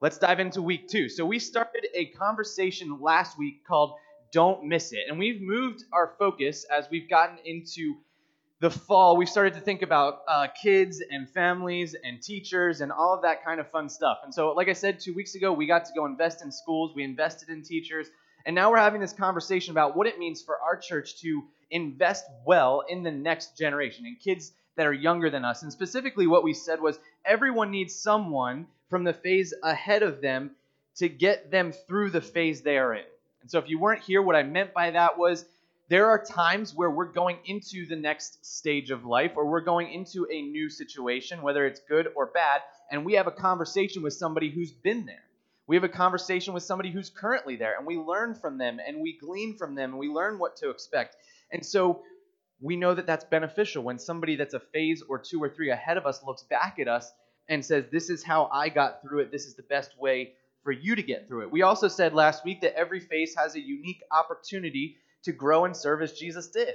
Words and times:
let's 0.00 0.18
dive 0.18 0.40
into 0.40 0.62
week 0.62 0.88
two. 0.88 1.08
So 1.08 1.26
we 1.26 1.38
started 1.38 1.86
a 1.94 2.06
conversation 2.06 3.00
last 3.00 3.38
week 3.38 3.66
called 3.66 3.94
Don't 4.32 4.64
Miss 4.64 4.92
It. 4.92 5.04
And 5.08 5.18
we've 5.18 5.40
moved 5.40 5.84
our 5.92 6.14
focus 6.18 6.64
as 6.64 6.88
we've 6.90 7.08
gotten 7.10 7.38
into 7.44 7.96
the 8.60 8.70
fall. 8.70 9.16
We've 9.16 9.28
started 9.28 9.54
to 9.54 9.60
think 9.60 9.82
about 9.82 10.20
uh, 10.28 10.48
kids 10.60 11.02
and 11.10 11.28
families 11.30 11.94
and 12.02 12.22
teachers 12.22 12.80
and 12.80 12.90
all 12.90 13.14
of 13.14 13.22
that 13.22 13.44
kind 13.44 13.60
of 13.60 13.70
fun 13.70 13.88
stuff. 13.88 14.18
And 14.24 14.34
so, 14.34 14.52
like 14.52 14.68
I 14.68 14.72
said 14.72 15.00
two 15.00 15.14
weeks 15.14 15.34
ago, 15.34 15.52
we 15.52 15.66
got 15.66 15.84
to 15.86 15.92
go 15.94 16.06
invest 16.06 16.42
in 16.42 16.50
schools, 16.50 16.92
we 16.94 17.04
invested 17.04 17.48
in 17.48 17.62
teachers. 17.62 18.08
And 18.46 18.54
now 18.54 18.70
we're 18.70 18.78
having 18.78 19.00
this 19.00 19.12
conversation 19.12 19.72
about 19.72 19.96
what 19.96 20.06
it 20.06 20.18
means 20.18 20.42
for 20.42 20.58
our 20.60 20.76
church 20.76 21.20
to 21.20 21.42
invest 21.70 22.24
well 22.46 22.82
in 22.88 23.02
the 23.02 23.10
next 23.10 23.58
generation, 23.58 24.06
in 24.06 24.16
kids 24.16 24.52
that 24.78 24.86
are 24.86 24.92
younger 24.92 25.28
than 25.28 25.44
us. 25.44 25.64
And 25.64 25.72
specifically, 25.72 26.28
what 26.28 26.44
we 26.44 26.54
said 26.54 26.80
was 26.80 27.00
everyone 27.24 27.72
needs 27.72 27.94
someone 27.94 28.68
from 28.88 29.02
the 29.02 29.12
phase 29.12 29.52
ahead 29.62 30.04
of 30.04 30.22
them 30.22 30.52
to 30.96 31.08
get 31.08 31.50
them 31.50 31.72
through 31.72 32.10
the 32.10 32.20
phase 32.20 32.62
they 32.62 32.78
are 32.78 32.94
in. 32.94 33.04
And 33.42 33.50
so, 33.50 33.58
if 33.58 33.68
you 33.68 33.80
weren't 33.80 34.02
here, 34.02 34.22
what 34.22 34.36
I 34.36 34.44
meant 34.44 34.72
by 34.72 34.92
that 34.92 35.18
was 35.18 35.44
there 35.88 36.06
are 36.06 36.24
times 36.24 36.74
where 36.76 36.90
we're 36.90 37.06
going 37.06 37.38
into 37.44 37.86
the 37.86 37.96
next 37.96 38.46
stage 38.46 38.92
of 38.92 39.04
life 39.04 39.32
or 39.34 39.46
we're 39.46 39.62
going 39.62 39.92
into 39.92 40.28
a 40.30 40.42
new 40.42 40.70
situation, 40.70 41.42
whether 41.42 41.66
it's 41.66 41.80
good 41.80 42.08
or 42.14 42.26
bad, 42.26 42.60
and 42.92 43.04
we 43.04 43.14
have 43.14 43.26
a 43.26 43.32
conversation 43.32 44.02
with 44.02 44.12
somebody 44.12 44.48
who's 44.48 44.72
been 44.72 45.06
there. 45.06 45.24
We 45.66 45.74
have 45.74 45.84
a 45.84 45.88
conversation 45.88 46.54
with 46.54 46.62
somebody 46.62 46.92
who's 46.92 47.10
currently 47.10 47.56
there, 47.56 47.76
and 47.76 47.86
we 47.86 47.96
learn 47.96 48.36
from 48.36 48.58
them 48.58 48.78
and 48.86 49.00
we 49.00 49.18
glean 49.18 49.56
from 49.58 49.74
them 49.74 49.90
and 49.90 49.98
we 49.98 50.08
learn 50.08 50.38
what 50.38 50.56
to 50.58 50.70
expect. 50.70 51.16
And 51.50 51.66
so 51.66 52.02
we 52.60 52.76
know 52.76 52.94
that 52.94 53.06
that's 53.06 53.24
beneficial 53.24 53.82
when 53.82 53.98
somebody 53.98 54.36
that's 54.36 54.54
a 54.54 54.60
phase 54.60 55.02
or 55.08 55.18
two 55.18 55.42
or 55.42 55.48
three 55.48 55.70
ahead 55.70 55.96
of 55.96 56.06
us 56.06 56.22
looks 56.24 56.42
back 56.42 56.78
at 56.78 56.88
us 56.88 57.12
and 57.48 57.64
says, 57.64 57.84
This 57.90 58.10
is 58.10 58.24
how 58.24 58.48
I 58.52 58.68
got 58.68 59.02
through 59.02 59.20
it. 59.20 59.30
This 59.30 59.46
is 59.46 59.54
the 59.54 59.62
best 59.62 59.98
way 59.98 60.32
for 60.64 60.72
you 60.72 60.96
to 60.96 61.02
get 61.02 61.28
through 61.28 61.42
it. 61.42 61.52
We 61.52 61.62
also 61.62 61.88
said 61.88 62.14
last 62.14 62.44
week 62.44 62.60
that 62.62 62.76
every 62.76 63.00
phase 63.00 63.34
has 63.36 63.54
a 63.54 63.60
unique 63.60 64.02
opportunity 64.10 64.96
to 65.22 65.32
grow 65.32 65.64
and 65.64 65.76
serve 65.76 66.02
as 66.02 66.12
Jesus 66.12 66.48
did. 66.48 66.74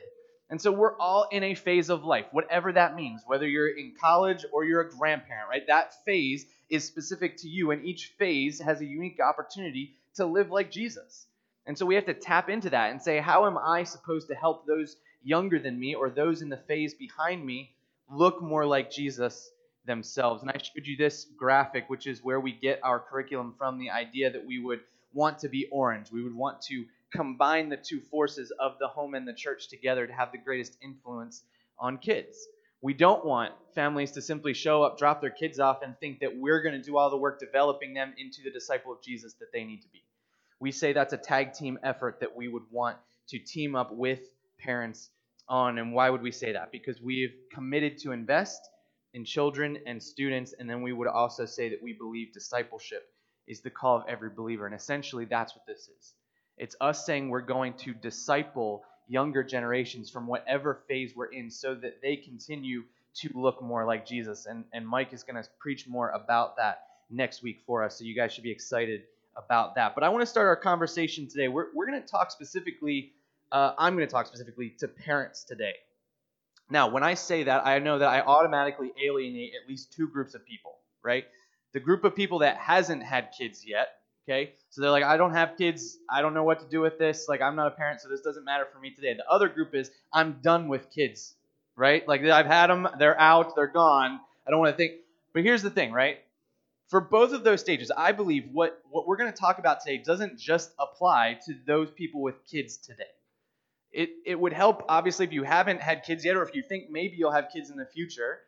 And 0.50 0.62
so 0.62 0.72
we're 0.72 0.98
all 0.98 1.28
in 1.32 1.44
a 1.44 1.56
phase 1.56 1.90
of 1.90 2.04
life, 2.04 2.26
whatever 2.32 2.72
that 2.74 2.96
means, 2.96 3.22
whether 3.26 3.48
you're 3.48 3.76
in 3.76 3.94
college 4.00 4.46
or 4.52 4.66
you're 4.66 4.82
a 4.82 4.90
grandparent, 4.90 5.50
right? 5.50 5.66
That 5.68 6.04
phase 6.06 6.46
is 6.70 6.86
specific 6.86 7.38
to 7.38 7.48
you, 7.48 7.72
and 7.72 7.86
each 7.86 8.14
phase 8.20 8.60
has 8.60 8.82
a 8.82 8.86
unique 8.86 9.20
opportunity 9.20 9.96
to 10.16 10.26
live 10.26 10.52
like 10.52 10.70
Jesus. 10.70 11.28
And 11.66 11.78
so 11.78 11.86
we 11.86 11.96
have 11.96 12.06
to 12.06 12.14
tap 12.14 12.50
into 12.50 12.70
that 12.72 12.92
and 12.92 13.02
say, 13.02 13.20
how 13.20 13.48
am 13.48 13.58
I 13.58 13.84
supposed 13.84 14.28
to 14.28 14.36
help 14.36 14.68
those 14.68 14.98
younger 15.24 15.60
than 15.60 15.80
me 15.80 15.96
or 15.96 16.10
those 16.10 16.42
in 16.42 16.50
the 16.50 16.58
phase 16.58 16.94
behind 16.94 17.46
me 17.46 17.74
look 18.10 18.42
more 18.42 18.66
like 18.66 18.92
Jesus 18.92 19.52
themselves? 19.86 20.42
And 20.42 20.52
I 20.52 20.58
showed 20.58 20.86
you 20.86 20.98
this 20.98 21.28
graphic, 21.38 21.90
which 21.90 22.08
is 22.08 22.24
where 22.24 22.40
we 22.40 22.52
get 22.52 22.80
our 22.84 23.00
curriculum 23.00 23.56
from 23.58 23.80
the 23.80 23.90
idea 23.90 24.32
that 24.32 24.46
we 24.46 24.60
would 24.60 24.82
want 25.14 25.40
to 25.40 25.50
be 25.50 25.68
orange. 25.72 26.12
We 26.12 26.24
would 26.24 26.36
want 26.36 26.62
to 26.64 26.86
combine 27.12 27.70
the 27.70 27.78
two 27.78 28.00
forces 28.00 28.52
of 28.60 28.78
the 28.80 28.88
home 28.88 29.14
and 29.14 29.28
the 29.28 29.34
church 29.34 29.70
together 29.70 30.08
to 30.08 30.14
have 30.14 30.32
the 30.32 30.38
greatest 30.38 30.78
influence 30.82 31.44
on 31.80 31.98
kids. 31.98 32.48
We 32.82 32.94
don't 32.94 33.26
want 33.26 33.54
families 33.76 34.12
to 34.12 34.22
simply 34.22 34.54
show 34.54 34.84
up, 34.84 34.98
drop 34.98 35.22
their 35.22 35.30
kids 35.30 35.60
off, 35.60 35.84
and 35.84 35.98
think 36.00 36.20
that 36.20 36.38
we're 36.38 36.62
going 36.62 36.76
to 36.76 36.82
do 36.82 36.98
all 36.98 37.10
the 37.10 37.18
work 37.18 37.40
developing 37.40 37.94
them 37.94 38.14
into 38.18 38.42
the 38.44 38.52
disciple 38.52 38.92
of 38.92 39.02
Jesus 39.02 39.34
that 39.36 39.54
they 39.54 39.64
need 39.64 39.82
to 39.84 39.88
be. 39.88 40.04
We 40.60 40.72
say 40.72 40.92
that's 40.92 41.14
a 41.14 41.18
tag 41.18 41.54
team 41.54 41.80
effort 41.84 42.20
that 42.20 42.36
we 42.36 42.48
would 42.48 42.64
want 42.72 42.98
to 43.30 43.40
team 43.40 43.76
up 43.76 43.94
with 43.94 44.20
parents 44.64 45.10
on. 45.48 45.78
And 45.78 45.94
why 45.94 46.10
would 46.10 46.22
we 46.22 46.32
say 46.32 46.54
that? 46.54 46.72
Because 46.72 47.02
we've 47.02 47.34
committed 47.54 47.98
to 48.00 48.12
invest 48.12 48.62
in 49.14 49.26
children 49.26 49.78
and 49.86 50.02
students, 50.02 50.54
and 50.58 50.70
then 50.70 50.82
we 50.82 50.94
would 50.94 51.08
also 51.08 51.46
say 51.46 51.70
that 51.70 51.84
we 51.84 51.94
believe 51.94 52.34
discipleship 52.34 53.04
is 53.48 53.62
the 53.62 53.70
call 53.70 53.98
of 53.98 54.04
every 54.08 54.30
believer. 54.30 54.66
And 54.66 54.74
essentially, 54.74 55.26
that's 55.26 55.56
what 55.56 55.66
this 55.68 55.90
is. 56.00 56.14
It's 56.58 56.76
us 56.82 57.06
saying 57.06 57.30
we're 57.30 57.42
going 57.42 57.74
to 57.74 57.94
disciple 57.94 58.84
younger 59.08 59.44
generations 59.44 60.10
from 60.10 60.28
whatever 60.28 60.80
phase 60.88 61.14
we're 61.16 61.26
in 61.26 61.52
so 61.52 61.76
that 61.76 62.02
they 62.02 62.16
continue 62.16 62.84
to 63.16 63.30
look 63.36 63.62
more 63.62 63.86
like 63.86 64.06
Jesus. 64.06 64.46
And, 64.46 64.64
and 64.74 64.88
Mike 64.88 65.14
is 65.14 65.24
going 65.24 65.42
to 65.42 65.48
preach 65.60 65.88
more 65.88 66.10
about 66.10 66.58
that 66.58 66.84
next 67.10 67.44
week 67.44 67.62
for 67.68 67.84
us. 67.84 67.98
So 67.98 68.06
you 68.06 68.16
guys 68.16 68.34
should 68.34 68.44
be 68.44 68.52
excited 68.52 69.02
about 69.36 69.76
that. 69.76 69.94
But 69.94 70.04
I 70.04 70.10
want 70.10 70.22
to 70.22 70.26
start 70.26 70.48
our 70.48 70.56
conversation 70.56 71.28
today. 71.28 71.48
We're, 71.48 71.68
we're 71.74 71.88
going 71.88 72.02
to 72.02 72.08
talk 72.08 72.32
specifically, 72.32 73.12
uh, 73.54 73.74
I'm 73.78 73.96
going 73.96 74.06
to 74.06 74.12
talk 74.12 74.28
specifically 74.28 74.74
to 74.80 74.90
parents 74.90 75.46
today. 75.46 75.76
Now, 76.70 76.90
when 76.90 77.04
I 77.04 77.14
say 77.14 77.44
that, 77.44 77.66
I 77.66 77.80
know 77.80 78.00
that 78.00 78.10
I 78.10 78.20
automatically 78.22 78.92
alienate 79.02 79.54
at 79.62 79.70
least 79.70 79.94
two 79.94 80.10
groups 80.10 80.34
of 80.34 80.46
people, 80.46 80.80
right? 81.02 81.26
The 81.72 81.80
group 81.80 82.04
of 82.04 82.16
people 82.16 82.40
that 82.40 82.58
hasn't 82.58 83.04
had 83.04 83.30
kids 83.38 83.64
yet, 83.66 83.90
Okay? 84.28 84.54
So 84.70 84.82
they're 84.82 84.92
like, 84.92 85.04
I 85.04 85.18
don't 85.18 85.34
have 85.34 85.58
kids. 85.58 85.98
I 86.10 86.22
don't 86.22 86.34
know 86.34 86.44
what 86.44 86.60
to 86.62 86.66
do 86.66 86.80
with 86.80 86.98
this. 86.98 87.28
Like, 87.28 87.42
I'm 87.42 87.56
not 87.56 87.68
a 87.68 87.72
parent, 87.72 88.02
so 88.02 88.10
this 88.10 88.22
doesn't 88.22 88.46
matter 88.46 88.66
for 88.72 88.80
me 88.80 88.92
today. 88.92 89.14
The 89.14 89.30
other 89.30 89.50
group 89.50 89.76
is, 89.76 89.92
I'm 90.14 90.40
done 90.42 90.70
with 90.70 90.90
kids, 90.92 91.36
right? 91.76 92.08
Like, 92.08 92.24
I've 92.24 92.46
had 92.46 92.68
them, 92.68 92.88
they're 92.98 93.20
out, 93.20 93.56
they're 93.56 93.68
gone. 93.68 94.20
I 94.48 94.52
don't 94.52 94.60
want 94.60 94.72
to 94.72 94.78
think. 94.78 94.94
But 95.34 95.44
here's 95.44 95.62
the 95.62 95.70
thing, 95.70 95.92
right? 95.92 96.20
For 96.90 97.02
both 97.02 97.34
of 97.34 97.44
those 97.44 97.60
stages, 97.60 97.92
I 97.96 98.12
believe 98.12 98.48
what, 98.52 98.82
what 98.90 99.08
we're 99.08 99.18
going 99.18 99.32
to 99.32 99.38
talk 99.38 99.60
about 99.60 99.82
today 99.82 99.98
doesn't 99.98 100.40
just 100.40 100.72
apply 100.80 101.40
to 101.46 101.56
those 101.66 101.92
people 101.92 102.22
with 102.22 102.36
kids 102.46 102.78
today. 102.78 103.04
It, 103.94 104.10
it 104.26 104.40
would 104.40 104.54
help, 104.54 104.86
obviously, 104.90 105.26
if 105.26 105.32
you 105.32 105.44
haven't 105.44 105.80
had 105.80 106.04
kids 106.04 106.26
yet, 106.26 106.36
or 106.36 106.44
if 106.44 106.56
you 106.56 106.64
think 106.64 106.90
maybe 106.90 107.16
you'll 107.16 107.32
have 107.32 107.50
kids 107.54 107.70
in 107.70 107.78
the 107.78 107.86
future. 107.86 108.40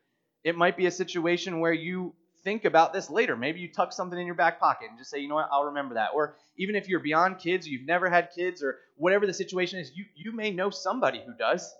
It 0.43 0.57
might 0.57 0.75
be 0.75 0.87
a 0.87 0.91
situation 0.91 1.59
where 1.59 1.73
you 1.73 2.13
think 2.43 2.65
about 2.65 2.93
this 2.93 3.09
later. 3.09 3.35
Maybe 3.35 3.59
you 3.59 3.71
tuck 3.71 3.93
something 3.93 4.17
in 4.19 4.25
your 4.25 4.35
back 4.35 4.59
pocket 4.59 4.89
and 4.89 4.97
just 4.97 5.09
say, 5.09 5.19
you 5.19 5.27
know 5.27 5.35
what, 5.35 5.49
I'll 5.51 5.65
remember 5.65 5.95
that. 5.95 6.09
Or 6.13 6.35
even 6.57 6.75
if 6.75 6.87
you're 6.87 6.99
beyond 6.99 7.39
kids, 7.39 7.67
you've 7.67 7.85
never 7.85 8.09
had 8.09 8.29
kids, 8.35 8.63
or 8.63 8.77
whatever 8.97 9.25
the 9.25 9.33
situation 9.33 9.79
is, 9.79 9.91
you, 9.95 10.05
you 10.15 10.31
may 10.31 10.51
know 10.51 10.69
somebody 10.69 11.21
who 11.25 11.33
does, 11.33 11.73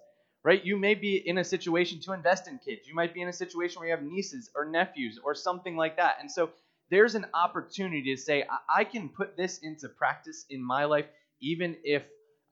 right? 0.44 0.64
You 0.64 0.78
may 0.78 0.96
be 0.96 1.18
in 1.18 1.38
a 1.38 1.44
situation 1.44 2.00
to 2.02 2.14
invest 2.14 2.48
in 2.48 2.60
kids. 2.60 2.88
You 2.88 2.96
might 2.96 3.14
be 3.14 3.22
in 3.22 3.28
a 3.28 3.34
situation 3.34 3.80
where 3.80 3.90
you 3.90 3.96
have 3.96 4.04
nieces 4.04 4.50
or 4.56 4.66
nephews 4.66 5.20
or 5.24 5.34
something 5.36 5.76
like 5.76 5.98
that. 5.98 6.18
And 6.20 6.32
so 6.32 6.52
there's 6.90 7.16
an 7.16 7.26
opportunity 7.34 8.16
to 8.16 8.22
say, 8.22 8.44
I, 8.44 8.82
I 8.82 8.84
can 8.84 9.10
put 9.10 9.38
this 9.38 9.60
into 9.60 9.90
practice 9.90 10.46
in 10.50 10.64
my 10.64 10.86
life, 10.86 11.06
even 11.42 11.78
if 11.84 12.04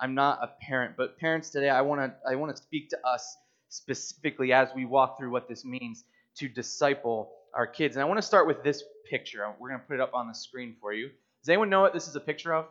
I'm 0.04 0.16
not 0.16 0.40
a 0.42 0.48
parent. 0.48 0.96
But 0.98 1.18
parents 1.18 1.50
today, 1.50 1.70
I 1.70 1.82
want 1.82 2.02
to 2.02 2.14
I 2.30 2.36
want 2.36 2.54
to 2.54 2.62
speak 2.62 2.90
to 2.90 3.08
us 3.08 3.38
specifically 3.70 4.52
as 4.52 4.68
we 4.76 4.84
walk 4.84 5.18
through 5.18 5.32
what 5.32 5.48
this 5.48 5.64
means 5.64 6.04
to 6.36 6.50
disciple 6.50 7.32
our 7.54 7.66
kids. 7.66 7.96
And 7.96 8.04
I 8.04 8.06
want 8.06 8.18
to 8.18 8.22
start 8.22 8.46
with 8.46 8.64
this 8.64 8.84
picture. 9.10 9.48
We're 9.58 9.70
going 9.70 9.80
to 9.80 9.88
put 9.88 9.94
it 9.94 10.02
up 10.02 10.14
on 10.14 10.28
the 10.28 10.34
screen 10.34 10.76
for 10.82 10.92
you. 10.92 11.08
Does 11.42 11.50
anyone 11.50 11.70
know 11.70 11.80
what 11.80 11.94
this 11.94 12.10
is 12.10 12.18
a 12.18 12.20
picture 12.20 12.54
of? 12.54 12.66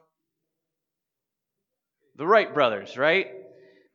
The 2.17 2.27
Wright 2.27 2.53
brothers, 2.53 2.99
right? 2.99 3.31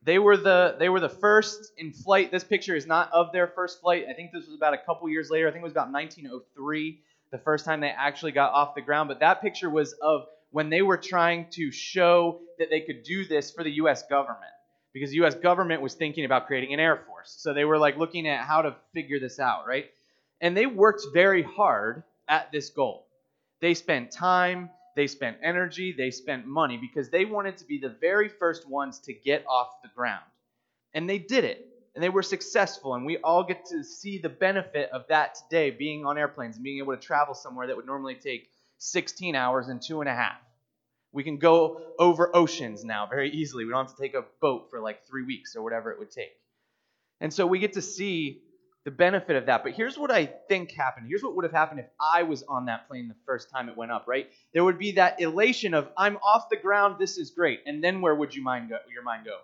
They 0.02 0.18
were 0.18 0.36
the 0.36 0.74
they 0.76 0.88
were 0.88 1.00
the 1.00 1.08
first 1.08 1.72
in 1.78 1.92
flight. 1.92 2.32
This 2.32 2.42
picture 2.42 2.74
is 2.74 2.88
not 2.88 3.12
of 3.12 3.30
their 3.30 3.46
first 3.46 3.80
flight. 3.80 4.06
I 4.10 4.14
think 4.14 4.32
this 4.32 4.46
was 4.46 4.56
about 4.56 4.74
a 4.74 4.78
couple 4.78 5.08
years 5.08 5.30
later. 5.30 5.46
I 5.46 5.52
think 5.52 5.62
it 5.62 5.64
was 5.64 5.72
about 5.72 5.92
1903, 5.92 7.00
the 7.30 7.38
first 7.38 7.64
time 7.64 7.78
they 7.78 7.90
actually 7.90 8.32
got 8.32 8.50
off 8.52 8.74
the 8.74 8.82
ground. 8.82 9.06
But 9.06 9.20
that 9.20 9.40
picture 9.40 9.70
was 9.70 9.92
of 10.02 10.26
when 10.50 10.70
they 10.70 10.82
were 10.82 10.96
trying 10.96 11.46
to 11.50 11.70
show 11.70 12.40
that 12.58 12.70
they 12.70 12.80
could 12.80 13.02
do 13.02 13.24
this 13.24 13.50
for 13.50 13.62
the 13.62 13.72
U.S. 13.72 14.02
government 14.08 14.52
because 14.92 15.10
the 15.10 15.16
U.S. 15.16 15.34
government 15.34 15.82
was 15.82 15.94
thinking 15.94 16.24
about 16.24 16.46
creating 16.46 16.74
an 16.74 16.80
air 16.80 17.02
force. 17.06 17.34
So 17.38 17.52
they 17.52 17.64
were 17.64 17.78
like 17.78 17.96
looking 17.96 18.26
at 18.26 18.44
how 18.44 18.62
to 18.62 18.74
figure 18.94 19.20
this 19.20 19.38
out, 19.38 19.66
right? 19.66 19.86
And 20.40 20.56
they 20.56 20.66
worked 20.66 21.02
very 21.12 21.42
hard 21.42 22.02
at 22.28 22.50
this 22.52 22.70
goal. 22.70 23.06
They 23.60 23.74
spent 23.74 24.10
time, 24.10 24.70
they 24.96 25.06
spent 25.06 25.38
energy, 25.42 25.94
they 25.96 26.10
spent 26.10 26.46
money 26.46 26.78
because 26.78 27.10
they 27.10 27.24
wanted 27.24 27.58
to 27.58 27.64
be 27.64 27.78
the 27.78 27.94
very 28.00 28.28
first 28.28 28.68
ones 28.68 29.00
to 29.00 29.12
get 29.12 29.44
off 29.48 29.68
the 29.82 29.90
ground. 29.94 30.24
And 30.94 31.08
they 31.08 31.18
did 31.18 31.44
it. 31.44 31.66
And 31.94 32.02
they 32.02 32.08
were 32.08 32.22
successful. 32.22 32.94
And 32.94 33.04
we 33.04 33.18
all 33.18 33.42
get 33.42 33.66
to 33.66 33.82
see 33.82 34.18
the 34.18 34.28
benefit 34.28 34.90
of 34.90 35.06
that 35.08 35.34
today, 35.34 35.70
being 35.70 36.06
on 36.06 36.16
airplanes 36.16 36.54
and 36.54 36.64
being 36.64 36.78
able 36.78 36.94
to 36.94 37.00
travel 37.00 37.34
somewhere 37.34 37.66
that 37.66 37.76
would 37.76 37.86
normally 37.86 38.14
take 38.14 38.48
16 38.78 39.34
hours 39.34 39.68
and 39.68 39.82
two 39.82 40.00
and 40.00 40.08
a 40.08 40.14
half. 40.14 40.38
We 41.12 41.24
can 41.24 41.38
go 41.38 41.80
over 41.98 42.34
oceans 42.34 42.84
now 42.84 43.06
very 43.06 43.30
easily. 43.30 43.64
We 43.64 43.70
don't 43.72 43.86
have 43.86 43.96
to 43.96 44.02
take 44.02 44.14
a 44.14 44.24
boat 44.40 44.68
for 44.70 44.80
like 44.80 45.06
three 45.06 45.24
weeks 45.24 45.56
or 45.56 45.62
whatever 45.62 45.90
it 45.90 45.98
would 45.98 46.10
take. 46.10 46.32
And 47.20 47.32
so 47.32 47.46
we 47.46 47.58
get 47.58 47.74
to 47.74 47.82
see 47.82 48.42
the 48.84 48.90
benefit 48.90 49.36
of 49.36 49.46
that. 49.46 49.64
But 49.64 49.72
here's 49.72 49.98
what 49.98 50.10
I 50.10 50.26
think 50.26 50.72
happened. 50.72 51.06
Here's 51.08 51.22
what 51.22 51.34
would 51.36 51.44
have 51.44 51.52
happened 51.52 51.80
if 51.80 51.88
I 52.00 52.22
was 52.22 52.42
on 52.44 52.66
that 52.66 52.88
plane 52.88 53.08
the 53.08 53.16
first 53.26 53.50
time 53.50 53.68
it 53.68 53.76
went 53.76 53.90
up, 53.90 54.04
right? 54.06 54.30
There 54.54 54.64
would 54.64 54.78
be 54.78 54.92
that 54.92 55.20
elation 55.20 55.74
of 55.74 55.88
I'm 55.96 56.16
off 56.18 56.48
the 56.48 56.56
ground, 56.56 56.96
this 56.98 57.18
is 57.18 57.30
great. 57.30 57.60
And 57.66 57.82
then 57.82 58.00
where 58.00 58.14
would 58.14 58.34
you 58.34 58.42
mind 58.42 58.70
go, 58.70 58.78
your 58.92 59.02
mind 59.02 59.24
go? 59.24 59.36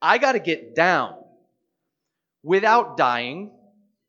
I 0.00 0.18
got 0.18 0.32
to 0.32 0.38
get 0.38 0.74
down 0.74 1.16
without 2.42 2.96
dying 2.96 3.50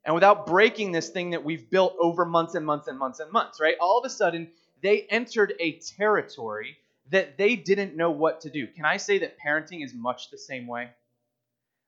and 0.05 0.15
without 0.15 0.45
breaking 0.45 0.91
this 0.91 1.09
thing 1.09 1.31
that 1.31 1.43
we've 1.43 1.69
built 1.69 1.95
over 1.99 2.25
months 2.25 2.55
and 2.55 2.65
months 2.65 2.87
and 2.87 2.97
months 2.97 3.19
and 3.19 3.31
months, 3.31 3.59
right? 3.59 3.75
All 3.79 3.99
of 3.99 4.05
a 4.05 4.09
sudden, 4.09 4.49
they 4.81 5.01
entered 5.09 5.53
a 5.59 5.73
territory 5.97 6.77
that 7.11 7.37
they 7.37 7.55
didn't 7.55 7.95
know 7.95 8.11
what 8.11 8.41
to 8.41 8.49
do. 8.49 8.67
Can 8.67 8.85
I 8.85 8.97
say 8.97 9.19
that 9.19 9.37
parenting 9.39 9.83
is 9.83 9.93
much 9.93 10.29
the 10.29 10.37
same 10.37 10.67
way? 10.67 10.89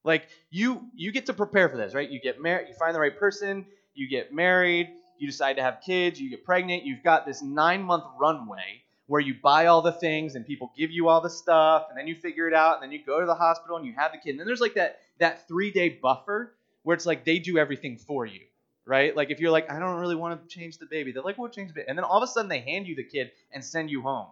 Like 0.04 0.28
you 0.50 0.82
you 0.96 1.12
get 1.12 1.28
to 1.28 1.34
prepare 1.34 1.70
for 1.70 1.78
this, 1.78 1.94
right? 1.94 2.10
You 2.10 2.20
get 2.20 2.42
married, 2.42 2.68
you 2.68 2.74
find 2.74 2.96
the 2.96 3.00
right 3.00 3.18
person, 3.18 3.66
you 3.94 4.10
get 4.10 4.34
married, 4.34 4.90
you 5.20 5.28
decide 5.28 5.58
to 5.58 5.62
have 5.62 5.82
kids, 5.86 6.20
you 6.20 6.30
get 6.30 6.44
pregnant, 6.44 6.84
you've 6.84 7.04
got 7.04 7.26
this 7.26 7.42
nine 7.42 7.84
month 7.84 8.04
runway 8.20 8.82
where 9.06 9.22
you 9.22 9.36
buy 9.44 9.68
all 9.68 9.82
the 9.82 9.92
things 9.92 10.36
and 10.36 10.46
people 10.46 10.72
give 10.76 10.90
you 10.90 11.10
all 11.10 11.22
the 11.22 11.30
stuff 11.30 11.88
and 11.90 11.98
then 11.98 12.08
you 12.08 12.16
figure 12.16 12.48
it 12.48 12.54
out 12.54 12.76
and 12.76 12.84
then 12.84 12.92
you 12.92 13.06
go 13.06 13.20
to 13.20 13.26
the 13.26 13.36
hospital 13.36 13.78
and 13.78 13.86
you 13.86 13.94
have 13.94 14.12
the 14.12 14.18
kid. 14.18 14.32
And 14.32 14.40
then 14.40 14.48
there's 14.48 14.62
like 14.62 14.74
that 14.76 15.00
that 15.20 15.48
three 15.48 15.70
day 15.70 15.90
buffer 15.90 16.56
where 16.84 16.96
it's 16.96 17.06
like 17.06 17.26
they 17.26 17.40
do 17.40 17.58
everything 17.58 17.98
for 17.98 18.26
you, 18.26 18.42
right? 18.86 19.16
Like 19.16 19.30
if 19.32 19.40
you're 19.40 19.52
like, 19.52 19.70
I 19.72 19.80
don't 19.80 20.00
really 20.00 20.16
want 20.16 20.42
to 20.42 20.54
change 20.54 20.78
the 20.78 20.86
baby, 20.86 21.12
they're 21.12 21.24
like, 21.24 21.38
we'll 21.38 21.50
change 21.50 21.70
the 21.70 21.76
baby. 21.76 21.88
And 21.88 21.98
then 21.98 22.06
all 22.06 22.18
of 22.18 22.24
a 22.24 22.28
sudden 22.28 22.50
they 22.50 22.60
hand 22.60 22.88
you 22.88 22.96
the 22.96 23.04
kid 23.04 23.32
and 23.52 23.64
send 23.64 23.90
you 23.90 24.02
home. 24.02 24.28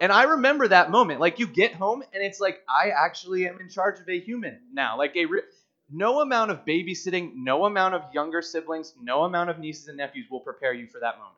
And 0.00 0.10
I 0.10 0.24
remember 0.24 0.66
that 0.66 0.90
moment. 0.90 1.20
Like 1.20 1.38
you 1.38 1.46
get 1.46 1.74
home 1.74 2.02
and 2.12 2.22
it's 2.24 2.40
like 2.40 2.62
I 2.68 2.90
actually 2.90 3.46
am 3.46 3.60
in 3.60 3.68
charge 3.68 4.00
of 4.00 4.08
a 4.08 4.18
human 4.18 4.58
now. 4.72 4.98
Like 4.98 5.14
a 5.16 5.26
re- 5.26 5.42
no 5.90 6.20
amount 6.20 6.50
of 6.50 6.64
babysitting, 6.64 7.32
no 7.36 7.66
amount 7.66 7.94
of 7.94 8.02
younger 8.12 8.42
siblings, 8.42 8.94
no 9.00 9.22
amount 9.24 9.50
of 9.50 9.60
nieces 9.60 9.86
and 9.86 9.98
nephews 9.98 10.26
will 10.28 10.40
prepare 10.40 10.72
you 10.72 10.88
for 10.88 10.98
that 10.98 11.18
moment. 11.18 11.36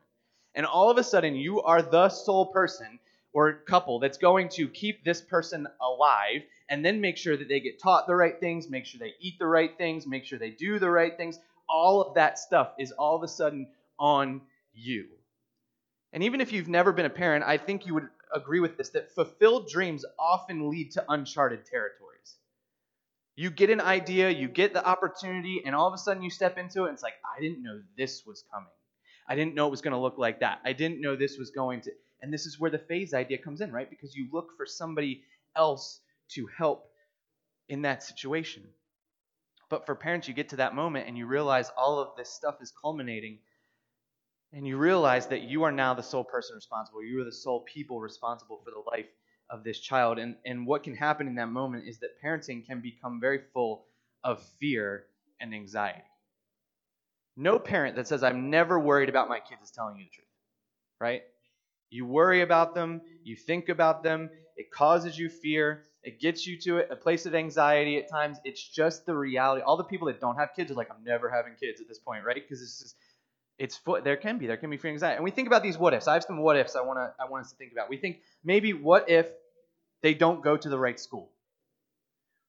And 0.55 0.65
all 0.65 0.89
of 0.89 0.97
a 0.97 1.03
sudden 1.03 1.35
you 1.35 1.61
are 1.61 1.83
the 1.83 2.09
sole 2.09 2.47
person 2.47 2.97
or 3.33 3.53
couple 3.53 3.99
that's 3.99 4.17
going 4.17 4.49
to 4.49 4.67
keep 4.69 5.03
this 5.03 5.21
person 5.21 5.67
alive 5.79 6.41
and 6.69 6.83
then 6.83 7.01
make 7.01 7.17
sure 7.17 7.37
that 7.37 7.47
they 7.47 7.59
get 7.59 7.81
taught 7.81 8.07
the 8.07 8.15
right 8.15 8.39
things, 8.39 8.69
make 8.69 8.85
sure 8.85 8.99
they 8.99 9.13
eat 9.19 9.37
the 9.39 9.47
right 9.47 9.77
things, 9.77 10.07
make 10.07 10.25
sure 10.25 10.39
they 10.39 10.49
do 10.49 10.79
the 10.79 10.89
right 10.89 11.15
things. 11.15 11.39
All 11.67 12.01
of 12.01 12.15
that 12.15 12.39
stuff 12.39 12.73
is 12.79 12.91
all 12.91 13.15
of 13.15 13.23
a 13.23 13.27
sudden 13.27 13.67
on 13.99 14.41
you. 14.73 15.05
And 16.13 16.23
even 16.23 16.41
if 16.41 16.53
you've 16.53 16.69
never 16.69 16.93
been 16.93 17.05
a 17.05 17.09
parent, 17.09 17.43
I 17.45 17.57
think 17.57 17.85
you 17.85 17.93
would 17.93 18.07
agree 18.33 18.59
with 18.59 18.77
this 18.77 18.89
that 18.89 19.13
fulfilled 19.13 19.69
dreams 19.69 20.05
often 20.17 20.69
lead 20.69 20.91
to 20.91 21.05
uncharted 21.09 21.65
territories. 21.65 22.35
You 23.35 23.49
get 23.49 23.69
an 23.69 23.81
idea, 23.81 24.29
you 24.29 24.47
get 24.47 24.73
the 24.73 24.85
opportunity, 24.85 25.61
and 25.65 25.75
all 25.75 25.87
of 25.87 25.93
a 25.93 25.97
sudden 25.97 26.23
you 26.23 26.29
step 26.29 26.57
into 26.57 26.83
it, 26.83 26.89
and 26.89 26.93
it's 26.93 27.03
like, 27.03 27.15
I 27.25 27.41
didn't 27.41 27.61
know 27.61 27.81
this 27.97 28.25
was 28.25 28.43
coming. 28.51 28.69
I 29.27 29.35
didn't 29.35 29.55
know 29.55 29.67
it 29.67 29.71
was 29.71 29.81
going 29.81 29.93
to 29.93 29.99
look 29.99 30.17
like 30.17 30.39
that. 30.39 30.61
I 30.63 30.73
didn't 30.73 31.01
know 31.01 31.15
this 31.15 31.37
was 31.37 31.51
going 31.51 31.81
to. 31.81 31.91
And 32.21 32.33
this 32.33 32.45
is 32.45 32.59
where 32.59 32.71
the 32.71 32.79
phase 32.79 33.13
idea 33.13 33.37
comes 33.37 33.59
in, 33.59 33.71
right? 33.71 33.89
Because 33.89 34.15
you 34.15 34.27
look 34.31 34.51
for 34.55 34.65
somebody 34.65 35.23
else 35.55 35.99
to 36.29 36.47
help 36.57 36.89
in 37.69 37.83
that 37.83 38.03
situation. 38.03 38.63
But 39.69 39.85
for 39.85 39.95
parents, 39.95 40.27
you 40.27 40.33
get 40.33 40.49
to 40.49 40.57
that 40.57 40.75
moment 40.75 41.07
and 41.07 41.17
you 41.17 41.25
realize 41.25 41.71
all 41.77 41.99
of 41.99 42.15
this 42.17 42.29
stuff 42.29 42.61
is 42.61 42.71
culminating 42.81 43.39
and 44.53 44.65
you 44.65 44.77
realize 44.77 45.27
that 45.27 45.41
you 45.41 45.63
are 45.63 45.71
now 45.71 45.93
the 45.93 46.03
sole 46.03 46.23
person 46.23 46.55
responsible. 46.55 47.03
You 47.03 47.21
are 47.21 47.25
the 47.25 47.31
sole 47.31 47.61
people 47.61 47.99
responsible 47.99 48.61
for 48.63 48.71
the 48.71 48.83
life 48.89 49.09
of 49.49 49.63
this 49.63 49.79
child. 49.79 50.17
And, 50.19 50.35
and 50.45 50.65
what 50.65 50.83
can 50.83 50.95
happen 50.95 51.27
in 51.27 51.35
that 51.35 51.49
moment 51.49 51.87
is 51.87 51.99
that 51.99 52.21
parenting 52.23 52.65
can 52.65 52.79
become 52.79 53.19
very 53.19 53.41
full 53.53 53.85
of 54.23 54.41
fear 54.59 55.05
and 55.39 55.53
anxiety. 55.53 56.03
No 57.35 57.59
parent 57.59 57.97
that 57.97 58.07
says, 58.07 58.23
I'm 58.23 58.49
never 58.49 58.79
worried 58.79 59.09
about 59.09 59.27
my 59.27 59.39
kids 59.39 59.61
is 59.63 59.71
telling 59.71 59.97
you 59.97 60.05
the 60.05 60.09
truth, 60.09 60.27
right? 61.01 61.23
You 61.89 62.05
worry 62.05 62.41
about 62.41 62.73
them, 62.73 63.01
you 63.23 63.35
think 63.35 63.67
about 63.67 64.03
them, 64.03 64.29
it 64.55 64.71
causes 64.71 65.17
you 65.19 65.29
fear, 65.29 65.83
it 66.05 66.19
gets 66.19 66.45
you 66.45 66.57
to 66.61 66.77
it, 66.77 66.89
a 66.91 66.95
place 66.95 67.25
of 67.25 67.33
anxiety 67.33 67.97
at 67.97 68.07
times. 68.07 68.37
It's 68.43 68.61
just 68.61 69.07
the 69.07 69.15
reality. 69.15 69.63
All 69.63 69.75
the 69.75 69.83
people 69.83 70.07
that 70.07 70.21
don't 70.21 70.35
have 70.35 70.49
kids 70.55 70.71
are 70.71 70.75
like, 70.75 70.89
I'm 70.91 71.03
never 71.03 71.29
having 71.29 71.53
kids 71.59 71.81
at 71.81 71.87
this 71.87 71.97
point, 71.97 72.23
right? 72.23 72.35
Because 72.35 72.61
it's 72.61 72.79
just 72.79 72.95
it's 73.57 73.79
there 74.03 74.17
can 74.17 74.37
be 74.37 74.47
there 74.47 74.57
can 74.57 74.69
be 74.69 74.77
free 74.77 74.91
anxiety. 74.91 75.15
And 75.15 75.23
we 75.23 75.31
think 75.31 75.47
about 75.47 75.63
these 75.63 75.77
what 75.77 75.93
ifs. 75.93 76.07
I 76.07 76.13
have 76.13 76.23
some 76.23 76.37
what 76.37 76.57
ifs 76.57 76.75
i 76.75 76.81
want 76.81 76.99
to 76.99 77.13
i 77.19 77.27
want 77.29 77.45
us 77.45 77.51
to 77.51 77.57
think 77.57 77.71
about. 77.71 77.89
We 77.89 77.97
think 77.97 78.19
maybe 78.43 78.73
what 78.73 79.09
if 79.09 79.27
they 80.03 80.13
don't 80.13 80.43
go 80.43 80.55
to 80.55 80.69
the 80.69 80.77
right 80.77 80.99
school? 80.99 81.31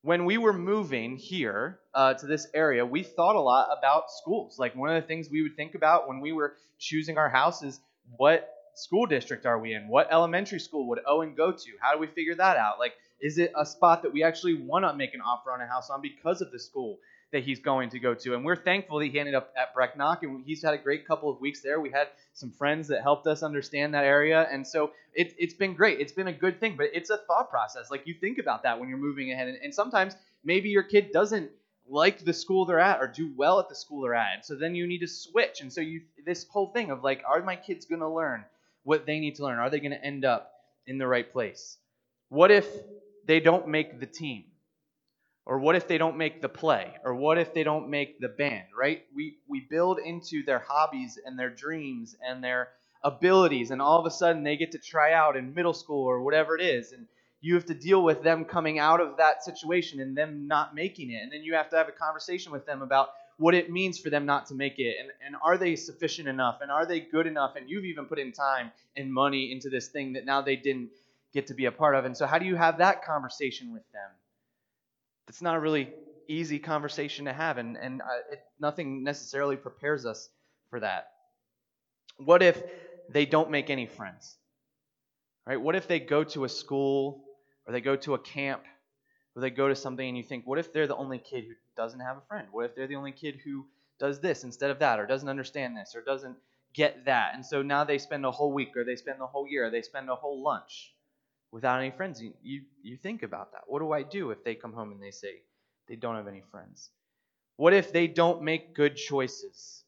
When 0.03 0.25
we 0.27 0.37
were 0.37 0.53
moving 0.53 1.17
here 1.17 1.79
uh, 1.95 2.15
to 2.15 2.27
this 2.27 2.47
area 2.53 2.85
we 2.85 3.03
thought 3.03 3.37
a 3.37 3.41
lot 3.41 3.69
about 3.77 4.11
schools. 4.11 4.59
Like 4.59 4.77
one 4.77 4.95
of 4.95 5.01
the 5.01 5.07
things 5.07 5.31
we 5.31 5.43
would 5.43 5.57
think 5.57 5.75
about 5.75 6.09
when 6.09 6.21
we 6.21 6.33
were 6.33 6.55
choosing 6.79 7.17
our 7.17 7.31
house 7.31 7.63
is 7.63 7.81
what 8.17 8.53
school 8.75 9.07
district 9.07 9.47
are 9.47 9.59
we 9.59 9.73
in? 9.73 9.89
What 9.89 10.09
elementary 10.13 10.61
school 10.61 10.89
would 10.89 11.01
owen 11.07 11.35
go 11.35 11.53
to? 11.53 11.71
How 11.81 11.95
do 11.95 11.99
we 11.99 12.09
figure 12.09 12.35
that 12.35 12.57
out? 12.57 12.79
Like 12.79 12.93
is 13.21 13.39
it 13.39 13.53
a 13.57 13.65
spot 13.65 14.03
that 14.03 14.13
we 14.13 14.23
actually 14.23 14.55
want 14.55 14.85
to 14.85 14.95
make 14.95 15.15
an 15.15 15.21
offer 15.21 15.51
on 15.51 15.61
a 15.61 15.67
house 15.67 15.91
on 15.91 16.01
because 16.01 16.41
of 16.41 16.51
the 16.53 16.59
school 16.59 16.99
that 17.33 17.43
he's 17.43 17.59
going 17.59 17.91
to 17.91 17.99
go 17.99 18.15
to. 18.15 18.35
And 18.35 18.45
we're 18.45 18.57
thankful 18.57 18.99
that 18.99 19.07
he 19.07 19.19
ended 19.19 19.35
up 19.35 19.53
at 19.57 19.75
Brecknock, 19.75 20.23
and 20.23 20.45
he's 20.45 20.63
had 20.63 20.75
a 20.75 20.79
great 20.79 21.07
couple 21.07 21.31
of 21.31 21.41
weeks 21.41 21.61
there. 21.61 21.81
We 21.81 21.91
had 21.91 22.09
some 22.35 22.51
friends 22.53 22.89
that 22.89 23.03
helped 23.03 23.27
us 23.27 23.43
understand 23.43 23.95
that 23.95 24.05
area, 24.05 24.47
and 24.51 24.67
so 24.67 24.93
it, 25.13 25.35
it's 25.39 25.55
been 25.55 25.75
great. 25.75 26.01
It's 26.01 26.13
been 26.13 26.29
a 26.29 26.33
good 26.33 26.61
thing, 26.61 26.77
but 26.77 26.87
it's 26.93 27.11
a 27.11 27.17
thought 27.17 27.51
process. 27.51 27.91
Like 27.91 28.07
you 28.07 28.15
think 28.15 28.39
about 28.39 28.63
that 28.63 28.79
when 28.79 28.89
you're 28.89 28.99
moving 28.99 29.33
ahead, 29.33 29.49
and, 29.49 29.59
and 29.63 29.75
sometimes 29.75 30.15
maybe 30.45 30.69
your 30.69 30.85
kid 30.85 31.11
doesn't 31.13 31.51
like 31.89 32.25
the 32.25 32.33
school 32.33 32.65
they're 32.65 32.81
at 32.81 33.01
or 33.01 33.07
do 33.07 33.33
well 33.37 33.61
at 33.61 33.69
the 33.69 33.75
school 33.75 34.03
they're 34.03 34.15
at, 34.15 34.35
and 34.37 34.45
so 34.45 34.55
then 34.55 34.75
you 34.75 34.87
need 34.87 35.01
to 35.01 35.09
switch. 35.09 35.61
And 35.61 35.73
so 35.73 35.81
you 35.81 36.03
this 36.25 36.47
whole 36.49 36.69
thing 36.69 36.91
of 36.91 37.03
like, 37.03 37.23
are 37.29 37.43
my 37.43 37.57
kids 37.57 37.87
going 37.87 38.01
to 38.01 38.09
learn 38.09 38.45
what 38.85 39.05
they 39.05 39.19
need 39.19 39.35
to 39.37 39.43
learn? 39.43 39.59
Are 39.59 39.69
they 39.69 39.81
going 39.81 39.91
to 39.91 40.05
end 40.05 40.25
up 40.25 40.53
in 40.87 40.99
the 40.99 41.07
right 41.07 41.31
place? 41.31 41.77
What 42.29 42.51
if 42.51 42.67
they 43.27 43.41
don't 43.41 43.69
make 43.69 44.01
the 44.01 44.07
team? 44.07 44.45
Or 45.45 45.61
what 45.61 45.77
if 45.77 45.87
they 45.87 45.99
don't 45.99 46.17
make 46.17 46.43
the 46.43 46.49
play? 46.49 46.93
Or 47.05 47.15
what 47.15 47.39
if 47.39 47.55
they 47.55 47.63
don't 47.63 47.89
make 47.89 48.19
the 48.19 48.29
band, 48.29 48.65
right? 48.77 49.05
We, 49.15 49.39
we 49.49 49.61
build 49.61 49.99
into 49.99 50.45
their 50.45 50.59
hobbies 50.59 51.19
and 51.25 51.39
their 51.39 51.51
dreams 51.51 52.17
and 52.27 52.43
their 52.43 52.69
abilities, 53.05 53.71
and 53.71 53.81
all 53.81 54.01
of 54.01 54.07
a 54.07 54.11
sudden 54.11 54.43
they 54.43 54.57
get 54.57 54.73
to 54.73 54.79
try 54.79 55.13
out 55.13 55.37
in 55.37 55.55
middle 55.55 55.75
school 55.75 56.05
or 56.05 56.23
whatever 56.23 56.57
it 56.57 56.63
is. 56.63 56.91
And 56.91 57.07
you 57.41 57.55
have 57.55 57.67
to 57.67 57.75
deal 57.75 58.03
with 58.03 58.25
them 58.25 58.45
coming 58.45 58.81
out 58.81 59.01
of 59.01 59.19
that 59.19 59.45
situation 59.45 60.01
and 60.01 60.17
them 60.17 60.49
not 60.49 60.75
making 60.75 61.13
it. 61.13 61.23
And 61.23 61.31
then 61.31 61.45
you 61.45 61.55
have 61.55 61.71
to 61.71 61.77
have 61.77 61.89
a 61.89 61.93
conversation 61.93 62.51
with 62.51 62.67
them 62.67 62.83
about 62.83 63.11
what 63.39 63.55
it 63.55 63.71
means 63.71 63.99
for 63.99 64.11
them 64.11 64.27
not 64.27 64.47
to 64.47 64.55
make 64.55 64.79
it. 64.79 64.97
And, 64.99 65.11
and 65.25 65.37
are 65.45 65.59
they 65.59 65.77
sufficient 65.77 66.27
enough? 66.27 66.59
And 66.63 66.71
are 66.73 66.87
they 66.87 67.01
good 67.01 67.27
enough? 67.27 67.55
And 67.55 67.69
you've 67.71 67.85
even 67.85 68.07
put 68.07 68.19
in 68.19 68.33
time 68.33 68.73
and 68.97 69.13
money 69.13 69.53
into 69.53 69.69
this 69.69 69.89
thing 69.89 70.15
that 70.15 70.25
now 70.25 70.41
they 70.41 70.57
didn't 70.57 70.91
get 71.37 71.49
to 71.49 71.55
be 71.55 71.67
a 71.67 71.73
part 71.73 71.95
of. 71.95 72.07
And 72.07 72.17
so, 72.17 72.27
how 72.27 72.39
do 72.39 72.47
you 72.47 72.57
have 72.57 72.79
that 72.79 73.05
conversation 73.05 73.71
with 73.73 73.83
them? 73.93 74.11
It's 75.29 75.43
not 75.43 75.55
a 75.55 75.61
really 75.61 75.93
easy 76.29 76.59
conversation 76.59 77.27
to 77.27 77.33
have, 77.33 77.59
and, 77.59 77.77
and 77.77 78.01
uh, 78.01 78.33
it, 78.33 78.41
nothing 78.59 79.05
necessarily 79.05 79.57
prepares 79.57 80.07
us 80.07 80.31
for 80.71 80.81
that. 80.81 81.11
What 82.17 82.43
if 82.43 82.61
they 83.11 83.27
don't 83.27 83.51
make 83.51 83.69
any 83.69 83.87
friends? 83.87 84.35
Right? 85.47 85.61
What 85.61 85.77
if 85.77 85.87
they 85.87 86.01
go 86.01 86.25
to 86.25 86.45
a 86.45 86.49
school 86.49 87.23
or 87.67 87.73
they 87.73 87.83
go 87.83 87.97
to 87.97 88.15
a 88.15 88.19
camp 88.19 88.63
or 89.35 89.43
they 89.43 89.51
go 89.51 89.69
to 89.69 89.77
something 89.77 90.09
and 90.09 90.17
you 90.17 90.25
think, 90.25 90.47
what 90.47 90.59
if 90.59 90.73
they're 90.73 90.87
the 90.87 90.97
only 90.97 91.19
kid 91.19 91.45
who 91.45 91.55
doesn't 91.77 92.01
have 92.01 92.17
a 92.17 92.23
friend? 92.29 92.49
What 92.51 92.65
if 92.65 92.75
they're 92.75 92.87
the 92.87 92.97
only 92.97 93.13
kid 93.13 93.39
who 93.45 93.67
does 94.01 94.21
this 94.21 94.43
instead 94.43 94.71
of 94.71 94.79
that 94.79 94.99
or 94.99 95.07
doesn't 95.07 95.29
understand 95.29 95.77
this 95.77 95.95
or 95.95 96.01
doesn't 96.01 96.37
get 96.73 97.05
that? 97.05 97.35
And 97.35 97.45
so 97.45 97.61
now 97.61 97.85
they 97.85 97.99
spend 97.99 98.25
a 98.25 98.31
whole 98.31 98.53
week 98.53 98.75
or 98.75 98.85
they 98.85 98.97
spend 98.97 99.21
the 99.21 99.27
whole 99.27 99.47
year 99.47 99.67
or 99.67 99.71
they 99.71 99.83
spend 99.83 100.09
a 100.09 100.17
whole 100.17 100.43
lunch 100.43 100.93
without 101.57 101.81
any 101.81 101.91
friends. 101.91 102.21
You, 102.23 102.35
you, 102.43 102.61
you 102.83 102.99
think 102.99 103.23
about 103.23 103.53
that. 103.53 103.63
What 103.67 103.79
do 103.79 103.91
I 103.91 104.03
do 104.03 104.31
if 104.31 104.45
they 104.45 104.55
come 104.55 104.75
home 104.75 104.93
and 104.93 105.03
they 105.03 105.11
say 105.11 105.41
they 105.89 105.97
don't 105.97 106.15
have 106.15 106.29
any 106.29 106.43
friends? 106.51 106.91
What 107.57 107.73
if 107.73 107.95
they 107.95 108.09
don't 108.09 108.43
make 108.43 108.75
good 108.75 108.95
choices? 108.95 109.83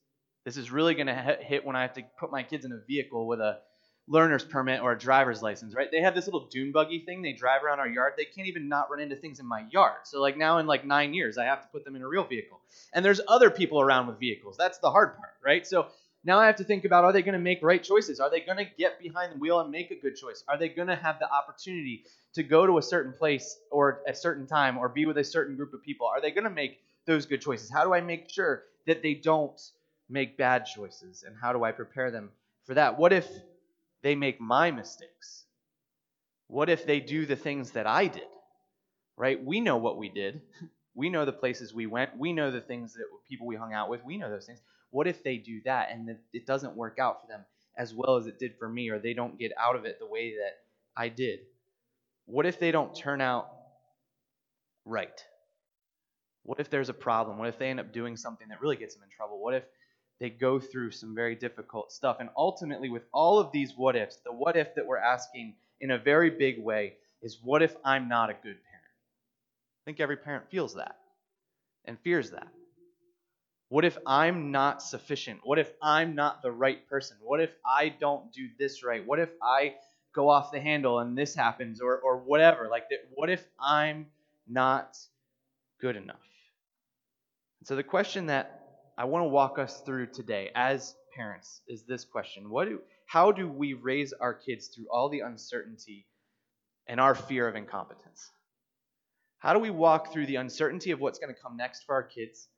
This 0.46 0.56
is 0.56 0.70
really 0.70 0.94
going 0.94 1.08
to 1.08 1.37
hit 1.42 1.66
when 1.66 1.76
I 1.76 1.82
have 1.82 1.92
to 1.92 2.02
put 2.18 2.30
my 2.30 2.42
kids 2.42 2.64
in 2.64 2.72
a 2.72 2.80
vehicle 2.88 3.26
with 3.26 3.40
a 3.40 3.58
learner's 4.06 4.44
permit 4.44 4.80
or 4.80 4.92
a 4.92 4.98
driver's 4.98 5.42
license, 5.42 5.75
right? 5.75 5.90
They 5.90 6.00
have 6.00 6.14
this 6.14 6.25
little 6.25 6.48
dune 6.50 6.72
buggy 6.72 7.00
thing 7.00 7.20
they 7.20 7.34
drive 7.34 7.62
around 7.62 7.80
our 7.80 7.88
yard. 7.88 8.14
They 8.16 8.25
can't 8.25 8.48
even 8.48 8.66
not 8.66 8.90
run 8.90 9.00
into 9.00 9.16
things 9.16 9.38
in 9.38 9.46
my 9.46 9.66
yard. 9.70 9.98
So 10.04 10.22
like 10.22 10.38
now 10.38 10.56
in 10.56 10.66
like 10.66 10.87
9 10.87 11.12
years 11.12 11.37
I 11.37 11.44
have 11.44 11.60
to 11.60 11.68
put 11.68 11.84
them 11.84 11.94
in 11.96 12.00
a 12.00 12.08
real 12.08 12.25
vehicle. 12.25 12.62
And 12.94 13.04
there's 13.04 13.20
other 13.28 13.50
people 13.50 13.78
around 13.78 14.06
with 14.06 14.18
vehicles. 14.18 14.56
That's 14.56 14.78
the 14.78 14.90
hard 14.90 15.18
part, 15.18 15.34
right? 15.44 15.66
So 15.66 15.88
now 16.25 16.38
I 16.38 16.46
have 16.46 16.56
to 16.56 16.64
think 16.64 16.84
about 16.84 17.04
are 17.04 17.12
they 17.12 17.22
going 17.22 17.34
to 17.34 17.38
make 17.38 17.62
right 17.62 17.82
choices? 17.82 18.20
Are 18.20 18.30
they 18.30 18.40
going 18.40 18.58
to 18.58 18.66
get 18.76 19.00
behind 19.00 19.32
the 19.32 19.38
wheel 19.38 19.60
and 19.60 19.70
make 19.70 19.90
a 19.90 19.94
good 19.94 20.16
choice? 20.16 20.42
Are 20.48 20.58
they 20.58 20.68
going 20.68 20.88
to 20.88 20.96
have 20.96 21.18
the 21.18 21.30
opportunity 21.32 22.04
to 22.34 22.42
go 22.42 22.66
to 22.66 22.78
a 22.78 22.82
certain 22.82 23.12
place 23.12 23.58
or 23.70 24.00
a 24.06 24.14
certain 24.14 24.46
time 24.46 24.78
or 24.78 24.88
be 24.88 25.06
with 25.06 25.18
a 25.18 25.25
certain 25.25 25.56
group 25.56 25.72
of 25.75 25.82
people? 25.82 26.06
Are 26.06 26.20
they 26.20 26.30
going 26.30 26.44
to 26.44 26.50
make 26.50 26.80
those 27.06 27.26
good 27.26 27.40
choices? 27.40 27.70
How 27.70 27.84
do 27.84 27.94
I 27.94 28.00
make 28.00 28.30
sure 28.30 28.64
that 28.87 29.02
they 29.02 29.14
don't 29.14 29.60
make 30.08 30.37
bad 30.37 30.66
choices? 30.66 31.25
And 31.26 31.37
how 31.40 31.52
do 31.52 31.62
I 31.62 31.72
prepare 31.72 32.10
them 32.10 32.30
for 32.64 32.75
that? 32.75 32.98
What 32.98 33.12
if 33.12 33.28
they 34.02 34.14
make 34.14 34.40
my 34.40 34.70
mistakes? 34.70 35.44
What 36.48 36.68
if 36.68 36.84
they 36.84 36.98
do 36.98 37.26
the 37.26 37.37
things 37.37 37.72
that 37.72 37.87
I 37.87 38.08
did? 38.08 38.22
Right? 39.16 39.42
We 39.42 39.60
know 39.60 39.76
what 39.76 39.98
we 39.98 40.08
did. 40.08 40.42
We 40.94 41.10
know 41.10 41.25
the 41.25 41.32
places 41.32 41.72
we 41.72 41.87
went. 41.87 42.18
We 42.18 42.32
know 42.32 42.50
the 42.50 42.60
things 42.60 42.94
that 42.94 43.04
people 43.28 43.46
we 43.46 43.54
hung 43.54 43.72
out 43.72 43.88
with. 43.88 44.04
We 44.04 44.16
know 44.16 44.28
those 44.28 44.46
things. 44.46 44.58
What 44.90 45.07
if 45.07 45.23
they 45.23 45.37
do 45.37 45.61
that 45.64 45.90
and 45.90 46.16
it 46.33 46.47
doesn't 46.47 46.76
work 46.76 46.99
out 46.99 47.21
for 47.21 47.26
them 47.26 47.45
as 47.76 47.95
well 47.95 48.16
as 48.16 48.26
it 48.26 48.38
did 48.38 48.59
for 48.59 48.68
me, 48.68 48.88
or 48.88 48.99
they 48.99 49.14
don't 49.14 49.38
get 49.38 49.52
out 49.59 49.76
of 49.76 49.85
it 49.85 49.99
the 50.00 50.07
way 50.07 50.35
that 50.37 50.59
I 50.97 51.09
did? 51.09 51.40
What 52.26 52.47
if 52.47 52.59
they 52.59 52.73
don't 52.73 52.95
turn 52.95 53.21
out 53.21 53.50
right? 54.85 55.23
What 56.42 56.61
if 56.61 56.71
there's 56.71 56.88
a 56.88 56.95
problem? 56.95 57.38
What 57.38 57.49
if 57.49 57.59
they 57.59 57.68
end 57.68 57.80
up 57.80 57.92
doing 57.92 58.16
something 58.16 58.49
that 58.49 58.61
really 58.61 58.76
gets 58.76 58.95
them 58.95 59.04
in 59.04 59.11
trouble? 59.11 59.38
What 59.40 59.54
if 59.54 59.64
they 60.18 60.30
go 60.30 60.59
through 60.59 60.90
some 60.90 61.14
very 61.14 61.35
difficult 61.35 61.92
stuff? 61.92 62.16
And 62.21 62.30
ultimately, 62.37 62.88
with 62.88 63.04
all 63.12 63.38
of 63.38 63.52
these 63.52 63.75
what 63.76 63.97
ifs, 63.97 64.16
the 64.25 64.33
what 64.33 64.57
if 64.57 64.75
that 64.75 64.87
we're 64.87 64.99
asking 64.99 65.54
in 65.80 65.90
a 65.90 65.99
very 65.99 66.30
big 66.30 66.59
way 66.59 66.95
is 67.23 67.38
what 67.42 67.62
if 67.62 67.76
I'm 67.85 68.09
not 68.09 68.30
a 68.30 68.33
good 68.33 68.42
parent? 68.42 68.64
I 68.64 69.85
think 69.85 70.00
every 70.00 70.16
parent 70.16 70.50
feels 70.50 70.75
that 70.75 70.97
and 71.85 71.99
fears 72.00 72.30
that. 72.30 72.49
What 73.68 73.84
if 73.84 73.98
I'm 74.06 74.50
not 74.50 74.82
sufficient? 74.82 75.40
What 75.44 75.58
if 75.58 75.70
I'm 75.82 76.14
not 76.14 76.42
the 76.42 76.50
right 76.50 76.88
person? 76.88 77.18
What 77.20 77.40
if 77.40 77.50
I 77.66 77.90
don't 77.90 78.32
do 78.32 78.48
this 78.58 78.82
right? 78.82 79.06
What 79.06 79.18
if 79.18 79.28
I 79.42 79.75
go 80.14 80.30
off 80.30 80.52
the 80.52 80.60
handle 80.60 81.00
and 81.00 81.16
this 81.16 81.34
happens 81.34 81.80
or 81.80 81.98
or 81.98 82.18
whatever? 82.18 82.68
Like 82.70 82.84
what 83.14 83.28
if 83.28 83.44
I'm 83.60 84.06
not 84.48 84.96
good 85.80 85.96
enough? 85.96 86.16
So 87.64 87.76
the 87.76 87.82
question 87.82 88.26
that 88.26 88.62
I 88.96 89.04
want 89.04 89.25
to 89.25 89.28
walk 89.28 89.58
us 89.58 89.80
through 89.82 90.06
today 90.06 90.50
as 90.54 90.94
parents 91.14 91.60
is 91.68 91.82
this 91.82 92.04
question. 92.04 92.48
What 92.48 92.68
do 92.68 92.80
how 93.04 93.32
do 93.32 93.48
we 93.48 93.75
raise 93.75 94.12
our 94.14 94.32
kids 94.34 94.68
through 94.68 94.87
all 94.90 95.08
the 95.08 95.20
uncertainty 95.20 96.06
and 96.87 97.00
our 97.00 97.14
fear 97.14 97.46
of 97.46 97.54
incompetence? 97.54 98.30
How 99.38 99.52
do 99.52 99.58
we 99.60 99.70
walk 99.70 100.12
through 100.12 100.26
the 100.26 100.37
uncertainty 100.37 100.90
of 100.90 101.00
what's 101.00 101.18
going 101.18 101.34
to 101.34 101.40
come 101.40 101.56
next 101.56 101.84
for 101.84 101.94
our 101.94 102.02
kids, 102.02 102.48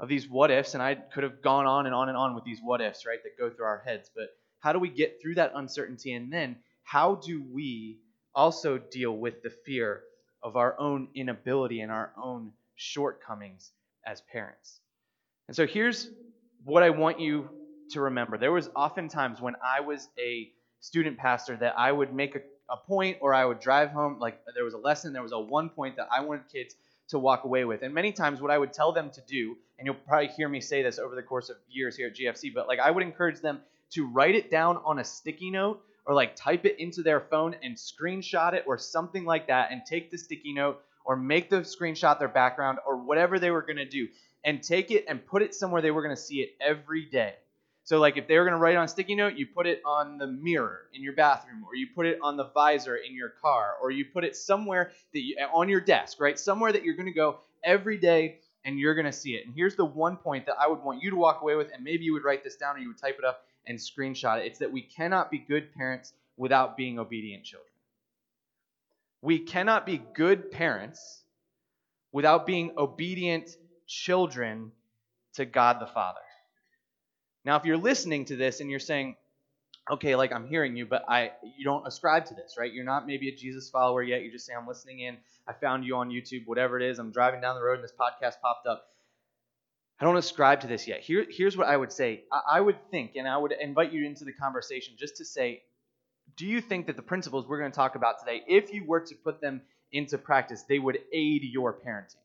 of 0.00 0.08
these 0.08 0.28
what 0.28 0.50
ifs? 0.50 0.74
And 0.74 0.82
I 0.82 0.96
could 0.96 1.22
have 1.22 1.40
gone 1.42 1.66
on 1.66 1.86
and 1.86 1.94
on 1.94 2.08
and 2.08 2.18
on 2.18 2.34
with 2.34 2.44
these 2.44 2.58
what 2.60 2.80
ifs, 2.80 3.06
right, 3.06 3.22
that 3.22 3.38
go 3.38 3.48
through 3.48 3.66
our 3.66 3.82
heads. 3.84 4.10
But 4.14 4.30
how 4.58 4.72
do 4.72 4.80
we 4.80 4.88
get 4.88 5.20
through 5.22 5.36
that 5.36 5.52
uncertainty? 5.54 6.14
And 6.14 6.32
then 6.32 6.56
how 6.82 7.16
do 7.16 7.44
we 7.52 7.98
also 8.34 8.78
deal 8.78 9.16
with 9.16 9.42
the 9.42 9.50
fear 9.50 10.02
of 10.42 10.56
our 10.56 10.78
own 10.80 11.08
inability 11.14 11.82
and 11.82 11.92
our 11.92 12.12
own 12.20 12.52
shortcomings 12.74 13.70
as 14.04 14.22
parents? 14.32 14.80
And 15.46 15.56
so 15.56 15.66
here's 15.66 16.10
what 16.64 16.82
I 16.82 16.90
want 16.90 17.20
you 17.20 17.48
to 17.90 18.00
remember. 18.00 18.38
There 18.38 18.52
was 18.52 18.68
oftentimes 18.74 19.40
when 19.40 19.54
I 19.64 19.80
was 19.80 20.08
a 20.18 20.50
student 20.80 21.18
pastor 21.18 21.56
that 21.58 21.74
I 21.78 21.92
would 21.92 22.12
make 22.12 22.34
a 22.34 22.40
a 22.70 22.76
point 22.76 23.18
or 23.20 23.34
I 23.34 23.44
would 23.44 23.60
drive 23.60 23.90
home, 23.90 24.18
like 24.18 24.40
there 24.54 24.64
was 24.64 24.74
a 24.74 24.78
lesson, 24.78 25.12
there 25.12 25.22
was 25.22 25.32
a 25.32 25.40
one 25.40 25.68
point 25.68 25.96
that 25.96 26.08
I 26.10 26.20
wanted 26.20 26.44
kids 26.50 26.76
to 27.10 27.18
walk 27.18 27.44
away 27.44 27.64
with. 27.64 27.82
And 27.82 27.92
many 27.94 28.12
times 28.12 28.40
what 28.40 28.50
I 28.50 28.58
would 28.58 28.72
tell 28.72 28.92
them 28.92 29.10
to 29.10 29.20
do, 29.22 29.56
and 29.78 29.86
you'll 29.86 29.94
probably 29.94 30.28
hear 30.28 30.48
me 30.48 30.60
say 30.60 30.82
this 30.82 30.98
over 30.98 31.14
the 31.14 31.22
course 31.22 31.50
of 31.50 31.56
years 31.68 31.96
here 31.96 32.08
at 32.08 32.16
GFC, 32.16 32.54
but 32.54 32.66
like 32.66 32.78
I 32.78 32.90
would 32.90 33.02
encourage 33.02 33.40
them 33.40 33.60
to 33.90 34.06
write 34.06 34.34
it 34.34 34.50
down 34.50 34.78
on 34.84 34.98
a 34.98 35.04
sticky 35.04 35.50
note 35.50 35.82
or 36.06 36.14
like 36.14 36.34
type 36.36 36.64
it 36.64 36.78
into 36.78 37.02
their 37.02 37.20
phone 37.20 37.54
and 37.62 37.76
screenshot 37.76 38.54
it 38.54 38.64
or 38.66 38.78
something 38.78 39.24
like 39.24 39.48
that 39.48 39.70
and 39.70 39.82
take 39.84 40.10
the 40.10 40.18
sticky 40.18 40.52
note 40.52 40.80
or 41.04 41.16
make 41.16 41.50
the 41.50 41.60
screenshot 41.60 42.18
their 42.18 42.28
background 42.28 42.78
or 42.86 42.96
whatever 42.96 43.38
they 43.38 43.50
were 43.50 43.62
going 43.62 43.76
to 43.76 43.84
do 43.84 44.08
and 44.44 44.62
take 44.62 44.90
it 44.90 45.04
and 45.08 45.24
put 45.26 45.42
it 45.42 45.54
somewhere 45.54 45.82
they 45.82 45.90
were 45.90 46.02
going 46.02 46.14
to 46.14 46.20
see 46.20 46.40
it 46.40 46.50
every 46.60 47.04
day. 47.04 47.34
So 47.90 47.98
like 47.98 48.16
if 48.16 48.28
they 48.28 48.38
were 48.38 48.44
going 48.44 48.54
to 48.54 48.60
write 48.60 48.74
it 48.74 48.76
on 48.76 48.84
a 48.84 48.88
sticky 48.88 49.16
note, 49.16 49.34
you 49.34 49.48
put 49.48 49.66
it 49.66 49.82
on 49.84 50.16
the 50.16 50.28
mirror 50.28 50.82
in 50.94 51.02
your 51.02 51.12
bathroom, 51.12 51.64
or 51.64 51.74
you 51.74 51.88
put 51.92 52.06
it 52.06 52.20
on 52.22 52.36
the 52.36 52.44
visor 52.44 52.94
in 52.94 53.16
your 53.16 53.30
car, 53.30 53.74
or 53.82 53.90
you 53.90 54.04
put 54.04 54.22
it 54.22 54.36
somewhere 54.36 54.92
that 55.12 55.20
you, 55.20 55.36
on 55.52 55.68
your 55.68 55.80
desk, 55.80 56.20
right? 56.20 56.38
Somewhere 56.38 56.70
that 56.70 56.84
you're 56.84 56.94
going 56.94 57.08
to 57.08 57.12
go 57.12 57.40
every 57.64 57.98
day 57.98 58.38
and 58.64 58.78
you're 58.78 58.94
going 58.94 59.06
to 59.06 59.12
see 59.12 59.34
it. 59.34 59.44
And 59.44 59.52
here's 59.52 59.74
the 59.74 59.84
one 59.84 60.16
point 60.16 60.46
that 60.46 60.54
I 60.56 60.68
would 60.68 60.84
want 60.84 61.02
you 61.02 61.10
to 61.10 61.16
walk 61.16 61.42
away 61.42 61.56
with, 61.56 61.72
and 61.74 61.82
maybe 61.82 62.04
you 62.04 62.12
would 62.12 62.22
write 62.22 62.44
this 62.44 62.54
down 62.54 62.76
or 62.76 62.78
you 62.78 62.86
would 62.86 62.98
type 62.98 63.18
it 63.18 63.24
up 63.24 63.42
and 63.66 63.76
screenshot 63.76 64.38
it. 64.38 64.46
It's 64.46 64.60
that 64.60 64.70
we 64.70 64.82
cannot 64.82 65.28
be 65.28 65.38
good 65.38 65.74
parents 65.74 66.12
without 66.36 66.76
being 66.76 67.00
obedient 67.00 67.42
children. 67.42 67.72
We 69.20 69.40
cannot 69.40 69.84
be 69.84 70.00
good 70.14 70.52
parents 70.52 71.24
without 72.12 72.46
being 72.46 72.70
obedient 72.78 73.56
children 73.88 74.70
to 75.34 75.44
God 75.44 75.80
the 75.80 75.88
Father. 75.88 76.20
Now, 77.44 77.56
if 77.56 77.64
you're 77.64 77.78
listening 77.78 78.26
to 78.26 78.36
this 78.36 78.60
and 78.60 78.70
you're 78.70 78.78
saying, 78.78 79.16
okay, 79.90 80.14
like 80.14 80.32
I'm 80.32 80.46
hearing 80.46 80.76
you, 80.76 80.86
but 80.86 81.04
I 81.08 81.32
you 81.56 81.64
don't 81.64 81.86
ascribe 81.86 82.26
to 82.26 82.34
this, 82.34 82.56
right? 82.58 82.72
You're 82.72 82.84
not 82.84 83.06
maybe 83.06 83.28
a 83.28 83.34
Jesus 83.34 83.70
follower 83.70 84.02
yet. 84.02 84.22
You 84.22 84.30
just 84.30 84.46
say, 84.46 84.52
I'm 84.54 84.66
listening 84.66 85.00
in. 85.00 85.16
I 85.48 85.52
found 85.52 85.84
you 85.84 85.96
on 85.96 86.10
YouTube, 86.10 86.46
whatever 86.46 86.78
it 86.78 86.88
is. 86.88 86.98
I'm 86.98 87.10
driving 87.10 87.40
down 87.40 87.56
the 87.56 87.62
road 87.62 87.74
and 87.74 87.84
this 87.84 87.92
podcast 87.92 88.40
popped 88.40 88.66
up. 88.66 88.86
I 89.98 90.04
don't 90.04 90.16
ascribe 90.16 90.60
to 90.60 90.66
this 90.66 90.86
yet. 90.86 91.00
Here, 91.00 91.26
here's 91.28 91.56
what 91.56 91.66
I 91.66 91.76
would 91.76 91.92
say. 91.92 92.24
I, 92.32 92.56
I 92.56 92.60
would 92.60 92.76
think, 92.90 93.16
and 93.16 93.28
I 93.28 93.36
would 93.36 93.52
invite 93.52 93.92
you 93.92 94.06
into 94.06 94.24
the 94.24 94.32
conversation 94.32 94.94
just 94.98 95.16
to 95.16 95.24
say, 95.24 95.62
do 96.36 96.46
you 96.46 96.60
think 96.60 96.86
that 96.86 96.96
the 96.96 97.02
principles 97.02 97.46
we're 97.46 97.58
going 97.58 97.70
to 97.70 97.76
talk 97.76 97.96
about 97.96 98.18
today, 98.18 98.42
if 98.46 98.72
you 98.72 98.84
were 98.86 99.00
to 99.00 99.14
put 99.14 99.40
them 99.40 99.60
into 99.92 100.16
practice, 100.16 100.62
they 100.62 100.78
would 100.78 100.98
aid 101.12 101.42
your 101.42 101.74
parenting? 101.74 102.16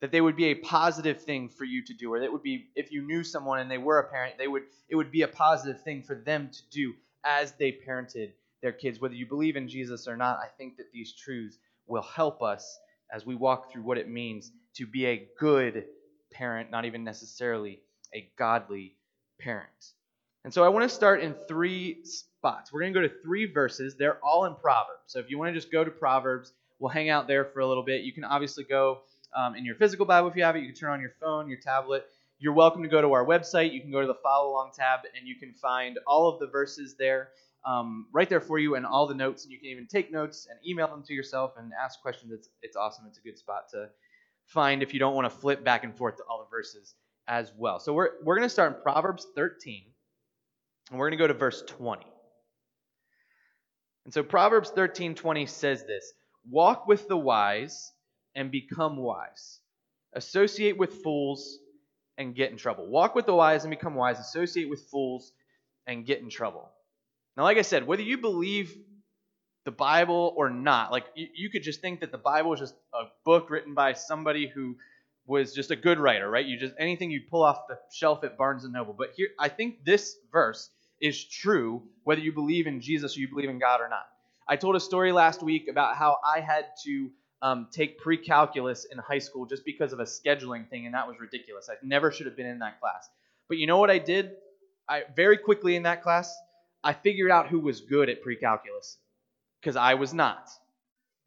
That 0.00 0.12
they 0.12 0.20
would 0.20 0.36
be 0.36 0.46
a 0.46 0.54
positive 0.54 1.22
thing 1.22 1.48
for 1.48 1.64
you 1.64 1.82
to 1.84 1.94
do 1.94 2.12
or 2.12 2.20
that 2.20 2.32
would 2.32 2.42
be 2.42 2.68
if 2.74 2.92
you 2.92 3.02
knew 3.02 3.24
someone 3.24 3.60
and 3.60 3.70
they 3.70 3.78
were 3.78 3.98
a 3.98 4.10
parent 4.10 4.34
they 4.38 4.48
would 4.48 4.62
it 4.88 4.96
would 4.96 5.10
be 5.10 5.22
a 5.22 5.28
positive 5.28 5.80
thing 5.82 6.02
for 6.02 6.14
them 6.14 6.50
to 6.52 6.60
do 6.70 6.94
as 7.24 7.52
they 7.52 7.72
parented 7.72 8.32
their 8.62 8.72
kids. 8.72 9.00
Whether 9.00 9.14
you 9.14 9.26
believe 9.26 9.56
in 9.56 9.68
Jesus 9.68 10.06
or 10.06 10.16
not 10.16 10.38
i 10.38 10.48
think 10.58 10.76
that 10.76 10.92
these 10.92 11.12
truths 11.12 11.58
will 11.86 12.02
help 12.02 12.42
us 12.42 12.78
as 13.12 13.24
we 13.24 13.34
walk 13.34 13.72
through 13.72 13.82
what 13.82 13.98
it 13.98 14.08
means 14.08 14.50
to 14.74 14.86
be 14.86 15.06
a 15.06 15.28
good 15.38 15.84
parent 16.32 16.70
not 16.70 16.84
even 16.84 17.04
necessarily 17.04 17.80
a 18.14 18.28
godly 18.38 18.96
parent. 19.40 19.92
And 20.44 20.52
so 20.52 20.62
i 20.62 20.68
want 20.68 20.88
to 20.88 20.94
start 20.94 21.22
in 21.22 21.34
three 21.48 22.04
spots. 22.04 22.72
We're 22.72 22.80
going 22.80 22.92
to 22.92 23.00
go 23.00 23.08
to 23.08 23.14
three 23.22 23.46
verses. 23.46 23.96
They're 23.96 24.24
all 24.24 24.44
in 24.44 24.54
proverbs. 24.54 25.02
So 25.06 25.18
if 25.18 25.30
you 25.30 25.38
want 25.38 25.52
to 25.52 25.54
just 25.58 25.72
go 25.72 25.82
to 25.82 25.90
proverbs 25.90 26.52
we'll 26.78 26.90
hang 26.90 27.08
out 27.08 27.26
there 27.26 27.44
for 27.44 27.60
a 27.60 27.66
little 27.66 27.82
bit. 27.82 28.02
You 28.02 28.12
can 28.12 28.24
obviously 28.24 28.64
go 28.64 29.00
um, 29.34 29.54
in 29.54 29.64
your 29.64 29.74
physical 29.74 30.06
Bible 30.06 30.28
if 30.28 30.36
you 30.36 30.44
have 30.44 30.56
it. 30.56 30.60
You 30.60 30.66
can 30.66 30.74
turn 30.74 30.90
on 30.92 31.00
your 31.00 31.12
phone, 31.20 31.48
your 31.48 31.58
tablet. 31.58 32.06
You're 32.38 32.52
welcome 32.52 32.82
to 32.82 32.88
go 32.88 33.00
to 33.00 33.12
our 33.12 33.24
website. 33.24 33.72
You 33.72 33.80
can 33.80 33.90
go 33.90 34.00
to 34.00 34.06
the 34.06 34.14
follow 34.22 34.50
along 34.50 34.72
tab 34.76 35.00
and 35.16 35.26
you 35.26 35.36
can 35.36 35.52
find 35.54 35.98
all 36.06 36.28
of 36.28 36.38
the 36.38 36.46
verses 36.46 36.94
there 36.98 37.30
um, 37.64 38.06
right 38.12 38.28
there 38.28 38.40
for 38.40 38.58
you 38.58 38.74
and 38.74 38.84
all 38.84 39.06
the 39.06 39.14
notes. 39.14 39.44
And 39.44 39.52
you 39.52 39.58
can 39.58 39.68
even 39.68 39.86
take 39.86 40.12
notes 40.12 40.46
and 40.50 40.58
email 40.66 40.88
them 40.88 41.02
to 41.04 41.14
yourself 41.14 41.54
and 41.56 41.72
ask 41.82 42.00
questions. 42.00 42.32
It's, 42.32 42.48
it's 42.62 42.76
awesome. 42.76 43.06
It's 43.08 43.18
a 43.18 43.22
good 43.22 43.38
spot 43.38 43.68
to 43.70 43.88
find 44.44 44.82
if 44.82 44.92
you 44.92 45.00
don't 45.00 45.14
want 45.14 45.30
to 45.30 45.36
flip 45.36 45.64
back 45.64 45.82
and 45.82 45.96
forth 45.96 46.16
to 46.18 46.22
all 46.24 46.38
the 46.38 46.50
verses 46.50 46.94
as 47.26 47.52
well. 47.56 47.80
So 47.80 47.92
we're, 47.92 48.10
we're 48.22 48.36
going 48.36 48.46
to 48.46 48.52
start 48.52 48.76
in 48.76 48.82
Proverbs 48.82 49.26
13 49.34 49.82
and 50.90 50.98
we're 50.98 51.06
going 51.06 51.18
to 51.18 51.22
go 51.22 51.26
to 51.26 51.34
verse 51.34 51.62
20. 51.66 52.06
And 54.04 54.14
so 54.14 54.22
Proverbs 54.22 54.70
13:20 54.70 55.48
says 55.48 55.84
this, 55.84 56.12
"Walk 56.48 56.86
with 56.86 57.08
the 57.08 57.16
wise 57.16 57.92
and 58.36 58.50
become 58.52 58.96
wise. 58.98 59.58
Associate 60.12 60.76
with 60.78 61.02
fools 61.02 61.58
and 62.18 62.34
get 62.34 62.52
in 62.52 62.56
trouble. 62.56 62.86
Walk 62.86 63.14
with 63.14 63.26
the 63.26 63.34
wise 63.34 63.64
and 63.64 63.70
become 63.70 63.94
wise. 63.94 64.20
Associate 64.20 64.68
with 64.68 64.82
fools 64.82 65.32
and 65.86 66.06
get 66.06 66.20
in 66.20 66.30
trouble. 66.30 66.68
Now, 67.36 67.42
like 67.42 67.58
I 67.58 67.62
said, 67.62 67.86
whether 67.86 68.02
you 68.02 68.18
believe 68.18 68.76
the 69.64 69.72
Bible 69.72 70.32
or 70.36 70.48
not, 70.48 70.92
like 70.92 71.04
you, 71.14 71.26
you 71.34 71.50
could 71.50 71.62
just 71.62 71.80
think 71.80 72.00
that 72.00 72.12
the 72.12 72.18
Bible 72.18 72.54
is 72.54 72.60
just 72.60 72.74
a 72.94 73.04
book 73.24 73.50
written 73.50 73.74
by 73.74 73.94
somebody 73.94 74.46
who 74.46 74.76
was 75.26 75.52
just 75.52 75.70
a 75.70 75.76
good 75.76 75.98
writer, 75.98 76.30
right? 76.30 76.46
You 76.46 76.56
just 76.58 76.74
anything 76.78 77.10
you 77.10 77.22
pull 77.28 77.42
off 77.42 77.66
the 77.68 77.78
shelf 77.92 78.22
at 78.22 78.38
Barnes 78.38 78.64
and 78.64 78.72
Noble. 78.72 78.94
But 78.96 79.10
here, 79.16 79.28
I 79.38 79.48
think 79.48 79.84
this 79.84 80.16
verse 80.30 80.70
is 81.00 81.24
true 81.24 81.82
whether 82.04 82.20
you 82.20 82.32
believe 82.32 82.66
in 82.66 82.80
Jesus 82.80 83.16
or 83.16 83.20
you 83.20 83.28
believe 83.28 83.50
in 83.50 83.58
God 83.58 83.80
or 83.80 83.88
not. 83.88 84.06
I 84.48 84.56
told 84.56 84.76
a 84.76 84.80
story 84.80 85.10
last 85.12 85.42
week 85.42 85.68
about 85.68 85.96
how 85.96 86.18
I 86.24 86.40
had 86.40 86.66
to 86.84 87.10
um, 87.42 87.68
take 87.70 87.98
pre-calculus 87.98 88.86
in 88.90 88.98
high 88.98 89.18
school 89.18 89.46
just 89.46 89.64
because 89.64 89.92
of 89.92 90.00
a 90.00 90.04
scheduling 90.04 90.68
thing, 90.68 90.86
and 90.86 90.94
that 90.94 91.06
was 91.06 91.20
ridiculous. 91.20 91.68
I 91.70 91.74
never 91.82 92.10
should 92.10 92.26
have 92.26 92.36
been 92.36 92.46
in 92.46 92.60
that 92.60 92.80
class. 92.80 93.08
But 93.48 93.58
you 93.58 93.66
know 93.66 93.78
what 93.78 93.90
I 93.90 93.98
did? 93.98 94.32
I 94.88 95.04
very 95.14 95.36
quickly 95.36 95.76
in 95.76 95.82
that 95.84 96.02
class, 96.02 96.34
I 96.82 96.92
figured 96.92 97.30
out 97.30 97.48
who 97.48 97.60
was 97.60 97.80
good 97.80 98.08
at 98.08 98.22
pre-calculus 98.22 98.98
because 99.60 99.76
I 99.76 99.94
was 99.94 100.14
not. 100.14 100.48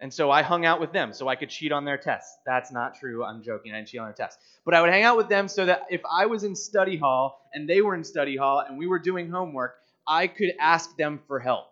And 0.02 0.14
so 0.14 0.32
I 0.32 0.44
hung 0.44 0.66
out 0.66 0.80
with 0.80 0.94
them 0.94 1.12
so 1.12 1.28
I 1.28 1.36
could 1.36 1.50
cheat 1.50 1.74
on 1.74 1.84
their 1.84 1.98
tests. 1.98 2.38
That's 2.46 2.72
not 2.72 2.96
true. 2.96 3.26
I'm 3.26 3.44
joking. 3.44 3.74
I 3.74 3.78
didn't 3.78 3.90
cheat 3.90 4.00
on 4.00 4.08
their 4.08 4.14
tests. 4.14 4.42
But 4.64 4.74
I 4.74 4.82
would 4.82 4.90
hang 4.90 5.04
out 5.04 5.18
with 5.18 5.28
them 5.28 5.50
so 5.50 5.66
that 5.66 5.88
if 5.90 6.02
I 6.10 6.26
was 6.26 6.46
in 6.46 6.56
study 6.56 6.96
hall 6.96 7.50
and 7.54 7.68
they 7.68 7.82
were 7.82 7.96
in 7.96 8.06
study 8.06 8.38
hall 8.38 8.64
and 8.66 8.78
we 8.78 8.88
were 8.88 9.00
doing 9.00 9.30
homework, 9.30 9.76
I 10.08 10.28
could 10.28 10.54
ask 10.60 10.96
them 10.96 11.20
for 11.28 11.40
help. 11.40 11.66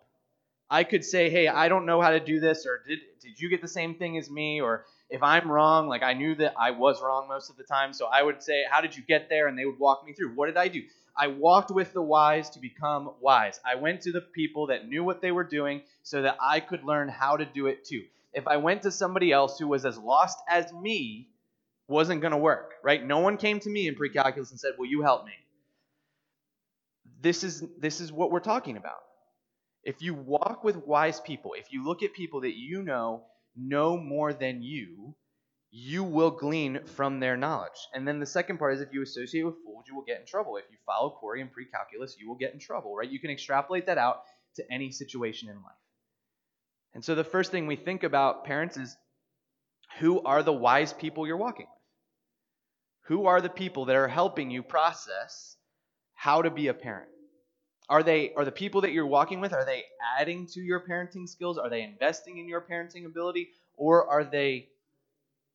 I 0.70 0.84
could 0.84 1.04
say, 1.04 1.30
hey, 1.30 1.48
I 1.48 1.68
don't 1.68 1.86
know 1.86 2.02
how 2.02 2.10
to 2.10 2.20
do 2.20 2.40
this, 2.40 2.66
or 2.66 2.82
did, 2.86 2.98
did 3.28 3.40
you 3.40 3.48
get 3.48 3.60
the 3.60 3.68
same 3.68 3.94
thing 3.94 4.16
as 4.16 4.30
me? 4.30 4.60
Or 4.60 4.86
if 5.10 5.22
I'm 5.22 5.50
wrong, 5.50 5.88
like 5.88 6.02
I 6.02 6.14
knew 6.14 6.34
that 6.36 6.54
I 6.58 6.70
was 6.70 7.02
wrong 7.02 7.28
most 7.28 7.50
of 7.50 7.56
the 7.56 7.62
time, 7.62 7.92
so 7.92 8.06
I 8.06 8.22
would 8.22 8.42
say, 8.42 8.64
how 8.70 8.80
did 8.80 8.96
you 8.96 9.02
get 9.02 9.28
there? 9.28 9.48
And 9.48 9.58
they 9.58 9.66
would 9.66 9.78
walk 9.78 10.04
me 10.06 10.12
through. 10.14 10.34
What 10.34 10.46
did 10.46 10.56
I 10.56 10.68
do? 10.68 10.82
I 11.16 11.26
walked 11.26 11.70
with 11.70 11.92
the 11.92 12.02
wise 12.02 12.48
to 12.50 12.60
become 12.60 13.10
wise. 13.20 13.60
I 13.64 13.74
went 13.74 14.02
to 14.02 14.12
the 14.12 14.20
people 14.20 14.68
that 14.68 14.88
knew 14.88 15.04
what 15.04 15.20
they 15.20 15.32
were 15.32 15.44
doing 15.44 15.82
so 16.02 16.22
that 16.22 16.36
I 16.40 16.60
could 16.60 16.84
learn 16.84 17.08
how 17.08 17.36
to 17.36 17.44
do 17.44 17.66
it 17.66 17.84
too. 17.84 18.04
If 18.32 18.46
I 18.46 18.56
went 18.56 18.82
to 18.82 18.90
somebody 18.90 19.32
else 19.32 19.58
who 19.58 19.68
was 19.68 19.84
as 19.84 19.98
lost 19.98 20.38
as 20.48 20.72
me, 20.72 21.28
wasn't 21.88 22.20
going 22.20 22.32
to 22.32 22.38
work, 22.38 22.74
right? 22.82 23.04
No 23.04 23.18
one 23.18 23.36
came 23.36 23.58
to 23.60 23.70
me 23.70 23.88
in 23.88 23.94
pre-calculus 23.94 24.50
and 24.50 24.60
said, 24.60 24.72
"Will 24.78 24.86
you 24.86 25.02
help 25.02 25.24
me?" 25.24 25.32
This 27.20 27.42
is 27.42 27.64
this 27.78 28.00
is 28.00 28.12
what 28.12 28.30
we're 28.30 28.40
talking 28.40 28.76
about. 28.76 29.02
If 29.88 30.02
you 30.02 30.12
walk 30.12 30.64
with 30.64 30.76
wise 30.76 31.18
people, 31.18 31.54
if 31.56 31.72
you 31.72 31.82
look 31.82 32.02
at 32.02 32.12
people 32.12 32.42
that 32.42 32.54
you 32.54 32.82
know 32.82 33.24
know 33.56 33.96
more 33.96 34.34
than 34.34 34.60
you, 34.60 35.14
you 35.70 36.04
will 36.04 36.30
glean 36.30 36.84
from 36.84 37.20
their 37.20 37.38
knowledge. 37.38 37.88
And 37.94 38.06
then 38.06 38.20
the 38.20 38.26
second 38.26 38.58
part 38.58 38.74
is 38.74 38.82
if 38.82 38.92
you 38.92 39.00
associate 39.00 39.44
with 39.44 39.54
fools, 39.64 39.86
you 39.88 39.94
will 39.94 40.04
get 40.04 40.20
in 40.20 40.26
trouble. 40.26 40.58
If 40.58 40.66
you 40.70 40.76
follow 40.84 41.16
Corey 41.18 41.40
in 41.40 41.48
pre-calculus, 41.48 42.16
you 42.20 42.28
will 42.28 42.36
get 42.36 42.52
in 42.52 42.60
trouble, 42.60 42.94
right? 42.94 43.10
You 43.10 43.18
can 43.18 43.30
extrapolate 43.30 43.86
that 43.86 43.96
out 43.96 44.24
to 44.56 44.64
any 44.70 44.92
situation 44.92 45.48
in 45.48 45.54
life. 45.54 45.72
And 46.92 47.02
so 47.02 47.14
the 47.14 47.24
first 47.24 47.50
thing 47.50 47.66
we 47.66 47.76
think 47.76 48.02
about 48.02 48.44
parents 48.44 48.76
is 48.76 48.94
who 50.00 50.20
are 50.20 50.42
the 50.42 50.52
wise 50.52 50.92
people 50.92 51.26
you're 51.26 51.38
walking 51.38 51.64
with? 51.64 53.16
Who 53.16 53.24
are 53.24 53.40
the 53.40 53.48
people 53.48 53.86
that 53.86 53.96
are 53.96 54.06
helping 54.06 54.50
you 54.50 54.62
process 54.62 55.56
how 56.12 56.42
to 56.42 56.50
be 56.50 56.68
a 56.68 56.74
parent? 56.74 57.08
Are 57.88 58.02
they 58.02 58.32
are 58.34 58.44
the 58.44 58.52
people 58.52 58.82
that 58.82 58.92
you're 58.92 59.06
walking 59.06 59.40
with 59.40 59.52
are 59.52 59.64
they 59.64 59.84
adding 60.18 60.46
to 60.48 60.60
your 60.60 60.80
parenting 60.80 61.28
skills? 61.28 61.56
Are 61.56 61.70
they 61.70 61.82
investing 61.82 62.38
in 62.38 62.48
your 62.48 62.60
parenting 62.60 63.06
ability 63.06 63.50
or 63.76 64.06
are 64.08 64.24
they 64.24 64.68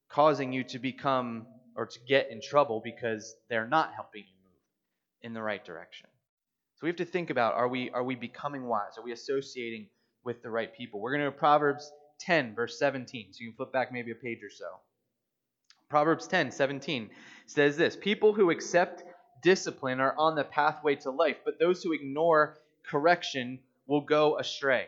causing 0.10 0.52
you 0.52 0.64
to 0.66 0.80
become 0.80 1.46
or 1.76 1.86
to 1.86 2.00
get 2.08 2.32
in 2.32 2.42
trouble 2.42 2.82
because 2.84 3.36
they're 3.50 3.68
not 3.68 3.94
helping 3.94 4.24
you 4.24 4.36
move 4.44 4.62
in 5.22 5.34
the 5.34 5.42
right 5.42 5.64
direction? 5.64 6.08
So 6.76 6.80
we 6.84 6.90
have 6.90 6.98
to 6.98 7.06
think 7.06 7.30
about 7.30 7.54
are 7.54 7.68
we 7.68 7.92
are 7.92 8.04
we 8.04 8.16
becoming 8.16 8.66
wise? 8.66 8.98
Are 8.98 9.04
we 9.04 9.12
associating 9.12 9.88
with 10.24 10.42
the 10.42 10.50
right 10.50 10.76
people? 10.76 11.02
We're 11.02 11.16
going 11.16 11.26
to 11.26 11.32
Proverbs 11.32 11.92
10 12.20 12.56
verse 12.56 12.80
17. 12.80 13.34
So 13.34 13.42
you 13.42 13.50
can 13.50 13.58
flip 13.58 13.72
back 13.72 13.92
maybe 13.92 14.12
a 14.12 14.16
page 14.16 14.40
or 14.44 14.50
so. 14.50 14.66
Proverbs 15.90 16.26
10, 16.26 16.50
17 16.50 17.12
says 17.46 17.78
this 17.78 17.96
People 17.96 18.34
who 18.34 18.50
accept 18.50 19.04
discipline 19.44 20.00
are 20.00 20.16
on 20.18 20.36
the 20.36 20.44
pathway 20.44 20.96
to 20.96 21.12
life, 21.12 21.38
but 21.46 21.60
those 21.60 21.84
who 21.84 21.94
ignore 21.94 22.58
correction 22.90 23.60
will 23.86 24.02
go 24.02 24.40
astray. 24.40 24.88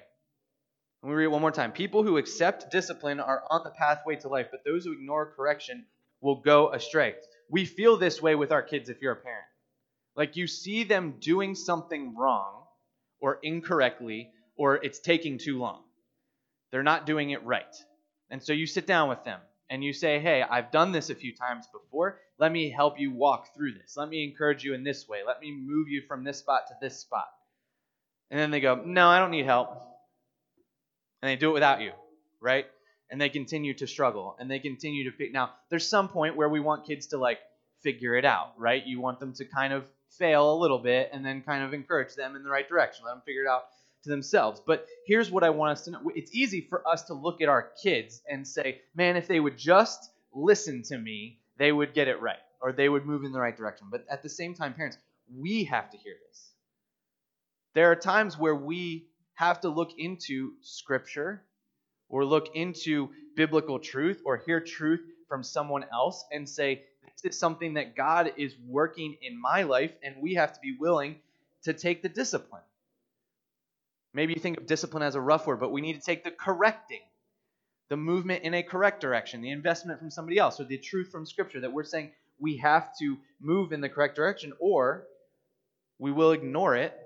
Let 1.04 1.10
me 1.10 1.16
read 1.16 1.26
it 1.26 1.32
one 1.32 1.42
more 1.42 1.52
time. 1.52 1.72
People 1.72 2.02
who 2.02 2.18
accept 2.18 2.72
discipline 2.72 3.20
are 3.20 3.44
on 3.52 3.64
the 3.64 3.70
pathway 3.70 4.16
to 4.18 4.28
life, 4.28 4.48
but 4.50 4.64
those 4.66 4.86
who 4.86 4.94
ignore 4.94 5.34
correction 5.36 5.86
will 6.22 6.42
go 6.42 6.72
astray. 6.72 7.14
We 7.50 7.66
feel 7.66 7.98
this 7.98 8.22
way 8.22 8.34
with 8.34 8.52
our 8.52 8.64
kids 8.64 8.90
if 8.90 9.02
you're 9.02 9.12
a 9.12 9.16
parent. 9.18 9.46
Like 10.16 10.36
you 10.36 10.48
see 10.48 10.84
them 10.84 11.16
doing 11.20 11.54
something 11.54 12.16
wrong 12.16 12.64
or 13.20 13.40
incorrectly, 13.44 14.32
or 14.56 14.78
it's 14.78 15.00
taking 15.00 15.38
too 15.38 15.60
long. 15.60 15.84
They're 16.72 16.84
not 16.84 17.06
doing 17.06 17.30
it 17.30 17.44
right. 17.44 17.76
And 18.30 18.42
so 18.42 18.54
you 18.54 18.66
sit 18.66 18.88
down 18.88 19.10
with 19.10 19.24
them 19.24 19.40
and 19.70 19.84
you 19.84 19.94
say, 19.94 20.20
Hey, 20.20 20.42
I've 20.42 20.72
done 20.72 20.92
this 20.92 21.10
a 21.10 21.16
few 21.16 21.34
times 21.36 21.68
before. 21.72 22.20
Let 22.38 22.52
me 22.52 22.70
help 22.70 23.00
you 23.00 23.12
walk 23.12 23.56
through 23.56 23.74
this. 23.74 23.96
Let 23.98 24.10
me 24.10 24.24
encourage 24.24 24.64
you 24.64 24.74
in 24.74 24.84
this 24.84 25.08
way. 25.08 25.20
Let 25.26 25.42
me 25.42 25.52
move 25.52 25.88
you 25.88 26.02
from 26.08 26.24
this 26.24 26.40
spot 26.40 26.68
to 26.68 26.74
this 26.82 27.00
spot. 27.00 27.28
And 28.32 28.40
then 28.40 28.52
they 28.52 28.60
go, 28.60 28.76
No, 28.76 29.08
I 29.08 29.20
don't 29.20 29.32
need 29.32 29.46
help. 29.46 29.72
And 31.22 31.30
they 31.30 31.36
do 31.36 31.50
it 31.50 31.54
without 31.54 31.82
you, 31.82 31.92
right? 32.40 32.66
And 33.10 33.20
they 33.20 33.30
continue 33.30 33.74
to 33.76 33.88
struggle 33.88 34.36
and 34.40 34.50
they 34.50 34.60
continue 34.60 35.10
to. 35.10 35.32
Now, 35.32 35.52
there's 35.70 35.88
some 35.88 36.10
point 36.10 36.36
where 36.36 36.50
we 36.50 36.60
want 36.60 36.88
kids 36.88 37.08
to 37.08 37.18
like 37.18 37.40
figure 37.82 38.16
it 38.16 38.26
out, 38.26 38.54
right? 38.58 38.86
You 38.86 39.00
want 39.00 39.20
them 39.20 39.34
to 39.34 39.46
kind 39.46 39.74
of 39.74 39.86
fail 40.18 40.54
a 40.54 40.58
little 40.58 40.80
bit 40.80 41.10
and 41.14 41.26
then 41.26 41.42
kind 41.42 41.64
of 41.64 41.74
encourage 41.74 42.16
them 42.16 42.36
in 42.36 42.44
the 42.44 42.50
right 42.50 42.68
direction. 42.68 43.06
Let 43.06 43.14
them 43.14 43.22
figure 43.26 43.44
it 43.44 43.48
out 43.48 43.64
to 44.06 44.10
themselves. 44.10 44.62
But 44.66 44.88
here's 45.06 45.30
what 45.30 45.44
I 45.44 45.50
want 45.50 45.74
us 45.74 45.86
to 45.86 45.92
know 45.92 46.00
it's 46.16 46.34
easy 46.34 46.62
for 46.62 46.88
us 46.88 47.04
to 47.04 47.14
look 47.14 47.42
at 47.42 47.50
our 47.50 47.70
kids 47.84 48.22
and 48.30 48.48
say, 48.48 48.82
man, 48.96 49.18
if 49.18 49.28
they 49.28 49.40
would 49.40 49.58
just 49.58 50.10
listen 50.34 50.82
to 50.84 50.98
me, 50.98 51.40
they 51.58 51.72
would 51.72 51.94
get 51.94 52.08
it 52.08 52.22
right 52.22 52.40
or 52.62 52.72
they 52.72 52.90
would 52.90 53.06
move 53.06 53.24
in 53.24 53.32
the 53.32 53.40
right 53.40 53.56
direction. 53.56 53.88
But 53.92 54.06
at 54.10 54.24
the 54.24 54.30
same 54.30 54.56
time, 54.56 54.74
parents, 54.74 54.98
we 55.38 55.66
have 55.66 55.90
to 55.92 55.98
hear 55.98 56.16
this. 56.28 56.52
There 57.74 57.92
are 57.92 57.96
times 57.96 58.40
where 58.40 58.56
we 58.56 59.08
have 59.34 59.62
to 59.62 59.70
look 59.70 59.92
into 59.98 60.54
scripture 60.62 61.44
or 62.08 62.24
look 62.24 62.56
into 62.56 63.10
biblical 63.36 63.80
truth 63.80 64.22
or 64.26 64.38
hear 64.38 64.62
truth 64.62 65.02
from 65.28 65.44
someone 65.44 65.86
else 65.92 66.24
and 66.32 66.48
say, 66.48 66.84
this 67.22 67.34
is 67.34 67.40
something 67.40 67.74
that 67.76 67.96
God 67.96 68.34
is 68.38 68.56
working 68.68 69.18
in 69.22 69.40
my 69.40 69.64
life, 69.64 69.92
and 70.04 70.16
we 70.22 70.36
have 70.36 70.54
to 70.54 70.60
be 70.60 70.76
willing 70.80 71.16
to 71.64 71.74
take 71.74 72.02
the 72.02 72.10
discipline. 72.10 72.62
Maybe 74.16 74.34
you 74.34 74.40
think 74.40 74.58
of 74.58 74.66
discipline 74.66 75.04
as 75.04 75.16
a 75.16 75.22
rough 75.22 75.46
word, 75.46 75.60
but 75.60 75.74
we 75.74 75.82
need 75.82 76.00
to 76.00 76.02
take 76.02 76.24
the 76.24 76.32
correcting, 76.32 77.02
the 77.90 77.98
movement 77.98 78.44
in 78.44 78.54
a 78.54 78.64
correct 78.64 79.02
direction, 79.02 79.42
the 79.42 79.52
investment 79.52 80.00
from 80.00 80.10
somebody 80.10 80.38
else, 80.38 80.58
or 80.58 80.64
the 80.64 80.78
truth 80.78 81.12
from 81.12 81.26
Scripture 81.26 81.60
that 81.60 81.74
we're 81.74 81.84
saying 81.84 82.12
we 82.40 82.56
have 82.58 82.98
to 83.00 83.18
move 83.42 83.74
in 83.74 83.82
the 83.82 83.90
correct 83.90 84.16
direction, 84.16 84.54
or 84.58 85.06
we 86.00 86.14
will 86.14 86.32
ignore 86.32 86.76
it 86.76 86.98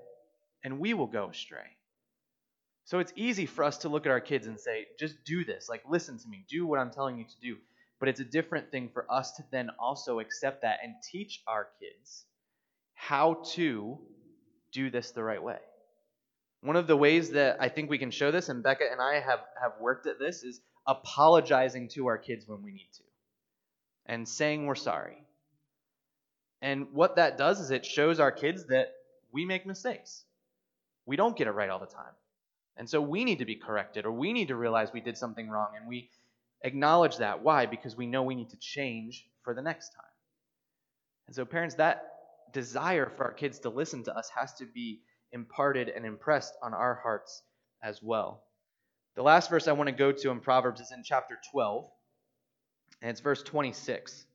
and 0.62 0.78
we 0.78 0.94
will 0.94 1.08
go 1.08 1.28
astray. 1.30 1.76
So 2.84 3.00
it's 3.00 3.12
easy 3.16 3.44
for 3.44 3.64
us 3.64 3.78
to 3.78 3.88
look 3.88 4.06
at 4.06 4.12
our 4.12 4.20
kids 4.20 4.46
and 4.46 4.58
say, 4.58 4.86
just 4.98 5.24
do 5.24 5.44
this. 5.44 5.68
Like, 5.68 5.82
listen 5.88 6.16
to 6.16 6.28
me. 6.28 6.44
Do 6.48 6.64
what 6.64 6.78
I'm 6.78 6.92
telling 6.92 7.18
you 7.18 7.24
to 7.24 7.40
do. 7.42 7.56
But 7.98 8.08
it's 8.08 8.20
a 8.20 8.24
different 8.24 8.70
thing 8.70 8.88
for 8.92 9.04
us 9.10 9.32
to 9.32 9.44
then 9.50 9.70
also 9.80 10.20
accept 10.20 10.62
that 10.62 10.78
and 10.82 10.94
teach 11.10 11.42
our 11.46 11.68
kids 11.80 12.24
how 12.94 13.42
to 13.54 13.98
do 14.72 14.90
this 14.90 15.10
the 15.10 15.22
right 15.22 15.42
way. 15.42 15.58
One 16.62 16.76
of 16.76 16.86
the 16.86 16.96
ways 16.96 17.30
that 17.30 17.56
I 17.60 17.68
think 17.68 17.88
we 17.88 17.98
can 17.98 18.10
show 18.10 18.30
this, 18.30 18.48
and 18.48 18.62
Becca 18.62 18.84
and 18.90 19.00
I 19.00 19.14
have, 19.20 19.40
have 19.60 19.72
worked 19.80 20.06
at 20.06 20.18
this, 20.18 20.42
is 20.42 20.60
apologizing 20.86 21.88
to 21.90 22.06
our 22.06 22.18
kids 22.18 22.46
when 22.46 22.62
we 22.62 22.72
need 22.72 22.90
to 22.96 23.02
and 24.06 24.28
saying 24.28 24.66
we're 24.66 24.74
sorry. 24.74 25.24
And 26.60 26.92
what 26.92 27.16
that 27.16 27.38
does 27.38 27.60
is 27.60 27.70
it 27.70 27.86
shows 27.86 28.20
our 28.20 28.32
kids 28.32 28.66
that 28.66 28.92
we 29.32 29.46
make 29.46 29.66
mistakes. 29.66 30.24
We 31.06 31.16
don't 31.16 31.36
get 31.36 31.46
it 31.46 31.52
right 31.52 31.70
all 31.70 31.78
the 31.78 31.86
time. 31.86 32.12
And 32.76 32.88
so 32.88 33.00
we 33.00 33.24
need 33.24 33.38
to 33.38 33.44
be 33.44 33.56
corrected 33.56 34.04
or 34.04 34.12
we 34.12 34.32
need 34.32 34.48
to 34.48 34.56
realize 34.56 34.92
we 34.92 35.00
did 35.00 35.16
something 35.16 35.48
wrong 35.48 35.68
and 35.78 35.88
we 35.88 36.10
acknowledge 36.62 37.18
that. 37.18 37.42
Why? 37.42 37.66
Because 37.66 37.96
we 37.96 38.06
know 38.06 38.22
we 38.22 38.34
need 38.34 38.50
to 38.50 38.56
change 38.58 39.26
for 39.42 39.54
the 39.54 39.62
next 39.62 39.90
time. 39.90 40.04
And 41.26 41.36
so, 41.36 41.44
parents, 41.44 41.76
that 41.76 42.06
desire 42.52 43.10
for 43.16 43.24
our 43.24 43.32
kids 43.32 43.60
to 43.60 43.70
listen 43.70 44.02
to 44.04 44.16
us 44.16 44.28
has 44.34 44.52
to 44.54 44.66
be 44.66 45.00
imparted 45.32 45.88
and 45.88 46.04
impressed 46.04 46.54
on 46.62 46.74
our 46.74 46.94
hearts 47.02 47.42
as 47.82 48.02
well. 48.02 48.42
The 49.16 49.22
last 49.22 49.50
verse 49.50 49.68
I 49.68 49.72
want 49.72 49.88
to 49.88 49.94
go 49.94 50.12
to 50.12 50.30
in 50.30 50.40
Proverbs 50.40 50.80
is 50.80 50.92
in 50.92 51.02
chapter 51.04 51.38
12, 51.52 51.90
and 53.02 53.10
it's 53.10 53.20
verse 53.20 53.42
26. 53.42 54.26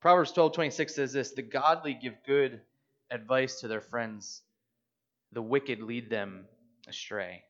Proverbs 0.00 0.32
12, 0.32 0.52
26 0.52 0.94
says 0.94 1.12
this 1.12 1.32
The 1.32 1.42
godly 1.42 1.94
give 1.94 2.14
good 2.26 2.60
advice 3.10 3.60
to 3.60 3.68
their 3.68 3.80
friends, 3.80 4.42
the 5.32 5.42
wicked 5.42 5.82
lead 5.82 6.08
them 6.08 6.46
astray. 6.88 7.42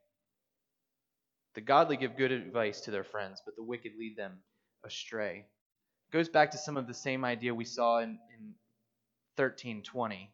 The 1.54 1.60
godly 1.60 1.96
give 1.96 2.16
good 2.16 2.32
advice 2.32 2.82
to 2.82 2.90
their 2.90 3.04
friends, 3.04 3.42
but 3.44 3.56
the 3.56 3.62
wicked 3.62 3.92
lead 3.98 4.16
them 4.16 4.38
astray. 4.84 5.46
It 6.08 6.12
goes 6.12 6.28
back 6.28 6.52
to 6.52 6.58
some 6.58 6.76
of 6.76 6.86
the 6.86 6.94
same 6.94 7.24
idea 7.24 7.54
we 7.54 7.64
saw 7.64 7.98
in, 7.98 8.18
in 8.38 8.54
13:20. 9.38 10.28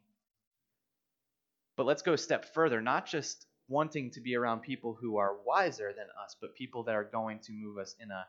But 1.77 1.87
let's 1.87 2.03
go 2.03 2.15
a 2.15 2.19
step 2.19 2.55
further, 2.55 2.81
not 2.81 3.07
just 3.07 3.47
wanting 3.69 4.11
to 4.13 4.21
be 4.21 4.37
around 4.37 4.61
people 4.61 4.95
who 4.95 5.17
are 5.17 5.37
wiser 5.45 5.93
than 5.93 6.07
us, 6.23 6.37
but 6.41 6.55
people 6.55 6.85
that 6.85 6.95
are 6.95 7.05
going 7.05 7.39
to 7.41 7.53
move 7.53 7.79
us 7.79 7.95
in 8.01 8.11
a 8.11 8.27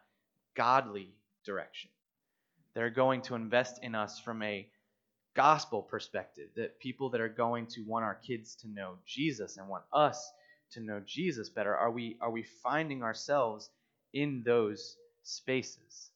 godly 0.56 1.14
direction. 1.46 1.90
They're 2.74 2.90
going 2.90 3.22
to 3.24 3.36
invest 3.36 3.84
in 3.84 3.96
us 3.96 4.20
from 4.20 4.42
a 4.42 4.68
gospel 5.36 5.82
perspective, 5.82 6.50
that 6.56 6.80
people 6.80 7.10
that 7.10 7.22
are 7.22 7.30
going 7.30 7.68
to 7.68 7.82
want 7.82 8.06
our 8.06 8.16
kids 8.16 8.56
to 8.56 8.70
know 8.70 8.98
Jesus 9.06 9.58
and 9.58 9.68
want 9.68 9.84
us 9.94 10.32
to 10.72 10.80
know 10.80 11.02
Jesus 11.06 11.50
better, 11.50 11.76
are 11.76 11.92
we 11.92 12.18
are 12.22 12.32
we 12.32 12.44
finding 12.64 13.04
ourselves 13.04 13.70
in 14.14 14.44
those 14.44 14.98
spaces? 15.24 16.10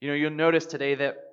You 0.00 0.08
know, 0.08 0.14
you'll 0.14 0.30
notice 0.30 0.66
today 0.66 0.94
that 0.96 1.25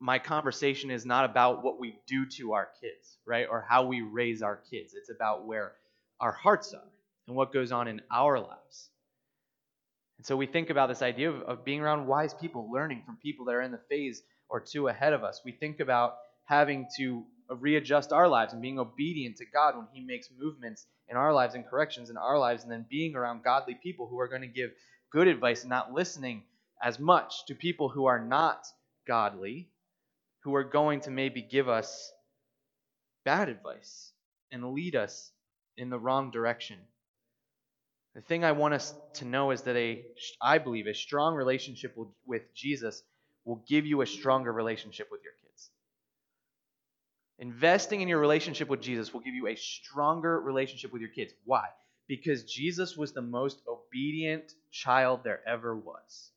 my 0.00 0.18
conversation 0.18 0.90
is 0.90 1.04
not 1.04 1.24
about 1.24 1.64
what 1.64 1.80
we 1.80 1.98
do 2.06 2.24
to 2.26 2.52
our 2.52 2.68
kids, 2.80 3.18
right? 3.26 3.46
Or 3.50 3.64
how 3.68 3.84
we 3.84 4.00
raise 4.00 4.42
our 4.42 4.60
kids. 4.70 4.94
It's 4.94 5.10
about 5.10 5.46
where 5.46 5.72
our 6.20 6.32
hearts 6.32 6.72
are 6.72 6.82
and 7.26 7.36
what 7.36 7.52
goes 7.52 7.72
on 7.72 7.88
in 7.88 8.00
our 8.10 8.38
lives. 8.38 8.90
And 10.18 10.26
so 10.26 10.36
we 10.36 10.46
think 10.46 10.70
about 10.70 10.88
this 10.88 11.02
idea 11.02 11.30
of, 11.30 11.42
of 11.42 11.64
being 11.64 11.80
around 11.80 12.06
wise 12.06 12.34
people, 12.34 12.70
learning 12.72 13.02
from 13.04 13.16
people 13.16 13.46
that 13.46 13.54
are 13.54 13.62
in 13.62 13.72
the 13.72 13.80
phase 13.88 14.22
or 14.48 14.60
two 14.60 14.88
ahead 14.88 15.12
of 15.12 15.24
us. 15.24 15.42
We 15.44 15.52
think 15.52 15.80
about 15.80 16.16
having 16.44 16.86
to 16.96 17.24
readjust 17.48 18.12
our 18.12 18.28
lives 18.28 18.52
and 18.52 18.62
being 18.62 18.78
obedient 18.78 19.36
to 19.36 19.44
God 19.46 19.76
when 19.76 19.86
He 19.92 20.00
makes 20.04 20.28
movements 20.38 20.86
in 21.08 21.16
our 21.16 21.32
lives 21.32 21.54
and 21.54 21.66
corrections 21.66 22.10
in 22.10 22.16
our 22.16 22.38
lives, 22.38 22.62
and 22.62 22.70
then 22.70 22.84
being 22.88 23.14
around 23.14 23.42
godly 23.42 23.74
people 23.74 24.06
who 24.06 24.18
are 24.18 24.28
going 24.28 24.42
to 24.42 24.48
give 24.48 24.70
good 25.10 25.28
advice 25.28 25.62
and 25.62 25.70
not 25.70 25.92
listening 25.92 26.42
as 26.82 26.98
much 26.98 27.46
to 27.46 27.54
people 27.54 27.88
who 27.88 28.06
are 28.06 28.20
not 28.20 28.66
godly 29.06 29.68
who 30.44 30.54
are 30.54 30.64
going 30.64 31.00
to 31.02 31.10
maybe 31.10 31.42
give 31.42 31.68
us 31.68 32.12
bad 33.24 33.48
advice 33.48 34.12
and 34.50 34.72
lead 34.72 34.96
us 34.96 35.30
in 35.76 35.90
the 35.90 35.98
wrong 35.98 36.30
direction. 36.30 36.78
The 38.14 38.22
thing 38.22 38.44
I 38.44 38.52
want 38.52 38.74
us 38.74 38.94
to 39.14 39.24
know 39.24 39.50
is 39.50 39.62
that 39.62 39.76
a, 39.76 40.04
I 40.40 40.58
believe, 40.58 40.86
a 40.86 40.94
strong 40.94 41.34
relationship 41.34 41.96
with 42.26 42.42
Jesus 42.54 43.02
will 43.44 43.62
give 43.68 43.86
you 43.86 44.00
a 44.00 44.06
stronger 44.06 44.52
relationship 44.52 45.08
with 45.10 45.20
your 45.22 45.34
kids. 45.42 45.70
Investing 47.38 48.00
in 48.00 48.08
your 48.08 48.18
relationship 48.18 48.68
with 48.68 48.80
Jesus 48.80 49.12
will 49.12 49.20
give 49.20 49.34
you 49.34 49.46
a 49.46 49.56
stronger 49.56 50.40
relationship 50.40 50.92
with 50.92 51.00
your 51.00 51.10
kids. 51.10 51.32
Why? 51.44 51.66
Because 52.08 52.44
Jesus 52.44 52.96
was 52.96 53.12
the 53.12 53.22
most 53.22 53.60
obedient 53.68 54.52
child 54.72 55.20
there 55.22 55.40
ever 55.46 55.76
was. 55.76 56.32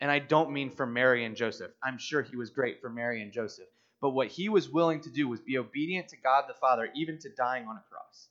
And 0.00 0.10
I 0.10 0.18
don't 0.18 0.52
mean 0.52 0.70
for 0.70 0.86
Mary 0.86 1.24
and 1.24 1.36
Joseph. 1.36 1.72
I'm 1.82 1.98
sure 1.98 2.22
he 2.22 2.36
was 2.36 2.50
great 2.50 2.80
for 2.80 2.88
Mary 2.88 3.22
and 3.22 3.32
Joseph. 3.32 3.66
But 4.00 4.10
what 4.10 4.28
he 4.28 4.48
was 4.48 4.68
willing 4.68 5.00
to 5.00 5.10
do 5.10 5.28
was 5.28 5.40
be 5.40 5.58
obedient 5.58 6.08
to 6.08 6.16
God 6.16 6.44
the 6.48 6.54
Father, 6.54 6.88
even 6.94 7.18
to 7.18 7.28
dying 7.30 7.66
on 7.66 7.76
a 7.76 7.82
cross. 7.90 8.28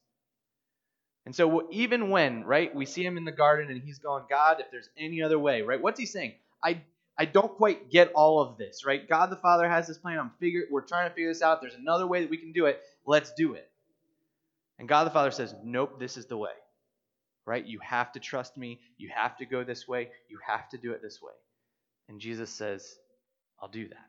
And 1.26 1.36
so 1.36 1.68
even 1.72 2.10
when, 2.10 2.46
right, 2.46 2.74
we 2.74 2.86
see 2.86 3.06
him 3.06 3.18
in 3.18 3.26
the 3.26 3.34
garden 3.34 3.70
and 3.70 3.82
he's 3.84 4.00
going, 4.00 4.24
God, 4.30 4.62
if 4.62 4.72
there's 4.72 4.90
any 4.98 5.22
other 5.22 5.38
way, 5.38 5.62
right? 5.62 5.82
What's 5.82 6.00
he 6.00 6.06
saying? 6.06 6.36
I 6.64 6.82
I 7.18 7.26
don't 7.26 7.54
quite 7.56 7.90
get 7.90 8.12
all 8.14 8.40
of 8.40 8.58
this, 8.58 8.86
right? 8.86 9.08
God 9.08 9.32
the 9.32 9.36
Father 9.36 9.68
has 9.68 9.88
this 9.88 9.98
plan. 9.98 10.20
I'm 10.20 10.32
figure 10.40 10.64
we're 10.72 10.82
trying 10.82 11.10
to 11.10 11.14
figure 11.14 11.30
this 11.30 11.42
out. 11.42 11.62
There's 11.62 11.74
another 11.74 12.08
way 12.08 12.22
that 12.22 12.30
we 12.30 12.38
can 12.38 12.54
do 12.54 12.68
it. 12.68 12.80
Let's 13.06 13.34
do 13.34 13.54
it. 13.54 13.70
And 14.80 14.88
God 14.88 15.06
the 15.06 15.12
Father 15.12 15.32
says, 15.32 15.54
Nope, 15.64 16.00
this 16.00 16.16
is 16.16 16.28
the 16.28 16.38
way. 16.38 16.52
Right? 17.46 17.66
You 17.66 17.80
have 17.80 18.12
to 18.14 18.20
trust 18.20 18.56
me. 18.56 18.80
You 18.98 19.10
have 19.14 19.36
to 19.38 19.46
go 19.46 19.64
this 19.64 19.88
way. 19.88 20.10
You 20.30 20.40
have 20.48 20.70
to 20.70 20.78
do 20.78 20.92
it 20.92 21.02
this 21.02 21.22
way. 21.22 21.34
And 22.10 22.20
Jesus 22.20 22.50
says, 22.50 22.98
I'll 23.62 23.70
do 23.70 23.88
that. 23.88 24.06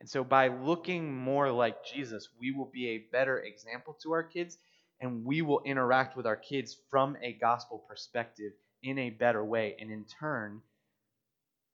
And 0.00 0.08
so 0.08 0.24
by 0.24 0.48
looking 0.48 1.14
more 1.14 1.50
like 1.50 1.84
Jesus, 1.84 2.28
we 2.40 2.52
will 2.52 2.70
be 2.72 2.88
a 2.88 3.04
better 3.12 3.38
example 3.38 3.98
to 4.02 4.12
our 4.12 4.22
kids 4.22 4.56
and 5.00 5.24
we 5.24 5.42
will 5.42 5.62
interact 5.64 6.16
with 6.16 6.26
our 6.26 6.36
kids 6.36 6.76
from 6.90 7.16
a 7.22 7.32
gospel 7.32 7.84
perspective 7.88 8.52
in 8.82 8.98
a 8.98 9.10
better 9.10 9.44
way, 9.44 9.76
and 9.78 9.90
in 9.90 10.04
turn, 10.04 10.60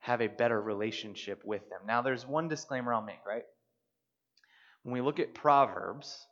have 0.01 0.21
a 0.21 0.29
better 0.29 0.61
relationship 0.61 1.43
with 1.45 1.69
them. 1.69 1.81
Now, 1.87 2.03
there's 2.03 2.27
one 2.27 2.49
disclaimer 2.49 2.93
I'll 2.93 3.03
make, 3.03 3.25
right? 3.27 3.45
When 4.83 4.93
we 4.93 5.01
look 5.01 5.19
at 5.19 5.35
Proverbs, 5.35 6.27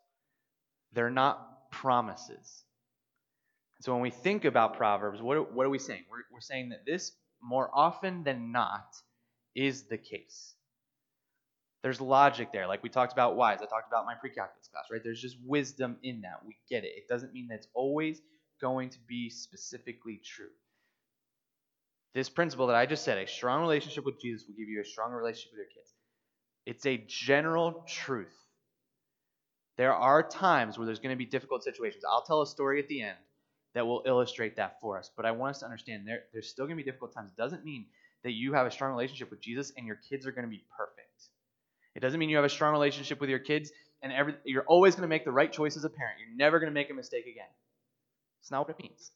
they're 0.93 1.11
not 1.11 1.71
promises. 1.71 2.65
So 3.81 3.93
when 3.93 4.03
we 4.03 4.11
think 4.11 4.45
about 4.45 4.77
Proverbs, 4.77 5.21
what, 5.21 5.53
what 5.53 5.67
are 5.67 5.71
we 5.71 5.79
saying? 5.79 6.05
We're, 6.11 6.23
we're 6.33 6.41
saying 6.41 6.71
that 6.71 6.87
this, 6.87 7.13
more 7.45 7.71
often 7.73 8.25
than 8.25 8.53
not, 8.53 8.97
is 9.55 9.85
the 9.85 9.99
case. 9.99 10.55
There's 11.83 12.01
logic 12.01 12.51
there. 12.53 12.67
Like 12.67 12.83
we 12.83 12.89
talked 12.89 13.13
about 13.13 13.37
wise. 13.37 13.59
I 13.61 13.67
talked 13.67 13.89
about 13.89 14.07
my 14.07 14.15
pre-calculus 14.15 14.69
class, 14.73 14.87
right? 14.91 15.03
There's 15.05 15.21
just 15.21 15.37
wisdom 15.45 15.97
in 16.03 16.23
that. 16.23 16.41
We 16.47 16.57
get 16.69 16.85
it. 16.85 16.93
It 16.97 17.09
doesn't 17.09 17.33
mean 17.35 17.49
that 17.49 17.57
it's 17.57 17.69
always 17.75 18.21
going 18.61 18.91
to 18.91 18.99
be 19.07 19.29
specifically 19.29 20.21
true. 20.25 20.49
This 22.15 22.31
principle 22.31 22.69
that 22.69 22.77
I 22.77 22.87
just 22.87 23.05
said, 23.05 23.19
a 23.19 23.27
strong 23.27 23.61
relationship 23.61 24.07
with 24.07 24.21
Jesus 24.21 24.47
will 24.47 24.55
give 24.55 24.69
you 24.69 24.81
a 24.81 24.85
stronger 24.85 25.17
relationship 25.17 25.53
with 25.53 25.59
your 25.59 25.67
kids. 25.67 25.93
It's 26.65 26.87
a 26.87 27.05
general 27.07 27.85
truth. 27.87 28.35
There 29.77 29.93
are 29.93 30.23
times 30.23 30.79
where 30.79 30.87
there's 30.87 31.01
going 31.01 31.15
to 31.15 31.17
be 31.17 31.27
difficult 31.27 31.65
situations. 31.65 32.05
I'll 32.09 32.23
tell 32.23 32.41
a 32.41 32.47
story 32.47 32.81
at 32.81 32.89
the 32.89 33.03
end 33.03 33.19
that 33.75 33.87
will 33.87 34.03
illustrate 34.07 34.57
that 34.57 34.81
for 34.81 34.99
us. 34.99 35.11
But 35.17 35.27
I 35.27 35.33
want 35.33 35.51
us 35.51 35.59
to 35.61 35.67
understand 35.67 36.07
there, 36.07 36.25
there's 36.33 36.49
still 36.49 36.67
going 36.67 36.77
to 36.77 36.83
be 36.83 36.89
difficult 36.89 37.13
times. 37.13 37.31
It 37.31 37.41
doesn't 37.41 37.65
mean 37.65 37.87
that 38.23 38.33
you 38.33 38.55
have 38.55 38.67
a 38.67 38.71
strong 38.71 38.93
relationship 38.93 39.31
with 39.31 39.41
Jesus 39.41 39.73
and 39.77 39.87
your 39.87 39.97
kids 40.09 40.27
are 40.27 40.33
going 40.33 40.45
to 40.45 40.51
be 40.51 40.65
perfect. 40.77 41.29
It 41.95 42.01
doesn't 42.01 42.19
mean 42.19 42.29
you 42.29 42.37
have 42.37 42.45
a 42.45 42.51
strong 42.51 42.73
relationship 42.73 43.21
with 43.21 43.31
your 43.31 43.39
kids 43.39 43.71
and 44.03 44.13
every, 44.13 44.35
you're 44.45 44.65
always 44.65 44.95
going 44.95 45.03
to 45.03 45.09
make 45.09 45.25
the 45.25 45.33
right 45.33 45.53
choice 45.53 45.77
as 45.77 45.85
a 45.85 45.91
parent. 45.91 46.19
You're 46.21 46.37
never 46.37 46.59
going 46.59 46.71
to 46.71 46.75
make 46.75 46.91
a 46.91 46.95
mistake 46.95 47.27
again. 47.27 47.49
It's 48.41 48.51
not 48.51 48.67
what 48.67 48.77
it 48.79 48.83
means. 48.83 49.11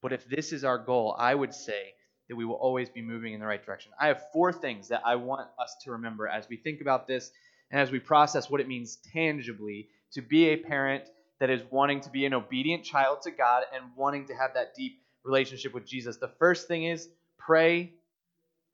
But 0.00 0.12
if 0.12 0.28
this 0.28 0.52
is 0.52 0.64
our 0.64 0.78
goal, 0.78 1.14
I 1.18 1.34
would 1.34 1.54
say 1.54 1.94
that 2.28 2.36
we 2.36 2.44
will 2.44 2.56
always 2.56 2.88
be 2.88 3.02
moving 3.02 3.34
in 3.34 3.40
the 3.40 3.46
right 3.46 3.64
direction. 3.64 3.92
I 4.00 4.08
have 4.08 4.22
four 4.32 4.52
things 4.52 4.88
that 4.88 5.02
I 5.04 5.16
want 5.16 5.48
us 5.60 5.76
to 5.84 5.92
remember 5.92 6.26
as 6.26 6.48
we 6.48 6.56
think 6.56 6.80
about 6.80 7.06
this 7.06 7.30
and 7.70 7.80
as 7.80 7.90
we 7.90 8.00
process 8.00 8.50
what 8.50 8.60
it 8.60 8.68
means 8.68 8.98
tangibly 9.12 9.88
to 10.12 10.22
be 10.22 10.48
a 10.48 10.56
parent 10.56 11.04
that 11.42 11.50
is 11.50 11.60
wanting 11.72 12.00
to 12.02 12.08
be 12.08 12.24
an 12.24 12.34
obedient 12.34 12.84
child 12.84 13.22
to 13.22 13.32
God 13.32 13.64
and 13.74 13.82
wanting 13.96 14.28
to 14.28 14.32
have 14.32 14.54
that 14.54 14.76
deep 14.76 15.02
relationship 15.24 15.74
with 15.74 15.84
Jesus. 15.84 16.16
The 16.16 16.30
first 16.38 16.68
thing 16.68 16.84
is 16.84 17.08
pray 17.36 17.94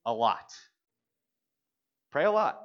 a 0.04 0.12
lot. 0.12 0.52
Pray 2.10 2.24
a 2.24 2.30
lot. 2.30 2.60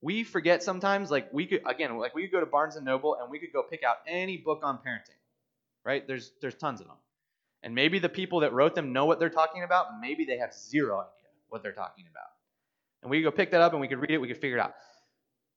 We 0.00 0.22
forget 0.22 0.62
sometimes 0.62 1.10
like 1.10 1.32
we 1.32 1.46
could 1.46 1.62
again 1.66 1.98
like 1.98 2.14
we 2.14 2.22
could 2.22 2.30
go 2.30 2.38
to 2.38 2.46
barnes 2.46 2.76
and 2.76 2.84
noble 2.84 3.16
and 3.20 3.28
we 3.28 3.40
could 3.40 3.52
go 3.52 3.64
pick 3.64 3.82
out 3.82 3.96
any 4.06 4.36
book 4.36 4.60
on 4.62 4.76
parenting 4.76 5.18
right? 5.84 6.06
There's 6.06 6.30
there's 6.40 6.54
tons 6.54 6.80
of 6.80 6.86
them. 6.86 6.96
And 7.64 7.74
maybe 7.74 7.98
the 7.98 8.08
people 8.08 8.40
that 8.40 8.52
wrote 8.52 8.76
them 8.76 8.92
know 8.92 9.06
what 9.06 9.18
they're 9.18 9.28
talking 9.28 9.64
about. 9.64 9.86
Maybe 10.00 10.24
they 10.24 10.38
have 10.38 10.54
zero 10.54 11.00
idea 11.00 11.30
what 11.48 11.64
they're 11.64 11.72
talking 11.72 12.04
about. 12.08 12.30
And 13.02 13.10
we 13.10 13.18
could 13.18 13.24
go 13.24 13.36
pick 13.36 13.50
that 13.50 13.60
up 13.60 13.72
and 13.72 13.80
we 13.80 13.88
could 13.88 13.98
read 13.98 14.12
it 14.12 14.18
we 14.18 14.28
could 14.28 14.38
figure 14.38 14.58
it 14.58 14.60
out 14.60 14.74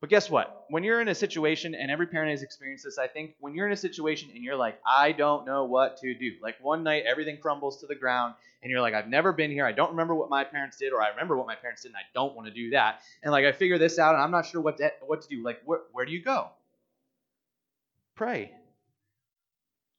but 0.03 0.09
guess 0.09 0.29
what? 0.29 0.65
When 0.67 0.83
you're 0.83 0.99
in 0.99 1.07
a 1.07 1.15
situation, 1.15 1.73
and 1.73 1.89
every 1.89 2.07
parent 2.07 2.31
has 2.31 2.43
experienced 2.43 2.83
this, 2.83 2.97
I 2.97 3.07
think, 3.07 3.35
when 3.39 3.55
you're 3.55 3.67
in 3.67 3.71
a 3.71 3.77
situation 3.77 4.31
and 4.35 4.43
you're 4.43 4.57
like, 4.57 4.77
I 4.85 5.13
don't 5.13 5.45
know 5.45 5.63
what 5.63 5.95
to 5.99 6.13
do. 6.13 6.31
Like 6.41 6.55
one 6.61 6.83
night, 6.83 7.05
everything 7.07 7.37
crumbles 7.37 7.79
to 7.79 7.87
the 7.87 7.95
ground, 7.95 8.33
and 8.61 8.69
you're 8.69 8.81
like, 8.81 8.93
I've 8.93 9.07
never 9.07 9.31
been 9.31 9.49
here. 9.49 9.65
I 9.65 9.71
don't 9.71 9.91
remember 9.91 10.13
what 10.13 10.29
my 10.29 10.43
parents 10.43 10.75
did, 10.75 10.91
or 10.91 11.01
I 11.01 11.07
remember 11.11 11.37
what 11.37 11.47
my 11.47 11.55
parents 11.55 11.83
did, 11.83 11.91
and 11.91 11.95
I 11.95 12.01
don't 12.13 12.35
want 12.35 12.49
to 12.49 12.53
do 12.53 12.71
that. 12.71 12.99
And 13.23 13.31
like, 13.31 13.45
I 13.45 13.53
figure 13.53 13.77
this 13.77 13.97
out, 13.97 14.13
and 14.13 14.21
I'm 14.21 14.31
not 14.31 14.45
sure 14.45 14.59
what 14.59 14.75
to, 14.79 14.91
what 15.05 15.21
to 15.21 15.27
do. 15.29 15.41
Like, 15.41 15.61
where, 15.63 15.79
where 15.93 16.05
do 16.05 16.11
you 16.11 16.21
go? 16.21 16.49
Pray. 18.15 18.51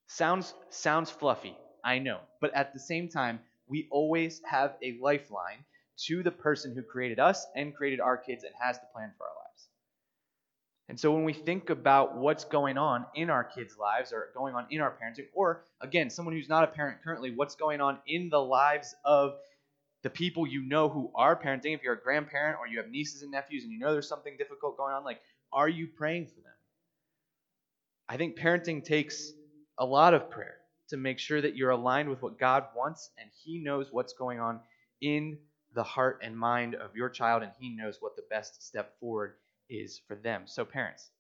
Sounds 0.08 0.52
sounds 0.68 1.08
fluffy, 1.08 1.56
I 1.82 1.98
know, 1.98 2.18
but 2.42 2.52
at 2.52 2.74
the 2.74 2.78
same 2.78 3.08
time, 3.08 3.40
we 3.68 3.88
always 3.90 4.42
have 4.44 4.74
a 4.82 4.98
lifeline 5.00 5.64
to 6.08 6.22
the 6.22 6.30
person 6.30 6.74
who 6.74 6.82
created 6.82 7.18
us 7.18 7.46
and 7.56 7.74
created 7.74 8.00
our 8.00 8.18
kids 8.18 8.44
and 8.44 8.52
has 8.60 8.78
the 8.78 8.86
plan 8.92 9.10
for 9.16 9.24
our 9.24 9.30
lives. 9.30 9.43
And 10.88 11.01
so 11.01 11.12
when 11.12 11.25
we 11.25 11.33
think 11.33 11.70
about 11.70 12.16
what's 12.16 12.44
going 12.44 12.77
on 12.77 13.07
in 13.14 13.31
our 13.31 13.42
kids' 13.42 13.77
lives 13.79 14.12
or 14.12 14.29
going 14.35 14.55
on 14.55 14.66
in 14.70 14.81
our 14.81 14.90
parenting, 14.90 15.27
or 15.33 15.64
again, 15.81 16.11
someone 16.11 16.35
who's 16.35 16.49
not 16.49 16.64
a 16.64 16.66
parent 16.66 16.99
currently, 17.03 17.31
what's 17.35 17.55
going 17.55 17.81
on 17.81 17.99
in 18.07 18.29
the 18.29 18.40
lives 18.40 18.94
of 19.05 19.35
the 20.03 20.11
people 20.11 20.47
you 20.47 20.62
know 20.62 20.90
who 20.90 21.11
are 21.14 21.35
parenting, 21.35 21.75
if 21.75 21.83
you're 21.83 21.94
a 21.94 22.01
grandparent 22.01 22.59
or 22.61 22.66
you 22.66 22.77
have 22.77 22.90
nieces 22.90 23.23
and 23.23 23.31
nephews 23.31 23.64
and 23.64 23.73
you 23.73 23.79
know 23.79 23.92
there's 23.92 24.09
something 24.09 24.37
difficult 24.37 24.77
going 24.77 24.92
on, 24.92 25.05
like, 25.05 25.20
are 25.53 25.68
you 25.68 25.87
praying 25.87 26.27
for 26.27 26.42
them? 26.42 26.53
I 28.07 28.18
think 28.18 28.38
parenting 28.38 28.85
takes 28.85 29.33
a 29.79 29.87
lot 29.87 30.12
of 30.12 30.31
prayer 30.31 30.57
to 30.90 30.99
make 30.99 31.18
sure 31.18 31.40
that 31.40 31.57
you're 31.57 31.70
aligned 31.70 32.11
with 32.11 32.20
what 32.20 32.38
God 32.38 32.64
wants 32.77 33.11
and 33.18 33.31
He 33.42 33.59
knows 33.59 33.88
what's 33.90 34.12
going 34.12 34.38
on 34.38 34.61
in 35.01 35.38
the 35.75 35.83
heart 35.83 36.20
and 36.23 36.37
mind 36.37 36.75
of 36.75 36.94
your 36.94 37.09
child 37.09 37.42
and 37.42 37.53
He 37.59 37.70
knows 37.70 37.97
what 38.01 38.14
the 38.16 38.25
best 38.29 38.62
step 38.62 38.99
forward 39.01 39.37
is 39.68 40.00
for 40.07 40.16
them. 40.16 40.42
So, 40.46 40.64
parents, 40.64 41.11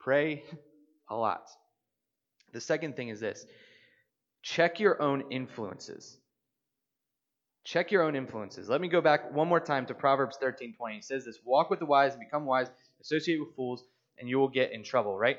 pray 0.00 0.44
a 1.08 1.16
lot. 1.16 1.48
The 2.52 2.60
second 2.60 2.96
thing 2.96 3.08
is 3.08 3.20
this 3.20 3.46
check 4.42 4.80
your 4.80 5.00
own 5.02 5.24
influences. 5.30 6.18
Check 7.64 7.90
your 7.90 8.02
own 8.02 8.14
influences. 8.14 8.68
Let 8.68 8.80
me 8.80 8.88
go 8.88 9.00
back 9.00 9.32
one 9.34 9.48
more 9.48 9.58
time 9.58 9.86
to 9.86 9.94
Proverbs 9.94 10.36
13 10.40 10.74
20. 10.74 10.96
It 10.96 11.04
says 11.04 11.24
this 11.24 11.38
Walk 11.44 11.68
with 11.68 11.80
the 11.80 11.86
wise 11.86 12.12
and 12.12 12.20
become 12.20 12.46
wise, 12.46 12.68
associate 13.00 13.40
with 13.40 13.54
fools, 13.56 13.84
and 14.18 14.28
you 14.28 14.38
will 14.38 14.48
get 14.48 14.72
in 14.72 14.84
trouble, 14.84 15.18
right? 15.18 15.38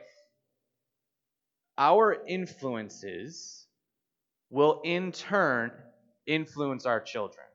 Our 1.78 2.17
influences 2.28 3.65
will 4.50 4.82
in 4.84 5.12
turn 5.12 5.72
influence 6.26 6.86
our 6.86 7.00
children. 7.00 7.46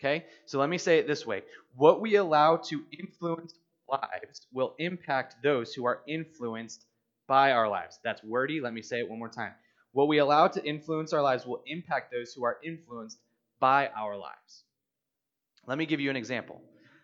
Okay? 0.00 0.24
So 0.46 0.58
let 0.58 0.68
me 0.68 0.78
say 0.78 0.98
it 0.98 1.06
this 1.06 1.26
way 1.26 1.42
what 1.76 2.00
we 2.00 2.16
allow 2.16 2.56
to 2.56 2.82
influence 2.98 3.54
lives 3.92 4.46
will 4.52 4.74
impact 4.78 5.36
those 5.42 5.74
who 5.74 5.84
are 5.86 6.00
influenced 6.08 6.86
by 7.28 7.52
our 7.52 7.68
lives. 7.68 7.98
That's 8.02 8.22
wordy. 8.24 8.60
Let 8.60 8.72
me 8.72 8.82
say 8.82 8.98
it 8.98 9.08
one 9.08 9.18
more 9.18 9.28
time. 9.28 9.52
What 9.92 10.08
we 10.08 10.18
allow 10.18 10.48
to 10.48 10.64
influence 10.64 11.12
our 11.12 11.22
lives 11.22 11.46
will 11.46 11.62
impact 11.66 12.12
those 12.12 12.32
who 12.32 12.44
are 12.44 12.58
influenced 12.64 13.18
by 13.60 13.88
our 13.88 14.16
lives. 14.16 14.64
Let 15.66 15.78
me 15.78 15.86
give 15.86 16.00
you 16.00 16.10
an 16.10 16.16
example. 16.16 16.60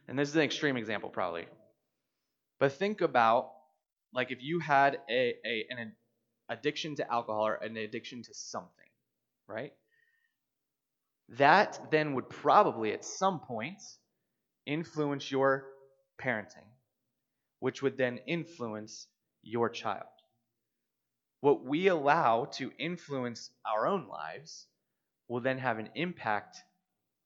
And 0.09 0.19
this 0.19 0.29
is 0.29 0.37
an 0.37 0.43
extreme 0.43 0.77
example, 0.77 1.11
probably. 1.11 1.47
But 2.59 2.73
think 2.73 3.03
about 3.03 3.53
like 4.15 4.31
if 4.31 4.43
you 4.43 4.59
had 4.59 4.99
a, 5.11 5.35
a 5.45 5.67
an 5.71 5.93
addiction 6.49 6.97
to 6.97 7.13
alcohol 7.13 7.47
or 7.47 7.55
an 7.57 7.77
addiction 7.77 8.23
to 8.23 8.35
something, 8.35 8.91
right? 9.47 9.73
That 11.37 11.79
then 11.91 12.15
would 12.15 12.31
probably 12.31 12.93
at 12.93 13.05
some 13.05 13.41
point 13.41 13.83
influence 14.67 15.31
your 15.31 15.67
parenting 16.21 16.65
which 17.61 17.83
would 17.83 17.97
then 17.97 18.19
influence 18.27 19.07
your 19.43 19.69
child. 19.69 20.07
What 21.41 21.65
we 21.65 21.87
allow 21.87 22.47
to 22.57 22.73
influence 22.79 23.51
our 23.65 23.87
own 23.87 24.09
lives 24.09 24.67
will 25.29 25.41
then 25.41 25.59
have 25.59 25.79
an 25.79 25.91
impact 25.95 26.59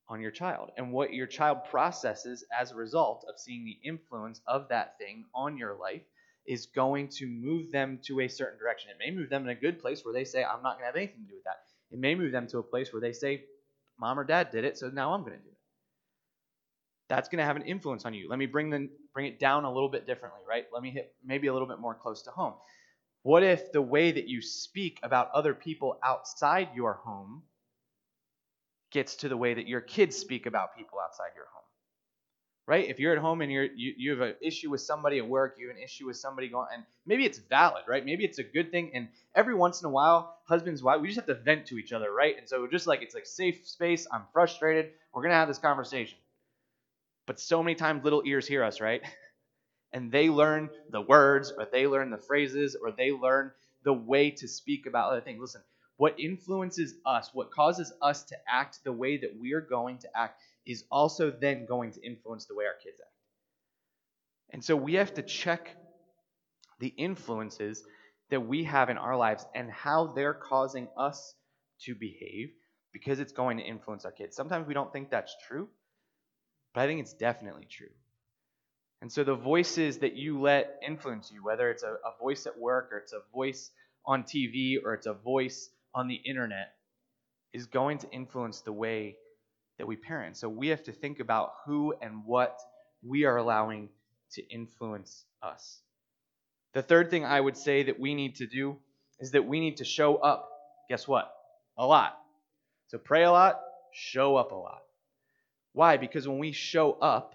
on 0.08 0.20
your 0.20 0.30
child. 0.30 0.70
And 0.76 0.92
what 0.92 1.14
your 1.14 1.26
child 1.26 1.64
processes 1.70 2.44
as 2.58 2.72
a 2.72 2.76
result 2.76 3.24
of 3.28 3.38
seeing 3.38 3.64
the 3.64 3.78
influence 3.82 4.40
of 4.46 4.68
that 4.68 4.98
thing 4.98 5.24
on 5.34 5.56
your 5.56 5.74
life 5.74 6.02
is 6.46 6.66
going 6.66 7.08
to 7.08 7.26
move 7.26 7.70
them 7.70 8.00
to 8.02 8.20
a 8.20 8.28
certain 8.28 8.58
direction. 8.58 8.90
It 8.90 8.98
may 8.98 9.16
move 9.16 9.30
them 9.30 9.44
in 9.44 9.48
a 9.50 9.54
good 9.54 9.80
place 9.80 10.04
where 10.04 10.12
they 10.12 10.24
say, 10.24 10.44
I'm 10.44 10.62
not 10.62 10.74
going 10.74 10.82
to 10.82 10.86
have 10.86 10.96
anything 10.96 11.24
to 11.24 11.30
do 11.30 11.36
with 11.36 11.44
that. 11.44 11.60
It 11.90 11.98
may 11.98 12.14
move 12.14 12.32
them 12.32 12.48
to 12.48 12.58
a 12.58 12.62
place 12.62 12.92
where 12.92 13.00
they 13.00 13.12
say, 13.12 13.44
Mom 13.98 14.18
or 14.18 14.24
Dad 14.24 14.50
did 14.50 14.64
it, 14.64 14.76
so 14.76 14.88
now 14.88 15.14
I'm 15.14 15.20
going 15.20 15.36
to 15.36 15.42
do 15.42 15.48
it 15.48 15.61
that's 17.12 17.28
going 17.28 17.38
to 17.38 17.44
have 17.44 17.56
an 17.56 17.62
influence 17.62 18.04
on 18.04 18.14
you. 18.14 18.28
Let 18.28 18.38
me 18.38 18.46
bring 18.46 18.70
the 18.70 18.88
bring 19.12 19.26
it 19.26 19.38
down 19.38 19.64
a 19.64 19.72
little 19.72 19.88
bit 19.90 20.06
differently, 20.06 20.40
right? 20.48 20.66
Let 20.72 20.82
me 20.82 20.90
hit 20.90 21.14
maybe 21.24 21.48
a 21.48 21.52
little 21.52 21.68
bit 21.68 21.78
more 21.78 21.94
close 21.94 22.22
to 22.22 22.30
home. 22.30 22.54
What 23.22 23.42
if 23.42 23.70
the 23.72 23.82
way 23.82 24.12
that 24.12 24.28
you 24.28 24.42
speak 24.42 24.98
about 25.02 25.30
other 25.32 25.54
people 25.54 25.98
outside 26.02 26.70
your 26.74 26.94
home 26.94 27.42
gets 28.90 29.16
to 29.16 29.28
the 29.28 29.36
way 29.36 29.54
that 29.54 29.68
your 29.68 29.80
kids 29.80 30.16
speak 30.16 30.46
about 30.46 30.76
people 30.76 30.98
outside 31.00 31.30
your 31.36 31.46
home? 31.52 31.62
right? 32.66 32.88
If 32.88 32.98
you're 32.98 33.12
at 33.12 33.18
home 33.18 33.40
and 33.40 33.50
you're 33.50 33.64
you, 33.64 33.94
you 33.96 34.10
have 34.12 34.20
an 34.20 34.34
issue 34.40 34.70
with 34.70 34.80
somebody 34.80 35.18
at 35.18 35.26
work, 35.28 35.56
you 35.58 35.68
have 35.68 35.76
an 35.76 35.82
issue 35.82 36.06
with 36.06 36.16
somebody 36.16 36.48
going, 36.48 36.68
and 36.72 36.84
maybe 37.06 37.24
it's 37.24 37.38
valid, 37.38 37.82
right? 37.88 38.04
Maybe 38.04 38.24
it's 38.24 38.38
a 38.38 38.44
good 38.44 38.70
thing, 38.70 38.92
and 38.94 39.08
every 39.34 39.54
once 39.54 39.82
in 39.82 39.86
a 39.86 39.90
while, 39.90 40.38
husbands, 40.46 40.82
wives, 40.82 41.02
we 41.02 41.08
just 41.08 41.18
have 41.18 41.26
to 41.26 41.42
vent 41.42 41.66
to 41.66 41.78
each 41.78 41.92
other, 41.92 42.12
right? 42.12 42.36
And 42.38 42.48
so 42.48 42.66
just 42.66 42.86
like 42.86 43.02
it's 43.02 43.14
like 43.14 43.26
safe 43.26 43.66
space. 43.66 44.06
I'm 44.12 44.22
frustrated. 44.32 44.90
We're 45.12 45.22
gonna 45.22 45.34
have 45.34 45.48
this 45.48 45.58
conversation. 45.58 46.18
But 47.26 47.40
so 47.40 47.62
many 47.62 47.74
times, 47.74 48.04
little 48.04 48.22
ears 48.24 48.46
hear 48.46 48.64
us, 48.64 48.80
right? 48.80 49.02
And 49.94 50.10
they 50.10 50.30
learn 50.30 50.70
the 50.88 51.02
words, 51.02 51.52
or 51.54 51.66
they 51.70 51.86
learn 51.86 52.08
the 52.08 52.16
phrases, 52.16 52.74
or 52.74 52.92
they 52.92 53.12
learn 53.12 53.52
the 53.84 53.92
way 53.92 54.30
to 54.30 54.48
speak 54.48 54.86
about 54.86 55.10
other 55.10 55.20
things. 55.20 55.38
Listen, 55.38 55.60
what 55.98 56.18
influences 56.18 56.94
us, 57.04 57.28
what 57.34 57.50
causes 57.50 57.92
us 58.00 58.22
to 58.24 58.36
act 58.48 58.82
the 58.84 58.92
way 58.92 59.18
that 59.18 59.36
we're 59.38 59.60
going 59.60 59.98
to 59.98 60.08
act, 60.16 60.40
is 60.64 60.84
also 60.90 61.30
then 61.30 61.66
going 61.66 61.92
to 61.92 62.02
influence 62.02 62.46
the 62.46 62.54
way 62.54 62.64
our 62.64 62.76
kids 62.82 63.00
act. 63.02 63.12
And 64.50 64.64
so 64.64 64.76
we 64.76 64.94
have 64.94 65.12
to 65.14 65.22
check 65.22 65.76
the 66.80 66.88
influences 66.96 67.84
that 68.30 68.40
we 68.40 68.64
have 68.64 68.90
in 68.90 68.98
our 68.98 69.16
lives 69.16 69.44
and 69.54 69.70
how 69.70 70.06
they're 70.08 70.34
causing 70.34 70.88
us 70.96 71.34
to 71.82 71.94
behave 71.94 72.50
because 72.92 73.20
it's 73.20 73.32
going 73.32 73.58
to 73.58 73.62
influence 73.62 74.04
our 74.04 74.12
kids. 74.12 74.36
Sometimes 74.36 74.66
we 74.66 74.74
don't 74.74 74.92
think 74.92 75.10
that's 75.10 75.34
true, 75.46 75.68
but 76.74 76.82
I 76.82 76.86
think 76.86 77.00
it's 77.00 77.12
definitely 77.12 77.66
true. 77.70 77.90
And 79.00 79.10
so 79.10 79.24
the 79.24 79.34
voices 79.34 79.98
that 79.98 80.14
you 80.14 80.40
let 80.40 80.78
influence 80.86 81.30
you, 81.32 81.42
whether 81.44 81.70
it's 81.70 81.82
a, 81.82 81.88
a 81.88 82.16
voice 82.20 82.46
at 82.46 82.58
work 82.58 82.90
or 82.92 82.98
it's 82.98 83.12
a 83.12 83.20
voice 83.34 83.70
on 84.06 84.22
TV 84.22 84.76
or 84.82 84.94
it's 84.94 85.06
a 85.06 85.14
voice 85.14 85.70
on 85.94 86.06
the 86.06 86.14
internet, 86.14 86.74
is 87.52 87.66
going 87.66 87.98
to 87.98 88.10
influence 88.10 88.60
the 88.60 88.72
way 88.72 89.16
that 89.78 89.86
we 89.86 89.96
parent. 89.96 90.36
So 90.36 90.48
we 90.48 90.68
have 90.68 90.84
to 90.84 90.92
think 90.92 91.20
about 91.20 91.52
who 91.66 91.94
and 92.00 92.24
what 92.24 92.58
we 93.02 93.24
are 93.24 93.36
allowing 93.36 93.88
to 94.32 94.48
influence 94.48 95.24
us. 95.42 95.80
The 96.74 96.82
third 96.82 97.10
thing 97.10 97.24
I 97.24 97.40
would 97.40 97.56
say 97.56 97.82
that 97.82 97.98
we 98.00 98.14
need 98.14 98.36
to 98.36 98.46
do 98.46 98.76
is 99.20 99.32
that 99.32 99.46
we 99.46 99.60
need 99.60 99.78
to 99.78 99.84
show 99.84 100.16
up. 100.16 100.48
Guess 100.88 101.06
what? 101.06 101.30
A 101.76 101.86
lot. 101.86 102.16
So 102.88 102.98
pray 102.98 103.24
a 103.24 103.32
lot, 103.32 103.60
show 103.92 104.36
up 104.36 104.52
a 104.52 104.56
lot. 104.56 104.82
Why? 105.72 105.96
Because 105.96 106.28
when 106.28 106.38
we 106.38 106.52
show 106.52 106.92
up, 106.92 107.34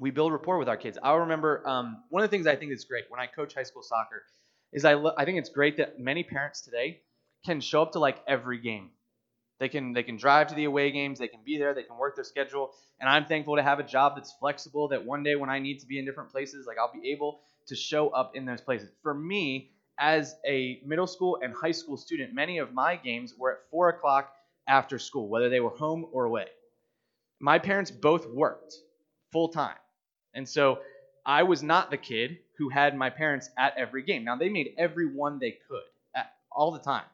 we 0.00 0.10
build 0.10 0.32
rapport 0.32 0.58
with 0.58 0.68
our 0.68 0.76
kids. 0.76 0.98
I 1.02 1.14
remember 1.14 1.66
um, 1.66 2.02
one 2.10 2.22
of 2.22 2.30
the 2.30 2.34
things 2.34 2.46
I 2.46 2.56
think 2.56 2.72
is 2.72 2.84
great 2.84 3.04
when 3.08 3.20
I 3.20 3.26
coach 3.26 3.54
high 3.54 3.64
school 3.64 3.82
soccer 3.82 4.22
is 4.72 4.84
I, 4.84 4.94
lo- 4.94 5.14
I 5.16 5.24
think 5.24 5.38
it's 5.38 5.50
great 5.50 5.76
that 5.78 5.98
many 5.98 6.22
parents 6.22 6.60
today 6.60 7.00
can 7.44 7.60
show 7.60 7.82
up 7.82 7.92
to 7.92 7.98
like 7.98 8.18
every 8.26 8.58
game. 8.58 8.90
They 9.58 9.68
can 9.68 9.92
they 9.92 10.04
can 10.04 10.16
drive 10.16 10.48
to 10.48 10.54
the 10.54 10.64
away 10.64 10.92
games, 10.92 11.18
they 11.18 11.26
can 11.26 11.40
be 11.44 11.58
there, 11.58 11.74
they 11.74 11.82
can 11.82 11.98
work 11.98 12.14
their 12.14 12.24
schedule, 12.24 12.70
and 13.00 13.08
I'm 13.10 13.24
thankful 13.24 13.56
to 13.56 13.62
have 13.62 13.80
a 13.80 13.82
job 13.82 14.12
that's 14.14 14.32
flexible 14.38 14.88
that 14.88 15.04
one 15.04 15.24
day 15.24 15.34
when 15.34 15.50
I 15.50 15.58
need 15.58 15.80
to 15.80 15.86
be 15.86 15.98
in 15.98 16.04
different 16.04 16.30
places, 16.30 16.64
like 16.66 16.78
I'll 16.78 16.92
be 16.92 17.10
able 17.10 17.40
to 17.66 17.74
show 17.74 18.08
up 18.10 18.36
in 18.36 18.44
those 18.44 18.60
places. 18.60 18.90
For 19.02 19.12
me, 19.12 19.72
as 19.98 20.36
a 20.46 20.80
middle 20.86 21.08
school 21.08 21.40
and 21.42 21.52
high 21.52 21.72
school 21.72 21.96
student, 21.96 22.32
many 22.32 22.58
of 22.58 22.72
my 22.72 22.94
games 22.94 23.34
were 23.36 23.52
at 23.52 23.58
four 23.68 23.88
o'clock 23.88 24.32
after 24.68 24.96
school, 24.96 25.28
whether 25.28 25.48
they 25.48 25.60
were 25.60 25.70
home 25.70 26.06
or 26.12 26.24
away. 26.24 26.46
My 27.40 27.58
parents 27.58 27.90
both 27.90 28.26
worked 28.26 28.74
full 29.32 29.48
time. 29.48 29.76
And 30.34 30.48
so 30.48 30.80
I 31.24 31.42
was 31.42 31.62
not 31.62 31.90
the 31.90 31.96
kid 31.96 32.38
who 32.58 32.68
had 32.68 32.96
my 32.96 33.10
parents 33.10 33.50
at 33.56 33.76
every 33.76 34.02
game. 34.02 34.24
Now, 34.24 34.36
they 34.36 34.48
made 34.48 34.74
every 34.78 35.06
one 35.06 35.38
they 35.38 35.58
could 35.68 35.82
at, 36.14 36.32
all 36.50 36.72
the 36.72 36.78
time. 36.78 37.04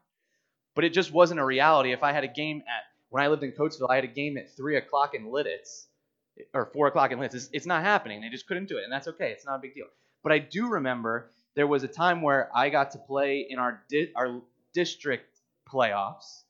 But 0.74 0.84
it 0.84 0.92
just 0.92 1.12
wasn't 1.12 1.40
a 1.40 1.44
reality. 1.44 1.92
If 1.92 2.02
I 2.02 2.12
had 2.12 2.24
a 2.24 2.28
game 2.28 2.62
at, 2.66 2.84
when 3.10 3.22
I 3.22 3.28
lived 3.28 3.42
in 3.42 3.52
Coatesville, 3.52 3.90
I 3.90 3.96
had 3.96 4.04
a 4.04 4.08
game 4.08 4.36
at 4.38 4.56
3 4.56 4.76
o'clock 4.76 5.14
in 5.14 5.26
Lititz, 5.26 5.86
or 6.52 6.66
4 6.66 6.88
o'clock 6.88 7.12
in 7.12 7.18
Lititz. 7.18 7.34
It's, 7.34 7.50
it's 7.52 7.66
not 7.66 7.82
happening. 7.82 8.20
They 8.20 8.28
just 8.28 8.46
couldn't 8.46 8.68
do 8.68 8.78
it. 8.78 8.84
And 8.84 8.92
that's 8.92 9.08
okay. 9.08 9.30
It's 9.30 9.44
not 9.44 9.56
a 9.56 9.60
big 9.60 9.74
deal. 9.74 9.86
But 10.22 10.32
I 10.32 10.38
do 10.38 10.68
remember 10.68 11.30
there 11.54 11.66
was 11.66 11.82
a 11.82 11.88
time 11.88 12.22
where 12.22 12.50
I 12.54 12.70
got 12.70 12.92
to 12.92 12.98
play 12.98 13.46
in 13.48 13.58
our, 13.58 13.82
di- 13.88 14.10
our 14.16 14.40
district 14.72 15.40
playoffs. 15.70 16.42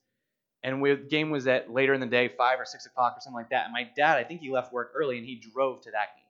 And 0.65 0.83
the 0.83 0.95
game 0.95 1.29
was 1.29 1.45
at 1.45 1.71
later 1.71 1.93
in 1.93 1.99
the 1.99 2.07
day, 2.07 2.27
5 2.27 2.59
or 2.59 2.65
6 2.65 2.85
o'clock 2.87 3.15
or 3.15 3.21
something 3.21 3.35
like 3.35 3.51
that. 3.51 3.65
And 3.65 3.73
my 3.73 3.87
dad, 3.95 4.17
I 4.17 4.23
think 4.23 4.41
he 4.41 4.49
left 4.49 4.73
work 4.73 4.93
early 4.95 5.19
and 5.19 5.25
he 5.25 5.35
drove 5.35 5.81
to 5.81 5.91
that 5.91 6.15
game. 6.15 6.25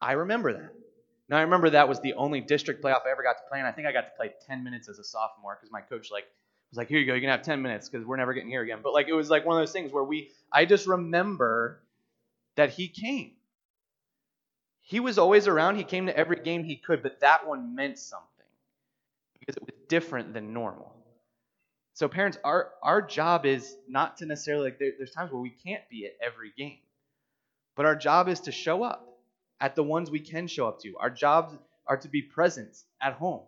I 0.00 0.12
remember 0.12 0.52
that. 0.52 0.72
Now 1.28 1.38
I 1.38 1.40
remember 1.40 1.70
that 1.70 1.88
was 1.88 2.00
the 2.00 2.14
only 2.14 2.40
district 2.40 2.84
playoff 2.84 3.04
I 3.04 3.10
ever 3.10 3.24
got 3.24 3.38
to 3.38 3.42
play, 3.50 3.58
and 3.58 3.66
I 3.66 3.72
think 3.72 3.88
I 3.88 3.92
got 3.92 4.02
to 4.02 4.16
play 4.16 4.30
10 4.46 4.62
minutes 4.62 4.88
as 4.88 5.00
a 5.00 5.04
sophomore 5.04 5.56
because 5.56 5.72
my 5.72 5.80
coach 5.80 6.12
like 6.12 6.26
was 6.70 6.78
like, 6.78 6.86
"Here 6.86 7.00
you 7.00 7.06
go, 7.06 7.14
you 7.14 7.20
can 7.20 7.30
have 7.30 7.42
10 7.42 7.60
minutes 7.60 7.88
because 7.88 8.06
we're 8.06 8.16
never 8.16 8.32
getting 8.32 8.50
here 8.50 8.62
again." 8.62 8.78
But 8.84 8.92
like 8.92 9.08
it 9.08 9.14
was 9.14 9.28
like 9.28 9.44
one 9.44 9.56
of 9.56 9.62
those 9.62 9.72
things 9.72 9.92
where 9.92 10.04
we, 10.04 10.30
I 10.52 10.64
just 10.64 10.86
remember 10.86 11.80
that 12.54 12.70
he 12.70 12.86
came. 12.86 13.32
He 14.82 15.00
was 15.00 15.18
always 15.18 15.48
around. 15.48 15.74
He 15.74 15.82
came 15.82 16.06
to 16.06 16.16
every 16.16 16.36
game 16.36 16.62
he 16.62 16.76
could, 16.76 17.02
but 17.02 17.18
that 17.18 17.48
one 17.48 17.74
meant 17.74 17.98
something 17.98 18.46
because 19.40 19.56
it 19.56 19.62
was 19.62 19.74
different 19.88 20.32
than 20.32 20.52
normal. 20.52 20.95
So 21.96 22.08
parents, 22.08 22.36
our 22.44 22.72
our 22.82 23.00
job 23.00 23.46
is 23.46 23.74
not 23.88 24.18
to 24.18 24.26
necessarily 24.26 24.64
like 24.64 24.78
there, 24.78 24.92
there's 24.98 25.12
times 25.12 25.32
where 25.32 25.40
we 25.40 25.48
can't 25.48 25.82
be 25.88 26.04
at 26.04 26.12
every 26.22 26.52
game, 26.54 26.80
but 27.74 27.86
our 27.86 27.96
job 27.96 28.28
is 28.28 28.40
to 28.40 28.52
show 28.52 28.82
up 28.82 29.18
at 29.62 29.74
the 29.76 29.82
ones 29.82 30.10
we 30.10 30.20
can 30.20 30.46
show 30.46 30.68
up 30.68 30.78
to. 30.80 30.94
Our 31.00 31.08
jobs 31.08 31.56
are 31.86 31.96
to 31.96 32.08
be 32.08 32.20
present 32.20 32.76
at 33.00 33.14
home. 33.14 33.44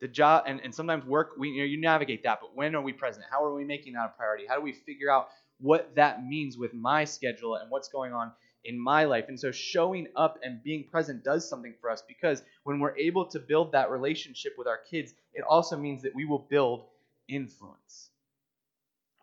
The 0.00 0.08
job 0.08 0.42
and, 0.48 0.60
and 0.64 0.74
sometimes 0.74 1.04
work 1.04 1.34
we 1.38 1.50
you, 1.50 1.58
know, 1.58 1.66
you 1.66 1.80
navigate 1.80 2.24
that, 2.24 2.40
but 2.40 2.56
when 2.56 2.74
are 2.74 2.82
we 2.82 2.92
present? 2.92 3.26
How 3.30 3.44
are 3.44 3.54
we 3.54 3.64
making 3.64 3.92
that 3.92 4.06
a 4.06 4.18
priority? 4.18 4.44
How 4.48 4.56
do 4.56 4.62
we 4.62 4.72
figure 4.72 5.08
out 5.08 5.28
what 5.60 5.94
that 5.94 6.26
means 6.26 6.58
with 6.58 6.74
my 6.74 7.04
schedule 7.04 7.54
and 7.54 7.70
what's 7.70 7.86
going 7.90 8.12
on 8.12 8.32
in 8.64 8.76
my 8.76 9.04
life? 9.04 9.26
And 9.28 9.38
so 9.38 9.52
showing 9.52 10.08
up 10.16 10.40
and 10.42 10.60
being 10.64 10.88
present 10.90 11.22
does 11.22 11.48
something 11.48 11.74
for 11.80 11.90
us 11.90 12.02
because 12.08 12.42
when 12.64 12.80
we're 12.80 12.96
able 12.96 13.26
to 13.26 13.38
build 13.38 13.70
that 13.70 13.88
relationship 13.92 14.54
with 14.58 14.66
our 14.66 14.80
kids, 14.90 15.14
it 15.32 15.44
also 15.48 15.76
means 15.76 16.02
that 16.02 16.12
we 16.12 16.24
will 16.24 16.44
build 16.50 16.86
influence. 17.28 18.10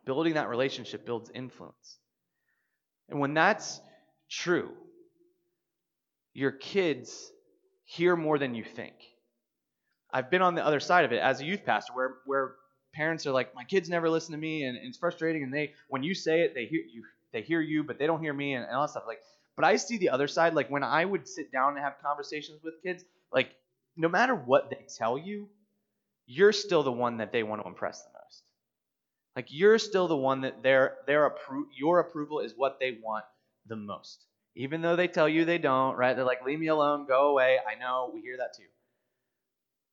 Building 0.06 0.34
that 0.34 0.50
relationship 0.50 1.06
builds 1.06 1.30
influence. 1.34 2.00
And 3.10 3.20
when 3.20 3.34
that's 3.34 3.82
true, 4.30 4.72
your 6.34 6.52
kids 6.52 7.32
hear 7.84 8.16
more 8.16 8.38
than 8.38 8.56
you 8.56 8.64
think. 8.64 8.96
I've 10.14 10.30
been 10.30 10.42
on 10.42 10.56
the 10.56 10.66
other 10.66 10.80
side 10.80 11.06
of 11.06 11.12
it 11.12 11.20
as 11.20 11.42
a 11.42 11.46
youth 11.46 11.66
pastor 11.66 11.94
where, 11.94 12.16
where 12.26 12.56
parents 12.94 13.26
are 13.28 13.32
like, 13.32 13.54
my 13.56 13.64
kids 13.64 13.90
never 13.90 14.10
listen 14.10 14.32
to 14.34 14.38
me 14.38 14.64
and, 14.64 14.78
and 14.78 14.88
it's 14.88 14.98
frustrating 14.98 15.44
and 15.44 15.54
they 15.54 15.74
when 15.90 16.04
you 16.04 16.14
say 16.14 16.42
it, 16.42 16.54
they 16.54 16.66
hear 16.66 16.82
you 16.82 17.04
they 17.32 17.42
hear 17.42 17.62
you, 17.62 17.84
but 17.84 17.98
they 17.98 18.08
don't 18.08 18.22
hear 18.22 18.34
me 18.34 18.54
and, 18.56 18.66
and 18.66 18.76
all 18.76 18.82
that 18.84 18.90
stuff. 18.90 19.04
Like 19.08 19.22
but 19.56 19.66
I 19.66 19.76
see 19.76 19.98
the 19.98 20.10
other 20.10 20.28
side, 20.28 20.54
like 20.54 20.70
when 20.70 20.84
I 20.84 21.06
would 21.06 21.28
sit 21.28 21.52
down 21.52 21.76
and 21.76 21.80
have 21.80 21.96
conversations 22.04 22.64
with 22.64 22.82
kids, 22.84 23.04
like 23.32 23.52
no 23.96 24.10
matter 24.10 24.34
what 24.34 24.70
they 24.70 24.86
tell 24.98 25.18
you, 25.18 25.50
you're 26.32 26.54
still 26.54 26.84
the 26.84 26.92
one 26.92 27.18
that 27.18 27.32
they 27.32 27.44
want 27.44 27.62
to 27.62 27.68
impress 27.68 28.04
the 28.04 28.10
most. 28.14 28.44
Like 29.36 29.48
you're 29.50 29.80
still 29.80 30.08
the 30.08 30.18
one 30.18 30.42
that 30.42 30.64
their 30.64 30.98
their 31.08 31.30
appro- 31.30 31.70
your 31.78 32.00
approval 32.00 32.40
is 32.40 32.54
what 32.56 32.80
they 32.80 32.98
want 33.04 33.26
the 33.68 33.76
most 33.76 34.26
even 34.56 34.82
though 34.82 34.96
they 34.96 35.08
tell 35.08 35.30
you 35.30 35.46
they 35.46 35.58
don't, 35.58 35.96
right? 35.96 36.16
They're 36.16 36.26
like, 36.26 36.44
leave 36.46 36.60
me 36.60 36.68
alone, 36.68 37.06
go 37.08 37.30
away. 37.30 37.58
I 37.70 37.80
know, 37.80 38.12
we 38.14 38.22
hear 38.22 38.38
that 38.38 38.54
too. 38.56 38.68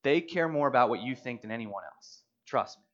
They 0.02 0.20
care 0.20 0.48
more 0.48 0.68
about 0.68 0.88
what 0.88 1.00
you 1.02 1.14
think 1.14 1.42
than 1.42 1.50
anyone 1.50 1.82
else. 1.94 2.22
Trust 2.46 2.78
me. 2.78 2.84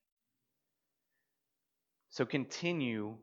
So 2.11 2.25
continue 2.25 3.17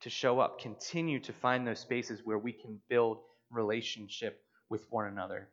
to 0.00 0.10
show 0.10 0.40
up, 0.40 0.58
continue 0.60 1.20
to 1.20 1.32
find 1.32 1.66
those 1.66 1.80
spaces 1.80 2.22
where 2.24 2.38
we 2.38 2.52
can 2.52 2.80
build 2.88 3.18
relationship 3.50 4.42
with 4.68 4.84
one 4.90 5.06
another. 5.06 5.48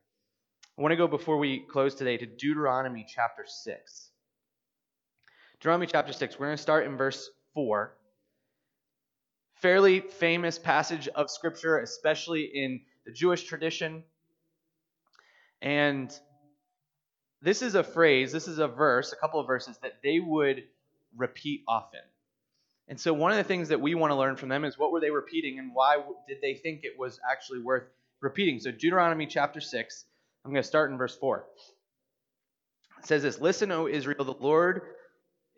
I 0.78 0.82
want 0.82 0.94
to 0.94 0.98
go 0.98 1.08
before 1.08 1.38
we 1.38 1.66
close 1.72 1.94
today 1.94 2.18
to 2.18 2.26
Deuteronomy 2.26 3.06
chapter 3.08 3.44
6. 3.46 4.09
Deuteronomy 5.60 5.88
chapter 5.88 6.14
6, 6.14 6.40
we're 6.40 6.48
going 6.48 6.58
to 6.58 6.62
start 6.62 6.86
in 6.86 6.96
verse 6.96 7.30
4 7.54 7.94
fairly 9.62 10.00
famous 10.00 10.58
passage 10.58 11.08
of 11.10 11.30
Scripture, 11.30 11.80
especially 11.80 12.44
in 12.44 12.82
the 13.06 13.12
Jewish 13.12 13.44
tradition. 13.44 14.04
And 15.62 16.18
this 17.42 17.62
is 17.62 17.76
a 17.76 17.84
phrase, 17.84 18.32
this 18.32 18.48
is 18.48 18.60
a 18.60 18.68
verse, 18.68 19.12
a 19.12 19.16
couple 19.18 19.40
of 19.40 19.48
verses 19.48 19.78
that 19.82 20.02
they 20.04 20.20
would 20.20 20.64
repeat 21.18 21.64
often. 21.68 22.02
And 22.88 23.00
so, 23.00 23.14
one 23.14 23.32
of 23.32 23.38
the 23.38 23.44
things 23.44 23.70
that 23.70 23.82
we 23.82 23.96
want 23.96 24.12
to 24.12 24.16
learn 24.16 24.36
from 24.36 24.50
them 24.50 24.66
is 24.66 24.78
what 24.78 24.92
were 24.92 25.00
they 25.00 25.12
repeating 25.12 25.60
and 25.60 25.72
why 25.74 25.98
did 26.28 26.38
they 26.42 26.56
think 26.56 26.82
it 26.84 26.98
was 26.98 27.20
actually 27.30 27.60
worth 27.60 27.84
repeating? 28.22 28.60
So, 28.60 28.72
Deuteronomy 28.72 29.28
chapter 29.28 29.60
6, 29.60 30.06
I'm 30.44 30.52
going 30.52 30.64
to 30.64 30.68
start 30.68 30.90
in 30.90 30.98
verse 30.98 31.16
4. 31.16 31.46
It 33.00 33.06
says 33.06 33.24
this 33.24 33.40
Listen, 33.40 33.72
O 33.72 33.88
Israel, 33.88 34.24
the 34.24 34.34
Lord 34.34 34.82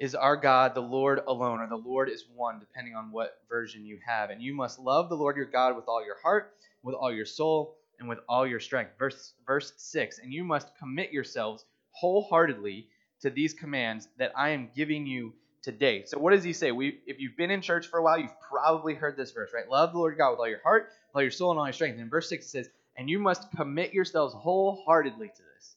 is 0.01 0.15
our 0.15 0.35
God, 0.35 0.73
the 0.73 0.81
Lord 0.81 1.21
alone, 1.27 1.59
or 1.59 1.67
the 1.67 1.75
Lord 1.75 2.09
is 2.09 2.25
one, 2.33 2.59
depending 2.59 2.95
on 2.95 3.11
what 3.11 3.37
version 3.47 3.85
you 3.85 3.99
have. 4.03 4.31
And 4.31 4.41
you 4.41 4.51
must 4.51 4.79
love 4.79 5.09
the 5.09 5.15
Lord 5.15 5.37
your 5.37 5.45
God 5.45 5.75
with 5.75 5.85
all 5.87 6.03
your 6.03 6.19
heart, 6.23 6.55
with 6.81 6.95
all 6.95 7.13
your 7.13 7.27
soul, 7.27 7.77
and 7.99 8.09
with 8.09 8.17
all 8.27 8.47
your 8.47 8.59
strength. 8.59 8.93
Verse, 8.97 9.33
verse 9.45 9.73
6 9.77 10.17
And 10.17 10.33
you 10.33 10.43
must 10.43 10.75
commit 10.79 11.11
yourselves 11.11 11.65
wholeheartedly 11.91 12.87
to 13.21 13.29
these 13.29 13.53
commands 13.53 14.07
that 14.17 14.31
I 14.35 14.49
am 14.49 14.71
giving 14.75 15.05
you 15.05 15.35
today. 15.61 16.03
So 16.07 16.17
what 16.17 16.31
does 16.33 16.43
he 16.43 16.53
say? 16.53 16.71
We, 16.71 17.01
if 17.05 17.19
you've 17.19 17.37
been 17.37 17.51
in 17.51 17.61
church 17.61 17.85
for 17.85 17.99
a 17.99 18.03
while, 18.03 18.17
you've 18.17 18.31
probably 18.49 18.95
heard 18.95 19.15
this 19.15 19.31
verse, 19.33 19.51
right? 19.53 19.69
Love 19.69 19.91
the 19.91 19.99
Lord 19.99 20.17
God 20.17 20.31
with 20.31 20.39
all 20.39 20.49
your 20.49 20.63
heart, 20.63 20.89
with 21.09 21.17
all 21.17 21.21
your 21.21 21.29
soul, 21.29 21.51
and 21.51 21.59
all 21.59 21.67
your 21.67 21.73
strength. 21.73 21.93
And 21.93 22.01
in 22.01 22.09
verse 22.09 22.27
6 22.27 22.43
it 22.43 22.49
says, 22.49 22.69
and 22.97 23.07
you 23.07 23.19
must 23.19 23.51
commit 23.55 23.93
yourselves 23.93 24.33
wholeheartedly 24.33 25.27
to 25.27 25.43
this. 25.55 25.75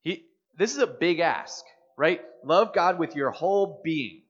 He, 0.00 0.24
this 0.56 0.72
is 0.72 0.78
a 0.78 0.86
big 0.86 1.20
ask, 1.20 1.66
right? 1.96 2.20
Love 2.44 2.74
God 2.74 2.98
with 2.98 3.16
your 3.16 3.30
whole 3.30 3.80
being 3.84 4.22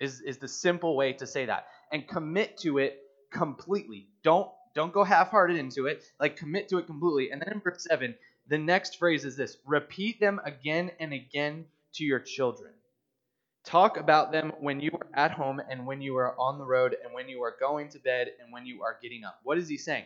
is, 0.00 0.20
is 0.20 0.38
the 0.38 0.48
simple 0.48 0.96
way 0.96 1.12
to 1.14 1.26
say 1.26 1.46
that. 1.46 1.66
And 1.92 2.06
commit 2.06 2.58
to 2.58 2.78
it 2.78 2.98
completely. 3.32 4.08
Don't 4.22 4.48
don't 4.74 4.92
go 4.92 5.04
half-hearted 5.04 5.56
into 5.56 5.86
it. 5.86 6.02
Like 6.18 6.36
commit 6.36 6.68
to 6.70 6.78
it 6.78 6.86
completely. 6.86 7.30
And 7.30 7.40
then 7.40 7.52
in 7.52 7.60
verse 7.60 7.86
7, 7.88 8.12
the 8.48 8.58
next 8.58 8.98
phrase 8.98 9.24
is 9.24 9.36
this 9.36 9.56
repeat 9.64 10.18
them 10.18 10.40
again 10.44 10.90
and 10.98 11.12
again 11.12 11.66
to 11.94 12.04
your 12.04 12.18
children. 12.18 12.72
Talk 13.64 13.96
about 13.96 14.32
them 14.32 14.52
when 14.60 14.80
you 14.80 14.90
are 14.92 15.06
at 15.14 15.30
home 15.30 15.60
and 15.70 15.86
when 15.86 16.02
you 16.02 16.16
are 16.16 16.38
on 16.38 16.58
the 16.58 16.64
road 16.64 16.96
and 17.02 17.14
when 17.14 17.28
you 17.28 17.42
are 17.42 17.54
going 17.58 17.88
to 17.90 17.98
bed 17.98 18.28
and 18.42 18.52
when 18.52 18.66
you 18.66 18.82
are 18.82 18.98
getting 19.00 19.24
up. 19.24 19.38
What 19.42 19.56
is 19.56 19.68
he 19.68 19.78
saying? 19.78 20.04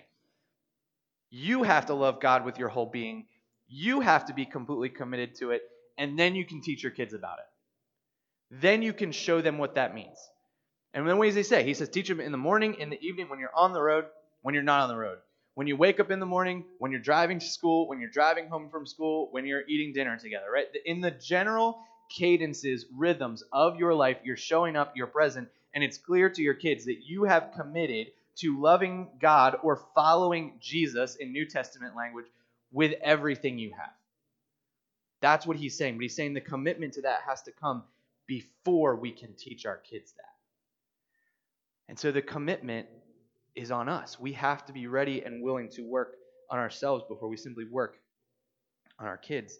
You 1.30 1.64
have 1.64 1.86
to 1.86 1.94
love 1.94 2.20
God 2.20 2.44
with 2.44 2.58
your 2.58 2.68
whole 2.68 2.86
being. 2.86 3.26
You 3.66 4.00
have 4.00 4.26
to 4.26 4.34
be 4.34 4.44
completely 4.44 4.90
committed 4.90 5.34
to 5.36 5.50
it, 5.50 5.62
and 5.98 6.18
then 6.18 6.34
you 6.34 6.44
can 6.46 6.62
teach 6.62 6.82
your 6.82 6.92
kids 6.92 7.12
about 7.12 7.38
it. 7.38 8.60
Then 8.62 8.80
you 8.80 8.94
can 8.94 9.12
show 9.12 9.42
them 9.42 9.58
what 9.58 9.74
that 9.74 9.94
means. 9.94 10.16
And 10.94 11.06
then 11.06 11.18
what 11.18 11.26
does 11.26 11.34
he 11.34 11.42
say? 11.42 11.64
He 11.64 11.74
says, 11.74 11.90
teach 11.90 12.08
them 12.08 12.20
in 12.20 12.32
the 12.32 12.38
morning, 12.38 12.76
in 12.78 12.88
the 12.88 13.00
evening, 13.02 13.28
when 13.28 13.38
you're 13.38 13.54
on 13.54 13.74
the 13.74 13.82
road, 13.82 14.06
when 14.40 14.54
you're 14.54 14.62
not 14.62 14.82
on 14.82 14.88
the 14.88 14.96
road. 14.96 15.18
When 15.54 15.66
you 15.66 15.76
wake 15.76 16.00
up 16.00 16.10
in 16.10 16.20
the 16.20 16.26
morning, 16.26 16.64
when 16.78 16.92
you're 16.92 17.00
driving 17.00 17.40
to 17.40 17.46
school, 17.46 17.88
when 17.88 18.00
you're 18.00 18.10
driving 18.10 18.48
home 18.48 18.70
from 18.70 18.86
school, 18.86 19.28
when 19.32 19.44
you're 19.44 19.66
eating 19.68 19.92
dinner 19.92 20.16
together, 20.16 20.46
right? 20.50 20.66
In 20.86 21.00
the 21.00 21.10
general 21.10 21.80
cadences, 22.16 22.86
rhythms 22.96 23.42
of 23.52 23.76
your 23.76 23.92
life, 23.92 24.18
you're 24.24 24.36
showing 24.36 24.76
up, 24.76 24.96
you're 24.96 25.08
present, 25.08 25.48
and 25.74 25.84
it's 25.84 25.98
clear 25.98 26.30
to 26.30 26.42
your 26.42 26.54
kids 26.54 26.84
that 26.86 27.00
you 27.04 27.24
have 27.24 27.50
committed 27.54 28.06
to 28.36 28.60
loving 28.60 29.08
God 29.20 29.56
or 29.62 29.82
following 29.94 30.54
Jesus 30.60 31.16
in 31.16 31.32
New 31.32 31.44
Testament 31.44 31.96
language 31.96 32.26
with 32.72 32.94
everything 33.02 33.58
you 33.58 33.72
have. 33.76 33.90
That's 35.20 35.46
what 35.46 35.56
he's 35.56 35.76
saying. 35.76 35.96
But 35.96 36.02
he's 36.02 36.16
saying 36.16 36.34
the 36.34 36.40
commitment 36.40 36.94
to 36.94 37.02
that 37.02 37.20
has 37.26 37.42
to 37.42 37.52
come 37.52 37.84
before 38.26 38.96
we 38.96 39.10
can 39.10 39.34
teach 39.34 39.66
our 39.66 39.78
kids 39.78 40.12
that. 40.12 40.34
And 41.88 41.98
so 41.98 42.12
the 42.12 42.22
commitment 42.22 42.86
is 43.54 43.70
on 43.70 43.88
us. 43.88 44.20
We 44.20 44.32
have 44.34 44.64
to 44.66 44.72
be 44.72 44.86
ready 44.86 45.22
and 45.22 45.42
willing 45.42 45.68
to 45.70 45.82
work 45.82 46.16
on 46.50 46.58
ourselves 46.58 47.04
before 47.08 47.28
we 47.28 47.36
simply 47.36 47.64
work 47.64 47.96
on 48.98 49.06
our 49.06 49.16
kids. 49.16 49.58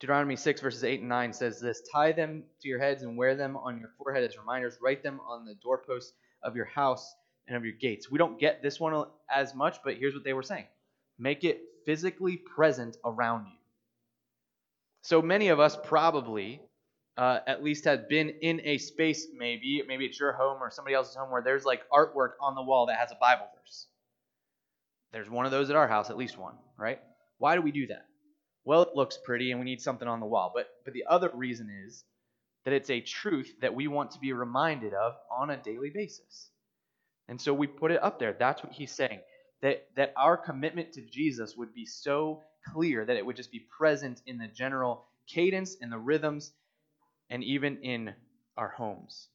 Deuteronomy 0.00 0.36
6, 0.36 0.60
verses 0.60 0.84
8 0.84 1.00
and 1.00 1.08
9 1.08 1.32
says 1.32 1.60
this 1.60 1.82
Tie 1.92 2.12
them 2.12 2.44
to 2.60 2.68
your 2.68 2.78
heads 2.78 3.02
and 3.02 3.16
wear 3.16 3.34
them 3.34 3.56
on 3.56 3.78
your 3.78 3.90
forehead 3.98 4.22
as 4.22 4.36
reminders. 4.38 4.78
Write 4.80 5.02
them 5.02 5.20
on 5.26 5.44
the 5.44 5.54
doorposts 5.54 6.12
of 6.42 6.54
your 6.54 6.66
house 6.66 7.14
and 7.48 7.56
of 7.56 7.64
your 7.64 7.74
gates. 7.74 8.10
We 8.10 8.18
don't 8.18 8.38
get 8.38 8.62
this 8.62 8.78
one 8.78 9.06
as 9.30 9.54
much, 9.54 9.78
but 9.82 9.96
here's 9.96 10.14
what 10.14 10.24
they 10.24 10.34
were 10.34 10.42
saying 10.42 10.66
make 11.18 11.42
it 11.42 11.62
physically 11.84 12.36
present 12.36 12.96
around 13.04 13.46
you. 13.46 13.57
So 15.02 15.22
many 15.22 15.48
of 15.48 15.60
us 15.60 15.76
probably 15.84 16.60
uh, 17.16 17.40
at 17.46 17.62
least 17.64 17.84
have 17.84 18.08
been 18.08 18.30
in 18.42 18.60
a 18.64 18.78
space, 18.78 19.26
maybe, 19.36 19.82
maybe 19.86 20.06
it's 20.06 20.20
your 20.20 20.32
home 20.32 20.58
or 20.62 20.70
somebody 20.70 20.94
else's 20.94 21.16
home, 21.16 21.30
where 21.30 21.42
there's 21.42 21.64
like 21.64 21.82
artwork 21.90 22.32
on 22.40 22.54
the 22.54 22.62
wall 22.62 22.86
that 22.86 22.98
has 22.98 23.10
a 23.10 23.18
Bible 23.20 23.46
verse. 23.56 23.86
There's 25.12 25.30
one 25.30 25.46
of 25.46 25.50
those 25.50 25.70
at 25.70 25.76
our 25.76 25.88
house, 25.88 26.10
at 26.10 26.16
least 26.16 26.38
one, 26.38 26.54
right? 26.78 27.00
Why 27.38 27.54
do 27.54 27.62
we 27.62 27.72
do 27.72 27.86
that? 27.88 28.04
Well, 28.64 28.82
it 28.82 28.94
looks 28.94 29.18
pretty 29.24 29.50
and 29.50 29.60
we 29.60 29.64
need 29.64 29.80
something 29.80 30.06
on 30.06 30.20
the 30.20 30.26
wall. 30.26 30.52
But 30.54 30.68
but 30.84 30.92
the 30.92 31.04
other 31.08 31.30
reason 31.32 31.70
is 31.86 32.04
that 32.64 32.74
it's 32.74 32.90
a 32.90 33.00
truth 33.00 33.50
that 33.62 33.74
we 33.74 33.88
want 33.88 34.10
to 34.10 34.18
be 34.18 34.32
reminded 34.32 34.92
of 34.92 35.14
on 35.30 35.50
a 35.50 35.56
daily 35.56 35.90
basis. 35.90 36.50
And 37.28 37.40
so 37.40 37.54
we 37.54 37.66
put 37.66 37.92
it 37.92 38.02
up 38.02 38.18
there. 38.18 38.36
That's 38.38 38.62
what 38.62 38.72
he's 38.72 38.92
saying. 38.92 39.20
That, 39.62 39.86
that 39.96 40.12
our 40.16 40.36
commitment 40.36 40.92
to 40.92 41.00
Jesus 41.00 41.56
would 41.56 41.74
be 41.74 41.86
so 41.86 42.42
clear 42.72 43.04
that 43.04 43.16
it 43.16 43.24
would 43.24 43.36
just 43.36 43.52
be 43.52 43.66
present 43.76 44.22
in 44.26 44.38
the 44.38 44.48
general 44.48 45.04
cadence 45.26 45.76
and 45.80 45.92
the 45.92 45.98
rhythms 45.98 46.52
and 47.30 47.44
even 47.44 47.78
in 47.82 48.14
our 48.56 48.68
homes. 48.68 49.28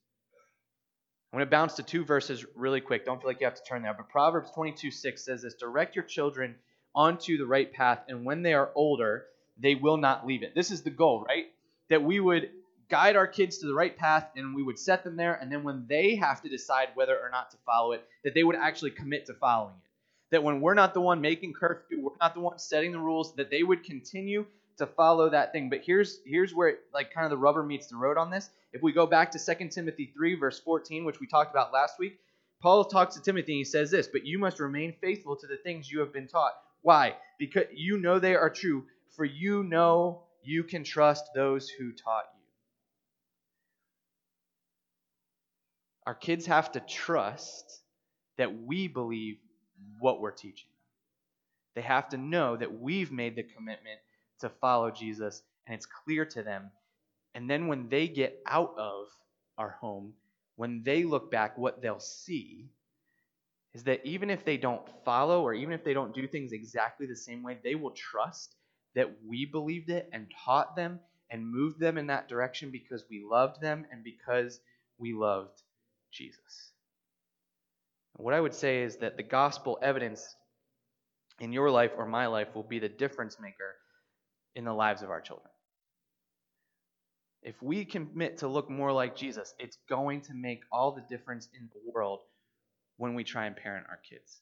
I'm 1.32 1.40
going 1.40 1.48
to 1.48 1.52
bounce 1.52 1.76
to 1.76 1.84
two 1.84 2.06
verses 2.06 2.46
really 2.56 2.82
quick. 2.82 3.06
Don't 3.06 3.20
feel 3.20 3.28
like 3.28 3.40
you 3.40 3.48
have 3.48 3.56
to 3.56 3.64
turn 3.64 3.82
there. 3.82 3.94
But 3.94 4.10
Proverbs 4.10 4.52
22 4.52 4.92
6 4.92 5.26
says 5.26 5.42
this 5.42 5.56
Direct 5.56 5.96
your 5.96 6.06
children 6.06 6.56
onto 6.94 7.38
the 7.38 7.46
right 7.46 7.74
path, 7.74 8.02
and 8.08 8.24
when 8.24 8.44
they 8.44 8.54
are 8.54 8.72
older, 8.76 9.26
they 9.58 9.74
will 9.74 9.98
not 9.98 10.28
leave 10.28 10.44
it. 10.44 10.54
This 10.54 10.70
is 10.70 10.84
the 10.84 10.92
goal, 10.92 11.26
right? 11.28 11.46
That 11.90 12.04
we 12.04 12.20
would 12.20 12.52
guide 12.90 13.16
our 13.16 13.26
kids 13.26 13.58
to 13.60 13.66
the 13.66 13.74
right 13.74 13.98
path 13.98 14.30
and 14.36 14.54
we 14.54 14.62
would 14.62 14.78
set 14.78 15.04
them 15.04 15.16
there 15.16 15.34
and 15.34 15.52
then 15.52 15.64
when 15.64 15.86
they 15.88 16.16
have 16.16 16.42
to 16.42 16.50
decide 16.50 16.90
whether 16.94 17.18
or 17.18 17.30
not 17.32 17.50
to 17.50 17.58
follow 17.66 17.94
it 17.94 18.04
that 18.24 18.36
they 18.36 18.44
would 18.44 18.56
actually 18.56 18.92
commit 18.92 19.26
to 19.26 19.34
following 19.34 19.74
it 19.74 19.90
that 20.34 20.44
when 20.44 20.62
we're 20.62 20.74
not 20.74 20.96
the 20.96 21.02
one 21.02 21.22
making 21.22 21.54
curfew 21.54 22.02
we're 22.02 22.18
not 22.20 22.34
the 22.34 22.40
one 22.40 22.58
setting 22.58 22.92
the 22.92 23.00
rules 23.00 23.36
that 23.36 23.52
they 23.52 23.62
would 23.62 23.84
continue 23.84 24.46
to 24.78 24.88
follow 24.88 25.30
that 25.30 25.52
thing. 25.52 25.70
But 25.70 25.82
here's 25.86 26.20
here's 26.26 26.54
where 26.54 26.70
it, 26.70 26.80
like 26.94 27.14
kind 27.14 27.26
of 27.26 27.30
the 27.30 27.38
rubber 27.38 27.64
meets 27.64 27.88
the 27.88 27.96
road 27.96 28.18
on 28.18 28.32
this. 28.32 28.50
If 28.72 28.82
we 28.82 28.92
go 28.92 29.06
back 29.06 29.32
to 29.32 29.40
2 29.40 29.68
timothy 29.70 30.12
3 30.16 30.36
verse 30.36 30.60
14 30.60 31.06
which 31.06 31.20
we 31.20 31.28
talked 31.28 31.52
about 31.52 31.72
last 31.72 32.00
week 32.00 32.20
paul 32.62 32.84
talks 32.84 33.16
to 33.16 33.22
timothy 33.22 33.54
and 33.54 33.60
he 33.60 33.64
says 33.64 33.92
this 33.92 34.08
but 34.08 34.26
you 34.26 34.40
must 34.40 34.60
remain 34.60 34.96
faithful 35.00 35.36
to 35.36 35.46
the 35.46 35.58
things 35.58 35.92
you 35.92 36.00
have 36.00 36.12
been 36.12 36.28
taught. 36.28 36.54
Why? 36.82 37.16
Because 37.38 37.66
you 37.72 38.00
know 38.00 38.18
they 38.18 38.36
are 38.36 38.50
true 38.50 38.86
for 39.16 39.26
you 39.26 39.64
know 39.64 40.24
you 40.44 40.64
can 40.64 40.84
trust 40.84 41.26
those 41.36 41.70
who 41.70 41.92
taught 41.92 42.26
you. 42.34 42.42
Our 46.08 46.16
kids 46.16 46.48
have 46.48 46.72
to 46.74 46.80
trust 46.82 47.82
that 48.38 48.64
we 48.66 48.88
believe 48.88 49.38
what 50.00 50.22
we're 50.22 50.32
teaching 50.32 50.70
them. 50.70 50.80
They 51.76 51.88
have 51.88 52.10
to 52.10 52.18
know 52.18 52.56
that 52.58 52.80
we've 52.80 53.12
made 53.12 53.36
the 53.36 53.44
commitment 53.44 54.00
to 54.40 54.50
follow 54.50 54.92
Jesus 54.92 55.42
and 55.66 55.76
it's 55.76 55.86
clear 55.86 56.26
to 56.26 56.44
them. 56.44 56.72
And 57.36 57.50
then 57.50 57.68
when 57.68 57.90
they 57.90 58.08
get 58.08 58.40
out 58.46 58.76
of 58.78 59.08
our 59.58 59.72
home, 59.82 60.14
when 60.56 60.84
they 60.84 61.04
look 61.04 61.32
back, 61.32 61.58
what 61.58 61.82
they'll 61.82 62.00
see 62.00 62.70
is 63.74 63.84
that 63.86 64.06
even 64.06 64.30
if 64.30 64.46
they 64.46 64.58
don't 64.58 64.88
follow 65.04 65.42
or 65.42 65.54
even 65.54 65.74
if 65.74 65.84
they 65.84 65.94
don't 65.94 66.14
do 66.14 66.28
things 66.28 66.52
exactly 66.52 67.08
the 67.08 67.16
same 67.16 67.42
way, 67.42 67.58
they 67.64 67.76
will 67.76 67.92
trust 67.92 68.56
that 68.94 69.10
we 69.26 69.46
believed 69.46 69.90
it 69.90 70.10
and 70.14 70.32
taught 70.46 70.76
them 70.76 71.00
and 71.32 71.48
moved 71.48 71.80
them 71.80 71.98
in 71.98 72.08
that 72.08 72.30
direction 72.30 72.70
because 72.70 73.06
we 73.10 73.24
loved 73.28 73.60
them 73.60 73.86
and 73.92 74.04
because 74.04 74.60
we 75.00 75.14
loved 75.14 75.64
Jesus. 76.12 76.73
What 78.16 78.34
I 78.34 78.40
would 78.42 78.54
say 78.54 78.84
is 78.84 78.98
that 78.98 79.18
the 79.18 79.24
gospel 79.24 79.80
evidence 79.82 80.36
in 81.40 81.52
your 81.52 81.72
life 81.72 81.92
or 81.98 82.06
my 82.06 82.28
life 82.28 82.50
will 82.54 82.64
be 82.64 82.80
the 82.80 82.90
difference 82.90 83.40
maker 83.40 83.76
in 84.56 84.66
the 84.66 84.74
lives 84.74 85.02
of 85.02 85.10
our 85.10 85.22
children. 85.22 85.50
If 87.42 87.62
we 87.62 87.84
commit 87.84 88.38
to 88.38 88.48
look 88.48 88.70
more 88.70 88.94
like 88.94 89.16
Jesus, 89.16 89.54
it's 89.60 89.78
going 89.90 90.22
to 90.22 90.34
make 90.34 90.62
all 90.72 90.94
the 90.94 91.04
difference 91.10 91.50
in 91.54 91.70
the 91.74 91.92
world 91.92 92.20
when 92.98 93.16
we 93.16 93.24
try 93.24 93.48
and 93.48 93.56
parent 93.56 93.88
our 93.90 94.00
kids. 94.10 94.40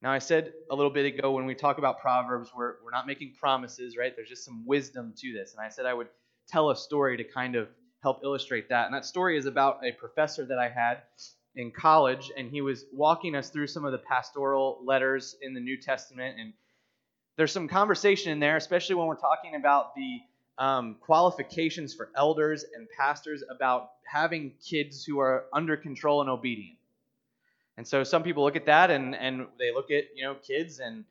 Now, 0.00 0.10
I 0.10 0.18
said 0.20 0.54
a 0.70 0.74
little 0.74 0.92
bit 0.92 1.04
ago 1.04 1.32
when 1.32 1.44
we 1.44 1.54
talk 1.54 1.76
about 1.76 2.00
Proverbs, 2.00 2.50
we're, 2.56 2.76
we're 2.82 2.90
not 2.90 3.06
making 3.06 3.34
promises, 3.38 3.96
right? 3.98 4.14
There's 4.16 4.30
just 4.30 4.46
some 4.46 4.64
wisdom 4.64 5.12
to 5.18 5.32
this. 5.34 5.52
And 5.52 5.64
I 5.64 5.68
said 5.68 5.84
I 5.84 5.92
would 5.92 6.08
tell 6.48 6.70
a 6.70 6.76
story 6.76 7.18
to 7.18 7.24
kind 7.24 7.54
of 7.54 7.68
help 8.02 8.20
illustrate 8.24 8.70
that. 8.70 8.86
And 8.86 8.94
that 8.94 9.04
story 9.04 9.36
is 9.36 9.44
about 9.44 9.84
a 9.84 9.92
professor 9.92 10.46
that 10.46 10.58
I 10.58 10.70
had 10.70 11.02
in 11.56 11.70
college, 11.70 12.30
and 12.36 12.50
he 12.50 12.60
was 12.60 12.84
walking 12.92 13.34
us 13.34 13.50
through 13.50 13.66
some 13.66 13.84
of 13.84 13.92
the 13.92 13.98
pastoral 13.98 14.80
letters 14.84 15.36
in 15.42 15.54
the 15.54 15.60
New 15.60 15.76
Testament. 15.76 16.36
And 16.38 16.52
there's 17.36 17.52
some 17.52 17.68
conversation 17.68 18.32
in 18.32 18.40
there, 18.40 18.56
especially 18.56 18.94
when 18.94 19.06
we're 19.06 19.16
talking 19.16 19.56
about 19.56 19.94
the 19.94 20.20
um, 20.58 20.96
qualifications 21.00 21.94
for 21.94 22.10
elders 22.14 22.64
and 22.76 22.86
pastors 22.96 23.42
about 23.50 23.90
having 24.04 24.52
kids 24.64 25.04
who 25.04 25.18
are 25.18 25.46
under 25.52 25.76
control 25.76 26.20
and 26.20 26.30
obedient. 26.30 26.76
And 27.76 27.86
so 27.86 28.04
some 28.04 28.22
people 28.22 28.44
look 28.44 28.56
at 28.56 28.66
that 28.66 28.90
and, 28.90 29.14
and 29.14 29.46
they 29.58 29.72
look 29.72 29.90
at 29.90 30.04
you 30.14 30.24
know 30.24 30.34
kids 30.34 30.80
and 30.80 31.04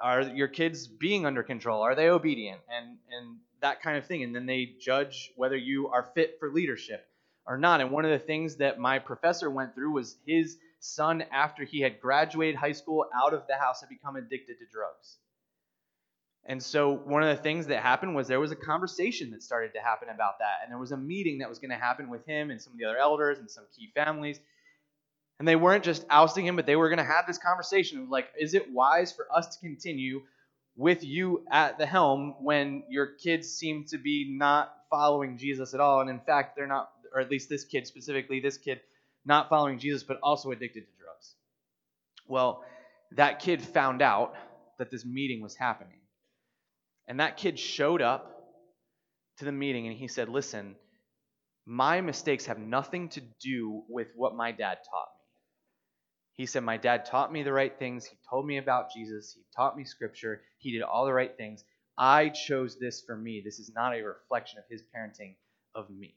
are 0.00 0.22
your 0.22 0.48
kids 0.48 0.86
being 0.86 1.26
under 1.26 1.42
control? 1.42 1.82
Are 1.82 1.94
they 1.94 2.08
obedient? 2.08 2.60
And 2.72 2.98
and 3.10 3.38
that 3.60 3.82
kind 3.82 3.96
of 3.96 4.06
thing. 4.06 4.22
And 4.22 4.34
then 4.34 4.46
they 4.46 4.74
judge 4.78 5.32
whether 5.36 5.56
you 5.56 5.88
are 5.88 6.04
fit 6.14 6.36
for 6.38 6.50
leadership 6.50 7.08
or 7.46 7.58
not. 7.58 7.80
And 7.80 7.90
one 7.90 8.04
of 8.04 8.10
the 8.10 8.24
things 8.24 8.56
that 8.56 8.78
my 8.78 8.98
professor 8.98 9.50
went 9.50 9.74
through 9.74 9.92
was 9.92 10.16
his 10.26 10.56
son, 10.80 11.24
after 11.32 11.64
he 11.64 11.80
had 11.80 12.00
graduated 12.00 12.56
high 12.56 12.72
school 12.72 13.06
out 13.14 13.32
of 13.34 13.46
the 13.48 13.56
house, 13.56 13.80
had 13.80 13.88
become 13.88 14.16
addicted 14.16 14.58
to 14.58 14.66
drugs. 14.72 15.16
And 16.46 16.62
so 16.62 16.92
one 16.92 17.22
of 17.22 17.34
the 17.34 17.42
things 17.42 17.68
that 17.68 17.82
happened 17.82 18.14
was 18.14 18.28
there 18.28 18.40
was 18.40 18.52
a 18.52 18.56
conversation 18.56 19.30
that 19.30 19.42
started 19.42 19.72
to 19.74 19.80
happen 19.80 20.08
about 20.10 20.38
that. 20.40 20.58
And 20.62 20.70
there 20.70 20.78
was 20.78 20.92
a 20.92 20.96
meeting 20.96 21.38
that 21.38 21.48
was 21.48 21.58
going 21.58 21.70
to 21.70 21.76
happen 21.76 22.10
with 22.10 22.26
him 22.26 22.50
and 22.50 22.60
some 22.60 22.74
of 22.74 22.78
the 22.78 22.84
other 22.84 22.98
elders 22.98 23.38
and 23.38 23.50
some 23.50 23.64
key 23.74 23.90
families. 23.94 24.40
And 25.38 25.48
they 25.48 25.56
weren't 25.56 25.84
just 25.84 26.04
ousting 26.10 26.46
him, 26.46 26.54
but 26.54 26.66
they 26.66 26.76
were 26.76 26.90
going 26.90 26.98
to 26.98 27.04
have 27.04 27.26
this 27.26 27.38
conversation 27.38 28.02
of 28.02 28.08
like, 28.10 28.28
is 28.38 28.52
it 28.52 28.70
wise 28.70 29.10
for 29.10 29.26
us 29.34 29.56
to 29.56 29.60
continue 29.60 30.20
with 30.76 31.04
you 31.04 31.44
at 31.50 31.78
the 31.78 31.86
helm 31.86 32.34
when 32.40 32.82
your 32.88 33.06
kids 33.06 33.50
seem 33.50 33.84
to 33.84 33.98
be 33.98 34.36
not 34.36 34.74
following 34.90 35.38
Jesus 35.38 35.74
at 35.74 35.80
all. 35.80 36.00
And 36.00 36.10
in 36.10 36.20
fact, 36.20 36.56
they're 36.56 36.66
not 36.66 36.90
or 37.14 37.20
at 37.20 37.30
least 37.30 37.48
this 37.48 37.64
kid 37.64 37.86
specifically, 37.86 38.40
this 38.40 38.58
kid 38.58 38.80
not 39.24 39.48
following 39.48 39.78
Jesus, 39.78 40.02
but 40.02 40.18
also 40.22 40.50
addicted 40.50 40.80
to 40.80 41.02
drugs. 41.02 41.34
Well, 42.26 42.64
that 43.12 43.38
kid 43.38 43.62
found 43.62 44.02
out 44.02 44.34
that 44.78 44.90
this 44.90 45.04
meeting 45.04 45.40
was 45.40 45.54
happening. 45.54 46.00
And 47.06 47.20
that 47.20 47.36
kid 47.36 47.58
showed 47.58 48.02
up 48.02 48.34
to 49.38 49.44
the 49.44 49.52
meeting 49.52 49.86
and 49.86 49.96
he 49.96 50.08
said, 50.08 50.28
Listen, 50.28 50.76
my 51.66 52.00
mistakes 52.00 52.46
have 52.46 52.58
nothing 52.58 53.08
to 53.10 53.22
do 53.40 53.82
with 53.88 54.08
what 54.16 54.34
my 54.34 54.52
dad 54.52 54.78
taught 54.90 55.08
me. 55.14 55.24
He 56.34 56.46
said, 56.46 56.64
My 56.64 56.76
dad 56.76 57.04
taught 57.06 57.32
me 57.32 57.42
the 57.42 57.52
right 57.52 57.76
things. 57.78 58.06
He 58.06 58.16
told 58.28 58.46
me 58.46 58.58
about 58.58 58.92
Jesus. 58.92 59.34
He 59.34 59.42
taught 59.56 59.76
me 59.76 59.84
scripture. 59.84 60.42
He 60.58 60.72
did 60.72 60.82
all 60.82 61.06
the 61.06 61.12
right 61.12 61.34
things. 61.36 61.64
I 61.96 62.30
chose 62.30 62.78
this 62.78 63.02
for 63.06 63.16
me. 63.16 63.40
This 63.44 63.58
is 63.58 63.72
not 63.74 63.94
a 63.94 64.02
reflection 64.02 64.58
of 64.58 64.64
his 64.68 64.82
parenting 64.82 65.36
of 65.74 65.88
me. 65.90 66.16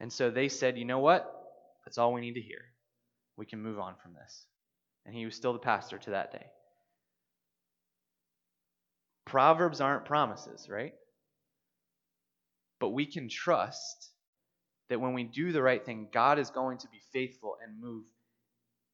And 0.00 0.12
so 0.12 0.30
they 0.30 0.48
said, 0.48 0.78
You 0.78 0.84
know 0.84 0.98
what? 0.98 1.30
That's 1.84 1.98
all 1.98 2.12
we 2.12 2.20
need 2.20 2.34
to 2.34 2.40
hear. 2.40 2.62
We 3.36 3.46
can 3.46 3.62
move 3.62 3.78
on 3.78 3.94
from 4.02 4.14
this. 4.14 4.46
And 5.06 5.14
he 5.14 5.24
was 5.24 5.34
still 5.34 5.52
the 5.52 5.58
pastor 5.58 5.98
to 5.98 6.10
that 6.10 6.32
day. 6.32 6.46
Proverbs 9.26 9.80
aren't 9.80 10.04
promises, 10.04 10.68
right? 10.68 10.94
But 12.78 12.90
we 12.90 13.06
can 13.06 13.28
trust 13.28 14.10
that 14.88 15.00
when 15.00 15.14
we 15.14 15.24
do 15.24 15.52
the 15.52 15.62
right 15.62 15.84
thing, 15.84 16.08
God 16.12 16.38
is 16.38 16.50
going 16.50 16.78
to 16.78 16.88
be 16.88 17.00
faithful 17.12 17.56
and 17.62 17.80
move 17.80 18.04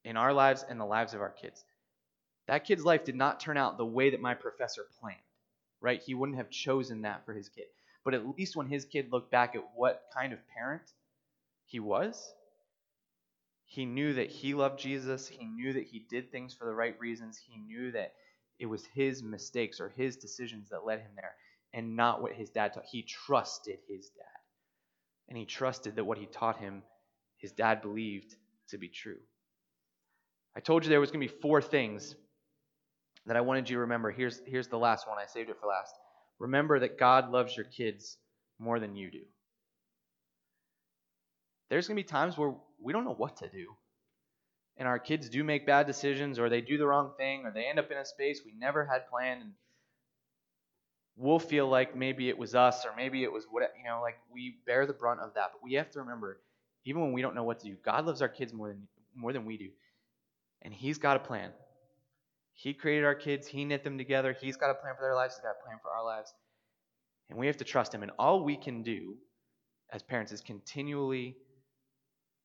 in 0.05 0.17
our 0.17 0.33
lives 0.33 0.65
and 0.69 0.81
the 0.81 0.85
lives 0.85 1.15
of 1.15 1.21
our 1.21 1.31
kids. 1.31 1.65
That 2.47 2.65
kid's 2.65 2.85
life 2.85 3.05
did 3.05 3.17
not 3.17 3.41
turn 3.41 3.57
out 3.57 3.77
the 3.77 3.87
way 3.87 4.11
that 4.11 4.21
my 4.21 4.35
professor 4.35 4.87
planned, 5.01 5.19
right? 5.81 6.03
He 6.03 6.15
wouldn't 6.15 6.39
have 6.39 6.51
chosen 6.51 7.03
that 7.03 7.25
for 7.25 7.33
his 7.33 7.49
kid. 7.49 7.67
But 8.05 8.15
at 8.15 8.27
least 8.27 8.57
when 8.57 8.67
his 8.67 8.85
kid 8.85 9.13
looked 9.13 9.31
back 9.31 9.55
at 9.55 9.65
what 9.75 10.05
kind 10.15 10.33
of 10.33 10.39
parent 10.49 10.83
he 11.67 11.81
was, 11.81 12.35
he 13.67 13.87
knew 13.87 14.15
that 14.15 14.31
he 14.31 14.55
loved 14.55 14.81
Jesus. 14.81 15.29
He 15.29 15.45
knew 15.45 15.73
that 15.75 15.85
he 15.85 16.05
did 16.11 16.33
things 16.33 16.55
for 16.55 16.65
the 16.65 16.75
right 16.75 16.99
reasons. 16.99 17.39
He 17.39 17.59
knew 17.59 17.93
that 17.93 18.15
it 18.59 18.67
was 18.67 18.85
his 18.95 19.23
mistakes 19.23 19.81
or 19.81 19.91
his 19.91 20.17
decisions 20.17 20.71
that 20.71 20.85
led 20.85 21.01
him 21.01 21.13
there 21.15 21.35
and 21.73 21.95
not 21.95 22.21
what 22.21 22.33
his 22.33 22.51
dad 22.51 22.73
taught. 22.73 22.85
He 22.91 23.03
trusted 23.03 23.79
his 23.89 24.11
dad. 24.11 24.25
And 25.29 25.39
he 25.39 25.45
trusted 25.45 25.95
that 25.97 26.05
what 26.05 26.19
he 26.19 26.27
taught 26.27 26.59
him, 26.59 26.83
his 27.37 27.53
dad 27.53 27.81
believed 27.81 28.35
to 28.71 28.79
be 28.79 28.89
true. 28.89 29.19
I 30.57 30.61
told 30.61 30.85
you 30.85 30.91
there 30.91 31.01
was 31.01 31.13
going 31.13 31.27
to 31.27 31.33
be 31.33 31.41
four 31.41 31.63
things 31.63 32.17
that 33.27 33.37
I 33.37 33.41
wanted 33.41 33.71
you 33.71 33.77
to 33.77 33.81
remember. 33.83 34.11
Here's, 34.11 34.41
here's 34.47 34.67
the 34.67 34.79
last 34.79 35.07
one. 35.07 35.19
I 35.19 35.27
saved 35.27 35.49
it 35.49 35.57
for 35.61 35.69
last. 35.69 35.95
Remember 36.41 36.80
that 36.80 36.99
God 36.99 37.30
loves 37.30 37.57
your 37.57 37.66
kids 37.66 38.16
more 38.59 38.80
than 38.80 38.97
you 38.97 39.11
do. 39.11 39.22
There's 41.68 41.86
going 41.86 41.97
to 41.97 42.03
be 42.03 42.09
times 42.09 42.36
where 42.36 42.55
we 42.82 42.93
don't 42.93 43.05
know 43.05 43.14
what 43.14 43.36
to 43.36 43.49
do. 43.49 43.76
And 44.76 44.88
our 44.88 44.99
kids 44.99 45.28
do 45.28 45.45
make 45.45 45.66
bad 45.66 45.86
decisions 45.86 46.38
or 46.38 46.49
they 46.49 46.62
do 46.62 46.78
the 46.78 46.86
wrong 46.86 47.12
thing 47.16 47.45
or 47.45 47.53
they 47.53 47.66
end 47.66 47.78
up 47.78 47.91
in 47.91 47.99
a 47.99 48.05
space 48.05 48.41
we 48.45 48.55
never 48.59 48.84
had 48.84 49.07
planned 49.09 49.43
and 49.43 49.53
we'll 51.16 51.38
feel 51.38 51.68
like 51.68 51.95
maybe 51.95 52.30
it 52.30 52.38
was 52.38 52.55
us 52.55 52.86
or 52.86 52.93
maybe 52.97 53.22
it 53.22 53.30
was 53.30 53.45
what 53.51 53.62
you 53.78 53.84
know 53.84 54.01
like 54.01 54.16
we 54.32 54.57
bear 54.66 54.86
the 54.86 54.95
brunt 54.95 55.20
of 55.20 55.34
that. 55.34 55.51
But 55.53 55.62
we 55.62 55.74
have 55.74 55.91
to 55.91 55.99
remember 55.99 56.41
even 56.86 57.03
when 57.03 57.12
we 57.12 57.20
don't 57.20 57.34
know 57.34 57.45
what 57.45 57.61
to 57.61 57.66
do 57.66 57.76
god 57.84 58.07
loves 58.07 58.22
our 58.22 58.28
kids 58.28 58.55
more 58.55 58.68
than 58.68 58.88
more 59.14 59.34
than 59.34 59.45
we 59.45 59.59
do. 59.59 59.68
And 60.62 60.72
he's 60.72 60.97
got 60.97 61.16
a 61.16 61.20
plan 61.20 61.51
he 62.63 62.75
created 62.75 63.05
our 63.05 63.15
kids 63.15 63.47
he 63.47 63.65
knit 63.65 63.85
them 63.85 63.99
together 63.99 64.37
he's 64.41 64.57
got 64.57 64.71
a 64.71 64.75
plan 64.75 64.95
for 64.97 65.03
their 65.03 65.15
lives 65.15 65.35
he's 65.35 65.43
got 65.43 65.57
a 65.61 65.65
plan 65.65 65.79
for 65.83 65.91
our 65.91 66.05
lives 66.05 66.33
and 67.29 67.39
we 67.39 67.47
have 67.47 67.57
to 67.57 67.65
trust 67.65 67.95
him 67.95 68.03
and 68.03 68.13
all 68.19 68.45
we 68.45 68.57
can 68.57 68.83
do 68.83 69.17
as 69.93 70.03
parents 70.03 70.33
is 70.33 70.41
continually 70.41 71.37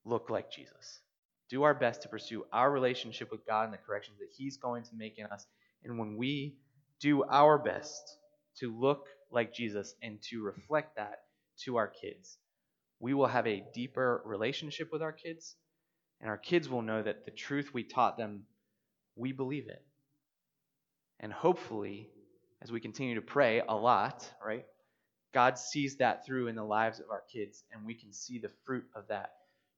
look 0.04 0.30
like 0.30 0.50
jesus 0.50 1.00
do 1.48 1.62
our 1.62 1.74
best 1.74 2.02
to 2.02 2.08
pursue 2.08 2.44
our 2.52 2.70
relationship 2.70 3.30
with 3.30 3.46
God 3.46 3.64
and 3.64 3.72
the 3.72 3.78
corrections 3.78 4.18
that 4.18 4.28
He's 4.36 4.56
going 4.56 4.82
to 4.84 4.96
make 4.96 5.18
in 5.18 5.26
us. 5.26 5.46
And 5.84 5.98
when 5.98 6.16
we 6.16 6.56
do 7.00 7.22
our 7.24 7.58
best 7.58 8.18
to 8.58 8.74
look 8.76 9.06
like 9.30 9.54
Jesus 9.54 9.94
and 10.02 10.20
to 10.30 10.42
reflect 10.42 10.96
that 10.96 11.20
to 11.64 11.76
our 11.76 11.88
kids, 11.88 12.38
we 12.98 13.14
will 13.14 13.26
have 13.26 13.46
a 13.46 13.64
deeper 13.74 14.22
relationship 14.24 14.88
with 14.92 15.02
our 15.02 15.12
kids. 15.12 15.54
And 16.20 16.30
our 16.30 16.38
kids 16.38 16.68
will 16.68 16.82
know 16.82 17.02
that 17.02 17.26
the 17.26 17.30
truth 17.30 17.70
we 17.74 17.84
taught 17.84 18.16
them, 18.16 18.44
we 19.14 19.32
believe 19.32 19.68
it. 19.68 19.84
And 21.20 21.32
hopefully, 21.32 22.10
as 22.62 22.70
we 22.70 22.80
continue 22.80 23.14
to 23.14 23.22
pray 23.22 23.62
a 23.66 23.74
lot, 23.74 24.28
right? 24.44 24.66
God 25.32 25.58
sees 25.58 25.96
that 25.96 26.24
through 26.24 26.48
in 26.48 26.54
the 26.54 26.64
lives 26.64 27.00
of 27.00 27.10
our 27.10 27.22
kids, 27.32 27.64
and 27.72 27.84
we 27.84 27.94
can 27.94 28.12
see 28.12 28.38
the 28.38 28.50
fruit 28.64 28.84
of 28.94 29.08
that 29.08 29.32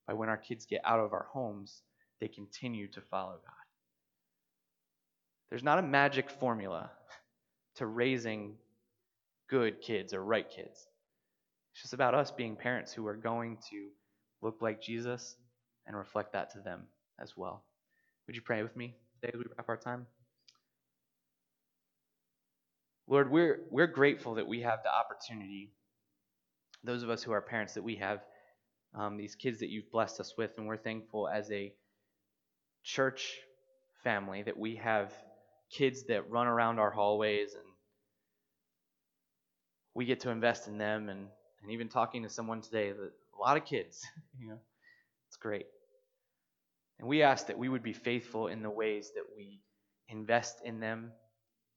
by 0.07 0.15
when 0.15 0.29
our 0.29 0.37
kids 0.37 0.67
get 0.67 0.81
out 0.85 1.01
of 1.01 1.13
our 1.13 1.27
homes, 1.31 1.83
they 2.21 2.29
continue 2.29 2.89
to 2.89 3.01
follow 3.01 3.33
God. 3.33 3.53
There's 5.51 5.63
not 5.63 5.79
a 5.79 5.83
magic 5.83 6.31
formula 6.31 6.91
to 7.77 7.87
raising 7.87 8.57
good 9.49 9.81
kids 9.81 10.13
or 10.13 10.23
right 10.23 10.49
kids. 10.49 10.87
It's 11.73 11.83
just 11.83 11.95
about 11.95 12.15
us 12.15 12.31
being 12.31 12.57
parents 12.57 12.93
who 12.93 13.07
are 13.07 13.17
going 13.17 13.59
to 13.71 13.89
look 14.43 14.61
like 14.61 14.81
Jesus 14.81 15.37
and 15.87 15.97
reflect 15.97 16.33
that 16.33 16.51
to 16.53 16.61
them 16.61 16.83
as 17.21 17.37
well. 17.37 17.65
Would 18.27 18.37
you 18.37 18.43
pray 18.43 18.63
with 18.63 18.77
me 18.77 18.95
today 19.15 19.33
as 19.33 19.39
we 19.39 19.45
wrap 19.57 19.69
our 19.69 19.77
time? 19.77 20.07
Lord, 23.09 23.31
we're, 23.31 23.61
we're 23.71 23.87
grateful 23.87 24.35
that 24.35 24.47
we 24.47 24.61
have 24.63 24.81
the 24.83 24.95
opportunity, 24.95 25.73
those 26.85 27.03
of 27.03 27.11
us 27.11 27.23
who 27.23 27.33
are 27.33 27.41
parents, 27.41 27.75
that 27.75 27.83
we 27.83 27.97
have 27.97 28.21
um, 28.95 29.17
these 29.17 29.35
kids 29.35 29.61
that 29.61 29.71
you've 29.71 29.91
blessed 29.91 30.21
us 30.21 30.35
with, 30.37 30.53
and 30.59 30.67
we're 30.67 30.77
thankful 30.77 31.29
as 31.29 31.51
a 31.51 31.73
church 32.85 33.35
family 34.05 34.43
that 34.43 34.59
we 34.59 34.77
have 34.77 35.13
kids 35.71 36.05
that 36.05 36.31
run 36.31 36.47
around 36.47 36.79
our 36.79 36.91
hallways 36.91 37.55
and 37.55 37.65
we 39.95 40.05
get 40.07 40.21
to 40.21 40.31
invest 40.31 40.69
in 40.69 40.79
them 40.79 41.09
and, 41.09 41.27
and 41.63 41.73
even 41.73 41.89
talking 41.89 42.23
to 42.23 42.29
someone 42.29 42.63
today 42.63 42.93
that 42.93 43.11
a 43.37 43.41
lot 43.41 43.57
of 43.57 43.65
kids 43.65 44.07
you 44.39 44.49
know 44.49 44.59
it's 45.29 45.37
great. 45.37 45.67
And 46.99 47.07
we 47.07 47.23
ask 47.23 47.47
that 47.47 47.59
we 47.59 47.69
would 47.69 47.83
be 47.83 47.93
faithful 47.93 48.49
in 48.49 48.63
the 48.63 48.71
ways 48.71 49.13
that 49.15 49.25
we 49.37 49.61
invest 50.09 50.57
in 50.65 50.81
them 50.81 51.13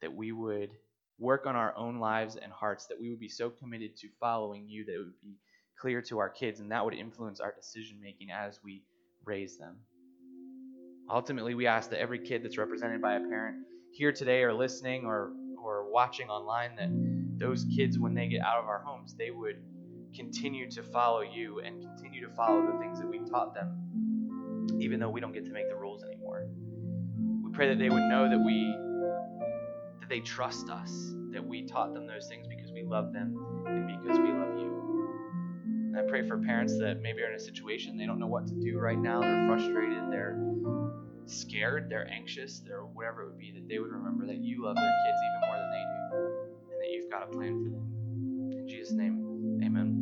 that 0.01 0.13
we 0.13 0.31
would 0.31 0.71
work 1.19 1.45
on 1.45 1.55
our 1.55 1.75
own 1.77 1.99
lives 1.99 2.35
and 2.35 2.51
hearts 2.51 2.87
that 2.87 2.99
we 2.99 3.09
would 3.09 3.19
be 3.19 3.29
so 3.29 3.49
committed 3.49 3.95
to 3.97 4.07
following 4.19 4.67
you 4.67 4.85
that 4.85 4.95
it 4.95 4.99
would 4.99 5.21
be 5.21 5.37
clear 5.79 6.01
to 6.01 6.19
our 6.19 6.29
kids, 6.29 6.59
and 6.59 6.71
that 6.71 6.83
would 6.83 6.93
influence 6.93 7.39
our 7.39 7.53
decision 7.53 7.99
making 8.01 8.29
as 8.29 8.59
we 8.63 8.83
raise 9.25 9.57
them. 9.57 9.75
Ultimately, 11.09 11.55
we 11.55 11.67
ask 11.67 11.89
that 11.89 11.99
every 11.99 12.19
kid 12.19 12.43
that's 12.43 12.57
represented 12.57 13.01
by 13.01 13.15
a 13.15 13.19
parent 13.19 13.57
here 13.91 14.11
today 14.11 14.43
or 14.43 14.53
listening 14.53 15.05
or, 15.05 15.31
or 15.61 15.91
watching 15.91 16.29
online, 16.29 16.75
that 16.75 16.89
those 17.39 17.65
kids, 17.75 17.99
when 17.99 18.13
they 18.13 18.27
get 18.27 18.41
out 18.41 18.59
of 18.59 18.65
our 18.65 18.79
homes, 18.85 19.15
they 19.17 19.31
would 19.31 19.57
continue 20.15 20.69
to 20.69 20.83
follow 20.83 21.21
you 21.21 21.59
and 21.59 21.81
continue 21.81 22.25
to 22.25 22.33
follow 22.33 22.71
the 22.71 22.77
things 22.79 22.99
that 22.99 23.07
we've 23.07 23.29
taught 23.29 23.53
them, 23.53 24.77
even 24.79 24.99
though 24.99 25.09
we 25.09 25.19
don't 25.19 25.33
get 25.33 25.45
to 25.45 25.51
make 25.51 25.67
the 25.67 25.75
rules 25.75 26.03
anymore. 26.03 26.47
We 27.43 27.51
pray 27.51 27.67
that 27.69 27.79
they 27.79 27.89
would 27.89 28.09
know 28.09 28.29
that 28.29 28.39
we 28.39 28.75
they 30.11 30.19
trust 30.19 30.69
us, 30.69 31.13
that 31.31 31.43
we 31.43 31.65
taught 31.65 31.93
them 31.93 32.05
those 32.05 32.27
things 32.27 32.45
because 32.45 32.69
we 32.73 32.83
love 32.83 33.13
them 33.13 33.33
and 33.65 33.87
because 33.87 34.19
we 34.19 34.29
love 34.33 34.59
you. 34.59 34.67
And 35.63 35.97
I 35.97 36.01
pray 36.01 36.27
for 36.27 36.37
parents 36.37 36.77
that 36.79 37.01
maybe 37.01 37.21
are 37.21 37.29
in 37.29 37.35
a 37.35 37.39
situation 37.39 37.97
they 37.97 38.05
don't 38.05 38.19
know 38.19 38.27
what 38.27 38.45
to 38.47 38.53
do 38.55 38.77
right 38.77 38.99
now. 38.99 39.21
They're 39.21 39.47
frustrated, 39.47 40.11
they're 40.11 40.37
scared, 41.27 41.89
they're 41.89 42.11
anxious, 42.11 42.59
they're 42.59 42.81
whatever 42.81 43.23
it 43.23 43.25
would 43.27 43.37
be, 43.37 43.53
that 43.53 43.69
they 43.69 43.79
would 43.79 43.91
remember 43.91 44.27
that 44.27 44.39
you 44.39 44.65
love 44.65 44.75
their 44.75 44.83
kids 44.83 45.17
even 45.29 45.49
more 45.49 45.57
than 45.57 45.71
they 45.71 45.85
do 45.87 46.17
and 46.71 46.81
that 46.81 46.91
you've 46.91 47.09
got 47.09 47.23
a 47.23 47.27
plan 47.27 47.63
for 47.63 47.69
them. 47.69 48.59
In 48.59 48.67
Jesus' 48.67 48.91
name, 48.91 49.61
amen. 49.63 50.00